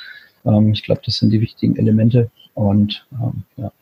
Ja. 0.44 0.56
Ähm, 0.56 0.72
ich 0.72 0.82
glaube, 0.82 1.02
das 1.04 1.16
sind 1.16 1.30
die 1.30 1.40
wichtigen 1.40 1.76
Elemente 1.76 2.30
und 2.54 3.06
ähm, 3.12 3.44
ja, 3.56 3.72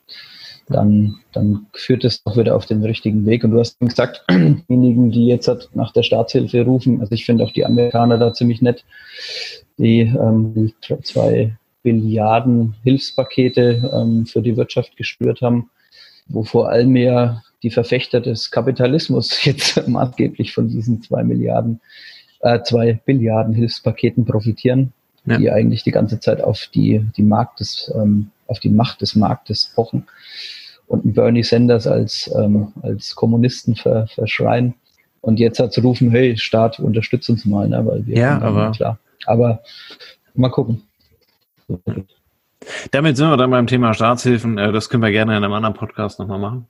dann, 0.70 1.16
dann 1.32 1.66
führt 1.74 2.04
es 2.04 2.22
auch 2.24 2.36
wieder 2.36 2.56
auf 2.56 2.66
den 2.66 2.82
richtigen 2.84 3.26
Weg. 3.26 3.44
Und 3.44 3.50
du 3.50 3.58
hast 3.58 3.78
gesagt, 3.80 4.24
diejenigen, 4.30 5.10
die 5.10 5.26
jetzt 5.26 5.50
nach 5.74 5.92
der 5.92 6.02
Staatshilfe 6.02 6.64
rufen, 6.64 7.00
also 7.00 7.12
ich 7.12 7.26
finde 7.26 7.44
auch 7.44 7.52
die 7.52 7.64
Amerikaner 7.64 8.18
da 8.18 8.32
ziemlich 8.32 8.62
nett, 8.62 8.84
die, 9.78 10.00
ähm, 10.00 10.54
die 10.54 10.74
zwei 11.02 11.56
Billiarden 11.82 12.76
Hilfspakete 12.84 13.90
ähm, 13.92 14.26
für 14.26 14.42
die 14.42 14.56
Wirtschaft 14.56 14.96
gespürt 14.96 15.40
haben, 15.40 15.70
wo 16.30 16.44
vor 16.44 16.70
allem 16.70 16.96
ja 16.96 17.42
die 17.62 17.70
Verfechter 17.70 18.20
des 18.20 18.50
Kapitalismus 18.50 19.44
jetzt 19.44 19.86
maßgeblich 19.86 20.52
von 20.54 20.68
diesen 20.68 21.02
zwei 21.02 21.22
Milliarden, 21.22 21.80
äh, 22.40 22.62
zwei 22.62 22.94
Billiarden 23.04 23.54
Hilfspaketen 23.54 24.24
profitieren, 24.24 24.92
ja. 25.26 25.36
die 25.36 25.50
eigentlich 25.50 25.82
die 25.82 25.90
ganze 25.90 26.20
Zeit 26.20 26.42
auf 26.42 26.68
die, 26.74 27.04
die 27.16 27.22
Markt 27.22 27.60
des, 27.60 27.92
ähm, 27.94 28.30
auf 28.46 28.60
die 28.60 28.70
Macht 28.70 29.00
des 29.02 29.14
Marktes 29.14 29.72
pochen 29.74 30.06
und 30.86 31.14
Bernie 31.14 31.44
Sanders 31.44 31.86
als, 31.86 32.30
ähm, 32.36 32.72
als 32.82 33.14
Kommunisten 33.14 33.76
ver, 33.76 34.06
verschreien. 34.08 34.74
Und 35.20 35.38
jetzt 35.38 35.60
hat 35.60 35.72
zu 35.72 35.82
rufen, 35.82 36.10
hey, 36.10 36.36
Staat, 36.36 36.80
unterstützt 36.80 37.28
uns 37.28 37.44
mal, 37.44 37.68
ne, 37.68 37.84
weil 37.86 38.06
wir 38.06 38.16
ja, 38.16 38.40
aber 38.40 38.72
klar. 38.72 38.98
Aber 39.26 39.62
mal 40.34 40.48
gucken. 40.48 40.82
Damit 42.90 43.16
sind 43.16 43.28
wir 43.28 43.36
dann 43.36 43.50
beim 43.50 43.66
Thema 43.66 43.94
Staatshilfen. 43.94 44.58
Äh, 44.58 44.72
das 44.72 44.88
können 44.88 45.02
wir 45.02 45.10
gerne 45.10 45.36
in 45.36 45.44
einem 45.44 45.52
anderen 45.52 45.74
Podcast 45.74 46.18
nochmal 46.18 46.38
machen. 46.38 46.66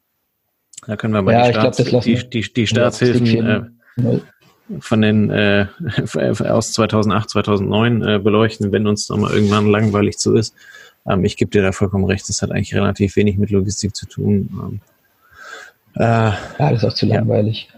Da 0.87 0.97
können 0.97 1.13
wir 1.13 1.23
mal 1.23 1.33
ja, 1.33 1.47
die, 1.49 1.55
Staats 1.55 1.85
glaub, 1.85 2.03
die, 2.03 2.31
die, 2.31 2.53
die, 2.53 2.67
Staatshilfen 2.67 3.73
äh, 4.07 4.19
von 4.81 5.03
den 5.03 5.31
äh, 5.31 5.67
aus 6.49 6.73
2008, 6.73 7.31
2009 7.31 8.03
äh, 8.03 8.19
beleuchten, 8.19 8.73
wenn 8.73 8.87
uns 8.87 9.09
nochmal 9.09 9.35
irgendwann 9.35 9.67
langweilig 9.67 10.19
zu 10.19 10.35
ist. 10.37 10.55
Ähm, 11.07 11.25
ich 11.25 11.37
gebe 11.37 11.51
dir 11.51 11.63
da 11.63 11.73
vollkommen 11.73 12.05
recht, 12.05 12.29
das 12.29 12.43
hat 12.43 12.51
eigentlich 12.51 12.75
relativ 12.75 13.17
wenig 13.17 13.37
mit 13.37 13.51
Logistik 13.51 13.95
zu 13.95 14.07
tun. 14.07 14.49
Ähm, 14.53 14.81
äh, 15.97 16.03
ja, 16.03 16.37
das 16.59 16.83
ist 16.83 16.85
auch 16.85 16.95
zu 16.95 17.07
langweilig. 17.07 17.69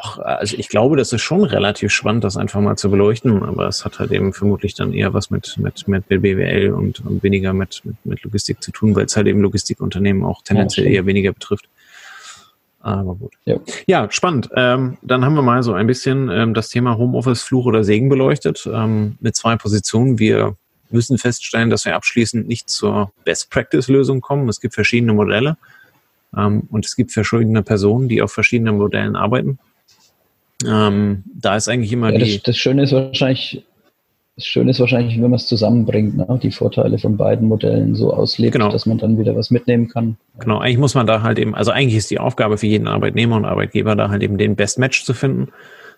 Ach, 0.00 0.18
also 0.18 0.56
ich 0.56 0.68
glaube, 0.68 0.96
das 0.96 1.12
ist 1.12 1.22
schon 1.22 1.44
relativ 1.44 1.90
spannend, 1.92 2.22
das 2.22 2.36
einfach 2.36 2.60
mal 2.60 2.76
zu 2.76 2.90
beleuchten, 2.90 3.42
aber 3.42 3.66
es 3.66 3.84
hat 3.84 3.98
halt 3.98 4.12
eben 4.12 4.32
vermutlich 4.32 4.74
dann 4.74 4.92
eher 4.92 5.12
was 5.14 5.30
mit, 5.30 5.56
mit, 5.58 5.88
mit 5.88 6.08
BWL 6.08 6.72
und, 6.72 7.00
und 7.04 7.22
weniger 7.22 7.52
mit, 7.52 7.80
mit, 7.84 7.96
mit 8.04 8.22
Logistik 8.22 8.62
zu 8.62 8.70
tun, 8.70 8.94
weil 8.94 9.06
es 9.06 9.16
halt 9.16 9.26
eben 9.26 9.40
Logistikunternehmen 9.40 10.24
auch 10.24 10.42
tendenziell 10.42 10.86
ja, 10.86 10.92
eher 10.92 11.06
weniger 11.06 11.32
betrifft. 11.32 11.68
Aber 12.80 13.16
gut. 13.16 13.32
Ja, 13.44 13.56
ja 13.86 14.10
spannend. 14.10 14.50
Ähm, 14.54 14.98
dann 15.02 15.24
haben 15.24 15.34
wir 15.34 15.42
mal 15.42 15.62
so 15.62 15.72
ein 15.72 15.86
bisschen 15.86 16.30
ähm, 16.30 16.54
das 16.54 16.68
Thema 16.68 16.96
Homeoffice, 16.96 17.42
Fluch 17.42 17.66
oder 17.66 17.82
Segen 17.82 18.08
beleuchtet 18.08 18.68
ähm, 18.72 19.16
mit 19.20 19.34
zwei 19.34 19.56
Positionen. 19.56 20.18
Wir 20.18 20.56
müssen 20.90 21.18
feststellen, 21.18 21.70
dass 21.70 21.84
wir 21.84 21.96
abschließend 21.96 22.46
nicht 22.46 22.70
zur 22.70 23.12
Best-Practice-Lösung 23.24 24.20
kommen. 24.20 24.48
Es 24.48 24.60
gibt 24.60 24.74
verschiedene 24.74 25.12
Modelle 25.12 25.56
ähm, 26.36 26.68
und 26.70 26.86
es 26.86 26.94
gibt 26.94 27.12
verschiedene 27.12 27.62
Personen, 27.62 28.08
die 28.08 28.22
auf 28.22 28.32
verschiedenen 28.32 28.76
Modellen 28.76 29.16
arbeiten. 29.16 29.58
Ähm, 30.66 31.24
da 31.34 31.56
ist 31.56 31.68
eigentlich 31.68 31.92
immer 31.92 32.12
ja, 32.12 32.18
die. 32.18 32.34
Das, 32.34 32.42
das 32.42 32.56
Schöne 32.58 32.82
ist 32.82 32.92
wahrscheinlich, 32.92 33.64
das 34.36 34.46
Schöne 34.46 34.70
ist 34.70 34.80
wahrscheinlich, 34.80 35.14
wenn 35.14 35.30
man 35.30 35.34
es 35.34 35.46
zusammenbringt, 35.46 36.16
ne? 36.16 36.38
die 36.42 36.50
Vorteile 36.50 36.98
von 36.98 37.16
beiden 37.16 37.48
Modellen 37.48 37.94
so 37.94 38.12
auslebt, 38.12 38.52
genau. 38.52 38.70
dass 38.70 38.86
man 38.86 38.98
dann 38.98 39.18
wieder 39.18 39.36
was 39.36 39.50
mitnehmen 39.50 39.88
kann. 39.88 40.16
Genau, 40.38 40.58
eigentlich 40.58 40.78
muss 40.78 40.94
man 40.94 41.06
da 41.06 41.22
halt 41.22 41.38
eben, 41.38 41.54
also 41.54 41.70
eigentlich 41.70 41.96
ist 41.96 42.10
die 42.10 42.18
Aufgabe 42.18 42.58
für 42.58 42.66
jeden 42.66 42.88
Arbeitnehmer 42.88 43.36
und 43.36 43.44
Arbeitgeber 43.44 43.94
da 43.94 44.10
halt 44.10 44.22
eben 44.22 44.38
den 44.38 44.56
Best 44.56 44.78
Match 44.78 45.04
zu 45.04 45.14
finden. 45.14 45.48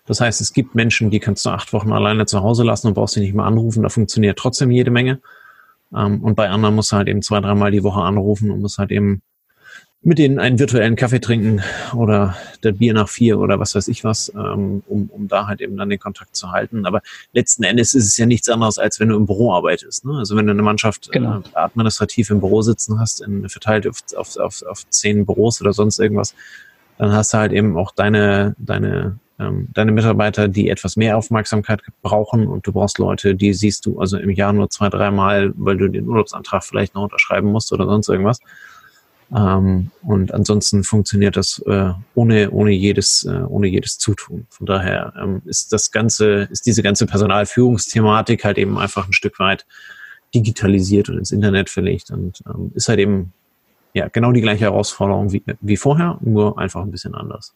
Das 0.05 0.21
heißt, 0.21 0.41
es 0.41 0.53
gibt 0.53 0.75
Menschen, 0.75 1.11
die 1.11 1.19
kannst 1.19 1.45
du 1.45 1.51
acht 1.51 1.73
Wochen 1.73 1.91
alleine 1.91 2.25
zu 2.25 2.41
Hause 2.41 2.63
lassen 2.63 2.87
und 2.87 2.95
brauchst 2.95 3.13
sie 3.13 3.19
nicht 3.19 3.35
mehr 3.35 3.45
anrufen. 3.45 3.83
Da 3.83 3.89
funktioniert 3.89 4.37
trotzdem 4.37 4.71
jede 4.71 4.91
Menge. 4.91 5.21
Ähm, 5.95 6.23
und 6.23 6.35
bei 6.35 6.49
anderen 6.49 6.75
musst 6.75 6.91
du 6.91 6.97
halt 6.97 7.07
eben 7.07 7.21
zwei, 7.21 7.39
dreimal 7.39 7.71
die 7.71 7.83
Woche 7.83 8.01
anrufen 8.01 8.51
und 8.51 8.61
musst 8.61 8.77
halt 8.77 8.91
eben 8.91 9.21
mit 10.03 10.17
denen 10.17 10.39
einen 10.39 10.57
virtuellen 10.57 10.95
Kaffee 10.95 11.19
trinken 11.19 11.61
oder 11.95 12.35
der 12.63 12.71
Bier 12.71 12.93
nach 12.93 13.07
vier 13.07 13.37
oder 13.39 13.59
was 13.59 13.75
weiß 13.75 13.87
ich 13.87 14.03
was, 14.03 14.31
ähm, 14.35 14.81
um, 14.87 15.09
um 15.11 15.27
da 15.27 15.45
halt 15.45 15.61
eben 15.61 15.77
dann 15.77 15.89
den 15.89 15.99
Kontakt 15.99 16.35
zu 16.35 16.51
halten. 16.51 16.87
Aber 16.87 17.01
letzten 17.33 17.63
Endes 17.63 17.93
ist 17.93 18.07
es 18.07 18.17
ja 18.17 18.25
nichts 18.25 18.49
anderes, 18.49 18.79
als 18.79 18.99
wenn 18.99 19.09
du 19.09 19.15
im 19.15 19.27
Büro 19.27 19.53
arbeitest. 19.53 20.05
Ne? 20.05 20.17
Also 20.17 20.35
wenn 20.35 20.47
du 20.47 20.53
eine 20.53 20.63
Mannschaft 20.63 21.11
genau. 21.11 21.39
äh, 21.39 21.41
administrativ 21.53 22.31
im 22.31 22.39
Büro 22.39 22.63
sitzen 22.63 22.99
hast, 22.99 23.21
in, 23.21 23.47
verteilt 23.47 23.87
auf, 23.87 23.99
auf, 24.15 24.37
auf, 24.37 24.63
auf 24.63 24.89
zehn 24.89 25.25
Büros 25.25 25.61
oder 25.61 25.71
sonst 25.71 25.99
irgendwas, 25.99 26.33
dann 26.97 27.11
hast 27.11 27.33
du 27.33 27.37
halt 27.37 27.51
eben 27.51 27.77
auch 27.77 27.91
deine, 27.91 28.55
deine, 28.57 29.19
ähm, 29.37 29.67
deine 29.71 29.91
Mitarbeiter, 29.91 30.47
die 30.47 30.69
etwas 30.69 30.97
mehr 30.97 31.15
Aufmerksamkeit 31.15 31.83
brauchen 32.01 32.47
und 32.47 32.65
du 32.65 32.71
brauchst 32.71 32.97
Leute, 32.97 33.35
die 33.35 33.53
siehst 33.53 33.85
du 33.85 33.99
also 33.99 34.17
im 34.17 34.31
Jahr 34.31 34.51
nur 34.51 34.71
zwei, 34.71 34.89
dreimal, 34.89 35.53
weil 35.57 35.77
du 35.77 35.89
den 35.89 36.07
Urlaubsantrag 36.07 36.63
vielleicht 36.63 36.95
noch 36.95 37.03
unterschreiben 37.03 37.51
musst 37.51 37.71
oder 37.71 37.85
sonst 37.85 38.09
irgendwas. 38.09 38.39
Ähm, 39.35 39.91
und 40.03 40.33
ansonsten 40.33 40.83
funktioniert 40.83 41.37
das 41.37 41.59
äh, 41.65 41.91
ohne, 42.15 42.51
ohne, 42.51 42.71
jedes, 42.71 43.23
äh, 43.23 43.43
ohne 43.47 43.67
jedes 43.67 43.97
Zutun. 43.97 44.45
Von 44.49 44.65
daher 44.65 45.13
ähm, 45.21 45.41
ist 45.45 45.71
das 45.71 45.91
Ganze, 45.91 46.47
ist 46.51 46.65
diese 46.65 46.83
ganze 46.83 47.05
Personalführungsthematik 47.05 48.43
halt 48.43 48.57
eben 48.57 48.77
einfach 48.77 49.07
ein 49.07 49.13
Stück 49.13 49.39
weit 49.39 49.65
digitalisiert 50.35 51.09
und 51.09 51.17
ins 51.17 51.31
Internet 51.31 51.69
verlegt 51.69 52.11
und 52.11 52.41
ähm, 52.45 52.71
ist 52.73 52.89
halt 52.89 52.99
eben 52.99 53.33
ja 53.93 54.07
genau 54.07 54.31
die 54.31 54.41
gleiche 54.41 54.65
Herausforderung 54.65 55.31
wie, 55.31 55.43
wie 55.61 55.77
vorher, 55.77 56.17
nur 56.21 56.57
einfach 56.57 56.81
ein 56.81 56.91
bisschen 56.91 57.15
anders. 57.15 57.53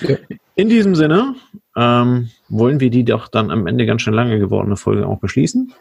Ja. 0.00 0.16
In 0.54 0.68
diesem 0.68 0.94
Sinne 0.94 1.34
ähm, 1.76 2.30
wollen 2.48 2.80
wir 2.80 2.90
die 2.90 3.04
doch 3.04 3.28
dann 3.28 3.50
am 3.50 3.66
Ende 3.66 3.86
ganz 3.86 4.02
schön 4.02 4.14
lange 4.14 4.38
gewordene 4.38 4.76
Folge 4.76 5.06
auch 5.06 5.18
beschließen. 5.18 5.72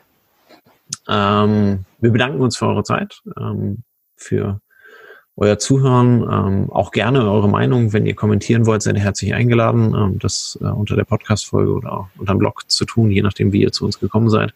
Ähm, 1.07 1.85
wir 1.99 2.11
bedanken 2.11 2.41
uns 2.41 2.57
für 2.57 2.67
eure 2.67 2.83
Zeit, 2.83 3.21
ähm, 3.37 3.79
für 4.15 4.59
euer 5.37 5.57
Zuhören. 5.57 6.21
Ähm, 6.21 6.71
auch 6.71 6.91
gerne 6.91 7.29
eure 7.29 7.49
Meinung, 7.49 7.93
wenn 7.93 8.05
ihr 8.05 8.15
kommentieren 8.15 8.65
wollt, 8.65 8.81
seid 8.81 8.95
ihr 8.95 9.01
herzlich 9.01 9.33
eingeladen, 9.33 9.95
ähm, 9.95 10.19
das 10.19 10.57
äh, 10.61 10.65
unter 10.65 10.95
der 10.95 11.05
Podcast-Folge 11.05 11.73
oder 11.73 12.09
unter 12.17 12.33
dem 12.33 12.39
Blog 12.39 12.69
zu 12.69 12.85
tun, 12.85 13.11
je 13.11 13.21
nachdem, 13.21 13.51
wie 13.51 13.61
ihr 13.61 13.71
zu 13.71 13.85
uns 13.85 13.99
gekommen 13.99 14.29
seid. 14.29 14.53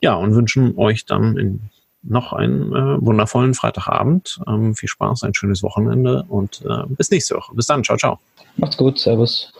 Ja, 0.00 0.14
und 0.14 0.34
wünschen 0.34 0.76
euch 0.76 1.06
dann 1.06 1.36
in 1.36 1.60
noch 2.06 2.32
einen 2.32 2.72
äh, 2.74 3.04
wundervollen 3.04 3.54
Freitagabend. 3.54 4.40
Ähm, 4.46 4.74
viel 4.74 4.88
Spaß, 4.88 5.22
ein 5.22 5.34
schönes 5.34 5.62
Wochenende 5.62 6.24
und 6.28 6.62
äh, 6.68 6.84
bis 6.88 7.10
nächste 7.10 7.34
Woche. 7.34 7.54
Bis 7.54 7.66
dann. 7.66 7.82
Ciao, 7.82 7.96
ciao. 7.96 8.18
Macht's 8.56 8.76
gut. 8.76 8.98
Servus. 8.98 9.52